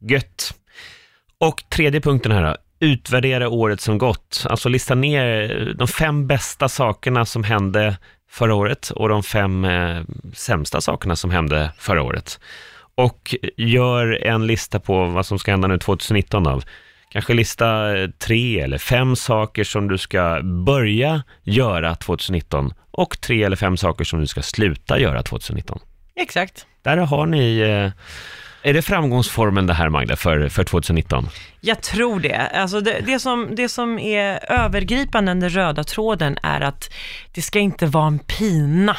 Gött. 0.00 0.54
Och 1.40 1.62
tredje 1.68 2.00
punkten 2.00 2.32
här 2.32 2.42
då. 2.42 2.56
Utvärdera 2.80 3.48
året 3.48 3.80
som 3.80 3.98
gått. 3.98 4.44
Alltså 4.48 4.68
lista 4.68 4.94
ner 4.94 5.74
de 5.78 5.88
fem 5.88 6.26
bästa 6.26 6.68
sakerna 6.68 7.24
som 7.24 7.44
hände 7.44 7.96
förra 8.30 8.54
året 8.54 8.90
och 8.90 9.08
de 9.08 9.22
fem 9.22 9.64
eh, 9.64 10.02
sämsta 10.34 10.80
sakerna 10.80 11.16
som 11.16 11.30
hände 11.30 11.70
förra 11.78 12.02
året. 12.02 12.40
Och 12.94 13.34
gör 13.56 14.24
en 14.24 14.46
lista 14.46 14.80
på 14.80 15.04
vad 15.04 15.26
som 15.26 15.38
ska 15.38 15.50
hända 15.50 15.68
nu 15.68 15.78
2019 15.78 16.46
av. 16.46 16.64
Kanske 17.10 17.34
lista 17.34 17.92
tre 18.18 18.60
eller 18.60 18.78
fem 18.78 19.16
saker 19.16 19.64
som 19.64 19.88
du 19.88 19.98
ska 19.98 20.40
börja 20.42 21.22
göra 21.42 21.94
2019 21.94 22.72
och 22.90 23.20
tre 23.20 23.42
eller 23.42 23.56
fem 23.56 23.76
saker 23.76 24.04
som 24.04 24.20
du 24.20 24.26
ska 24.26 24.42
sluta 24.42 24.98
göra 25.00 25.22
2019. 25.22 25.78
Exakt. 26.16 26.66
Där 26.82 26.96
har 26.96 27.26
ni 27.26 27.58
eh, 27.58 27.90
är 28.66 28.74
det 28.74 28.82
framgångsformen 28.82 29.66
det 29.66 29.74
här 29.74 29.88
Magda 29.88 30.16
för, 30.16 30.48
för 30.48 30.64
2019? 30.64 31.28
Jag 31.60 31.82
tror 31.82 32.20
det. 32.20 32.36
Alltså 32.36 32.80
det, 32.80 33.00
det, 33.06 33.18
som, 33.18 33.54
det 33.56 33.68
som 33.68 33.98
är 33.98 34.52
övergripande, 34.52 35.34
den 35.34 35.50
röda 35.50 35.84
tråden, 35.84 36.38
är 36.42 36.60
att 36.60 36.90
det 37.34 37.42
ska 37.42 37.58
inte 37.58 37.86
vara 37.86 38.06
en 38.06 38.18
pina. 38.18 38.96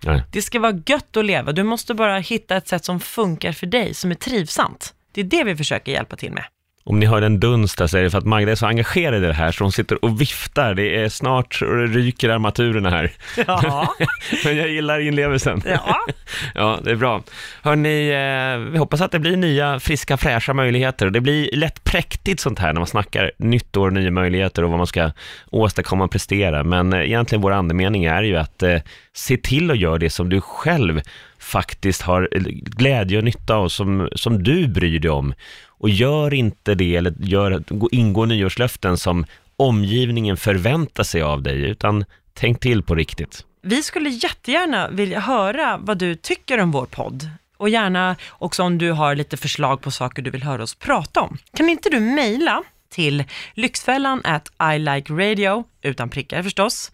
Nej. 0.00 0.22
Det 0.32 0.42
ska 0.42 0.60
vara 0.60 0.82
gött 0.86 1.16
att 1.16 1.24
leva. 1.24 1.52
Du 1.52 1.62
måste 1.62 1.94
bara 1.94 2.18
hitta 2.18 2.56
ett 2.56 2.68
sätt 2.68 2.84
som 2.84 3.00
funkar 3.00 3.52
för 3.52 3.66
dig, 3.66 3.94
som 3.94 4.10
är 4.10 4.14
trivsamt. 4.14 4.94
Det 5.12 5.20
är 5.20 5.24
det 5.24 5.44
vi 5.44 5.56
försöker 5.56 5.92
hjälpa 5.92 6.16
till 6.16 6.32
med. 6.32 6.44
Om 6.90 7.00
ni 7.00 7.06
hör 7.06 7.22
en 7.22 7.40
dunst 7.40 7.78
där 7.78 7.86
så 7.86 7.98
är 7.98 8.02
det 8.02 8.10
för 8.10 8.18
att 8.18 8.24
Magda 8.24 8.52
är 8.52 8.56
så 8.56 8.66
engagerad 8.66 9.24
i 9.24 9.26
det 9.26 9.32
här 9.32 9.52
så 9.52 9.64
hon 9.64 9.72
sitter 9.72 10.04
och 10.04 10.20
viftar. 10.20 10.74
Det 10.74 10.96
är 10.96 11.08
snart 11.08 11.62
och 11.62 11.76
det 11.76 11.86
ryker 11.86 12.28
armaturerna 12.28 12.90
här. 12.90 13.12
Ja. 13.46 13.94
Men 14.44 14.56
jag 14.56 14.68
gillar 14.68 15.00
inlevelsen. 15.00 15.62
Ja. 15.66 15.96
ja, 16.54 16.78
det 16.84 16.90
är 16.90 16.96
bra. 16.96 17.22
Hörni, 17.62 18.08
eh, 18.08 18.72
vi 18.72 18.78
hoppas 18.78 19.00
att 19.00 19.12
det 19.12 19.18
blir 19.18 19.36
nya 19.36 19.80
friska 19.80 20.16
fräscha 20.16 20.54
möjligheter. 20.54 21.10
Det 21.10 21.20
blir 21.20 21.56
lätt 21.56 21.84
präktigt 21.84 22.40
sånt 22.40 22.58
här 22.58 22.72
när 22.72 22.80
man 22.80 22.86
snackar 22.86 23.32
nytt 23.36 23.76
år, 23.76 23.90
nya 23.90 24.10
möjligheter 24.10 24.64
och 24.64 24.70
vad 24.70 24.78
man 24.78 24.86
ska 24.86 25.10
åstadkomma 25.50 26.04
och 26.04 26.10
prestera. 26.10 26.64
Men 26.64 26.92
eh, 26.92 27.00
egentligen 27.00 27.42
vår 27.42 27.52
andemening 27.52 28.04
är 28.04 28.22
ju 28.22 28.36
att 28.36 28.62
eh, 28.62 28.78
se 29.12 29.36
till 29.36 29.70
att 29.70 29.78
göra 29.78 29.98
det 29.98 30.10
som 30.10 30.28
du 30.28 30.40
själv 30.40 31.00
faktiskt 31.38 32.02
har 32.02 32.28
glädje 32.76 33.18
och 33.18 33.24
nytta 33.24 33.54
av, 33.54 33.68
som, 33.68 34.08
som 34.12 34.42
du 34.42 34.68
bryr 34.68 35.00
dig 35.00 35.10
om. 35.10 35.34
Och 35.80 35.88
gör 35.88 36.34
inte 36.34 36.74
det, 36.74 36.96
eller 36.96 37.14
gör, 37.18 37.62
ingå 37.92 38.24
nyårslöften 38.24 38.98
som 38.98 39.26
omgivningen 39.56 40.36
förväntar 40.36 41.02
sig 41.02 41.22
av 41.22 41.42
dig, 41.42 41.60
utan 41.60 42.04
tänk 42.34 42.60
till 42.60 42.82
på 42.82 42.94
riktigt. 42.94 43.44
Vi 43.62 43.82
skulle 43.82 44.10
jättegärna 44.10 44.88
vilja 44.88 45.20
höra 45.20 45.78
vad 45.82 45.98
du 45.98 46.14
tycker 46.14 46.60
om 46.60 46.70
vår 46.70 46.86
podd. 46.86 47.30
Och 47.56 47.68
gärna 47.68 48.16
också 48.30 48.62
om 48.62 48.78
du 48.78 48.92
har 48.92 49.14
lite 49.14 49.36
förslag 49.36 49.82
på 49.82 49.90
saker 49.90 50.22
du 50.22 50.30
vill 50.30 50.42
höra 50.42 50.62
oss 50.62 50.74
prata 50.74 51.20
om. 51.20 51.38
Kan 51.56 51.68
inte 51.68 51.90
du 51.90 52.00
mejla 52.00 52.62
till 52.88 53.24
lyxfällan 53.54 54.20
at 54.24 54.48
ilikeradio, 54.74 55.64
utan 55.82 56.08
prickar 56.08 56.42
förstås. 56.42 56.92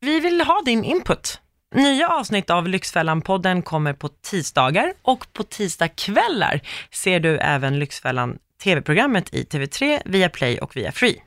Vi 0.00 0.20
vill 0.20 0.40
ha 0.40 0.62
din 0.64 0.84
input. 0.84 1.40
Nya 1.74 2.08
avsnitt 2.08 2.50
av 2.50 2.68
Lyxfällan-podden 2.68 3.62
kommer 3.62 3.92
på 3.92 4.08
tisdagar 4.08 4.92
och 5.02 5.32
på 5.32 5.42
tisdagskvällar 5.42 6.60
ser 6.90 7.20
du 7.20 7.38
även 7.38 7.78
Lyxfällan 7.78 8.38
TV-programmet 8.64 9.34
i 9.34 9.44
TV3, 9.44 10.02
via 10.04 10.28
Play 10.28 10.58
och 10.58 10.76
via 10.76 10.92
Free. 10.92 11.22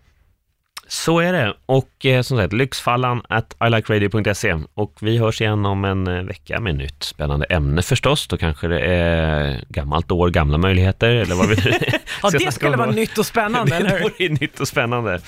Så 0.88 1.20
är 1.20 1.34
det. 1.34 1.54
Och 1.66 2.06
eh, 2.06 2.22
som 2.22 2.38
sagt, 2.38 2.54
Lyxfallan 2.54 3.22
at 3.30 3.56
ilikeradio.se. 3.66 4.56
Och 4.74 4.98
vi 5.02 5.18
hörs 5.18 5.42
igen 5.42 5.66
om 5.66 5.86
en 5.86 6.08
eh, 6.08 6.24
vecka 6.24 6.60
med 6.60 6.76
nytt 6.76 7.04
spännande 7.04 7.46
ämne 7.46 7.82
förstås. 7.82 8.28
Då 8.28 8.38
kanske 8.38 8.68
det 8.68 8.80
är 8.80 9.64
gammalt 9.70 10.12
år, 10.12 10.30
gamla 10.30 10.58
möjligheter 10.58 11.10
eller 11.10 11.36
vad 11.36 11.48
vi 11.48 11.56
Ja, 12.24 12.30
det 12.30 12.52
skulle 12.52 12.78
vara 12.78 12.92
nytt 12.92 13.18
och 13.18 13.26
spännande, 13.26 13.76
eller 13.78 14.00
hur? 14.00 14.12
Det 14.18 14.42
nytt 14.42 14.60
och 14.60 14.68
spännande. 14.68 15.20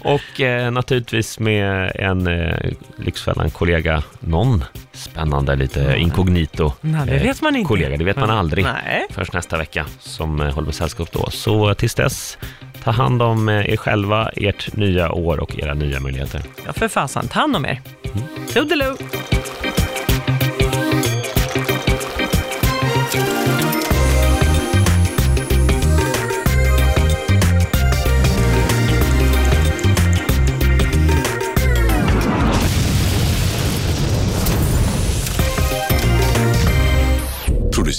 Och 0.00 0.40
eh, 0.40 0.70
naturligtvis 0.70 1.38
med 1.38 1.92
en 1.94 2.26
eh, 2.26 2.56
Lyxfällan-kollega, 2.96 4.02
någon 4.20 4.64
spännande, 4.92 5.56
lite 5.56 5.94
inkognito 5.98 6.72
Nej, 6.80 7.06
det 7.06 7.18
vet 7.18 7.42
man 7.42 7.56
inte. 7.56 7.68
kollega. 7.68 7.96
Det 7.96 8.04
vet 8.04 8.16
man 8.16 8.30
aldrig 8.30 8.64
Nej. 8.64 9.06
först 9.10 9.32
nästa 9.32 9.58
vecka 9.58 9.86
som 9.98 10.40
eh, 10.40 10.54
håller 10.54 10.66
på 10.66 10.72
sällskap 10.72 11.12
då. 11.12 11.30
Så 11.30 11.74
tills 11.74 11.94
dess, 11.94 12.38
ta 12.84 12.90
hand 12.90 13.22
om 13.22 13.48
eh, 13.48 13.72
er 13.72 13.76
själva, 13.76 14.28
ert 14.36 14.76
nya 14.76 15.12
år 15.12 15.40
och 15.40 15.58
era 15.58 15.74
nya 15.74 16.00
möjligheter. 16.00 16.42
Ja, 16.66 16.72
för 16.72 16.88
fasen. 16.88 17.28
Ta 17.28 17.40
hand 17.40 17.56
om 17.56 17.64
er. 17.64 17.80
Toodaloo! 18.52 18.96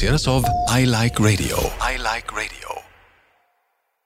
produceras 0.01 0.27
av 0.27 0.43
I 0.79 0.85
Like 0.85 1.19
Radio. 1.19 1.57
I 1.93 1.97
like 1.97 2.31
radio. 2.31 2.90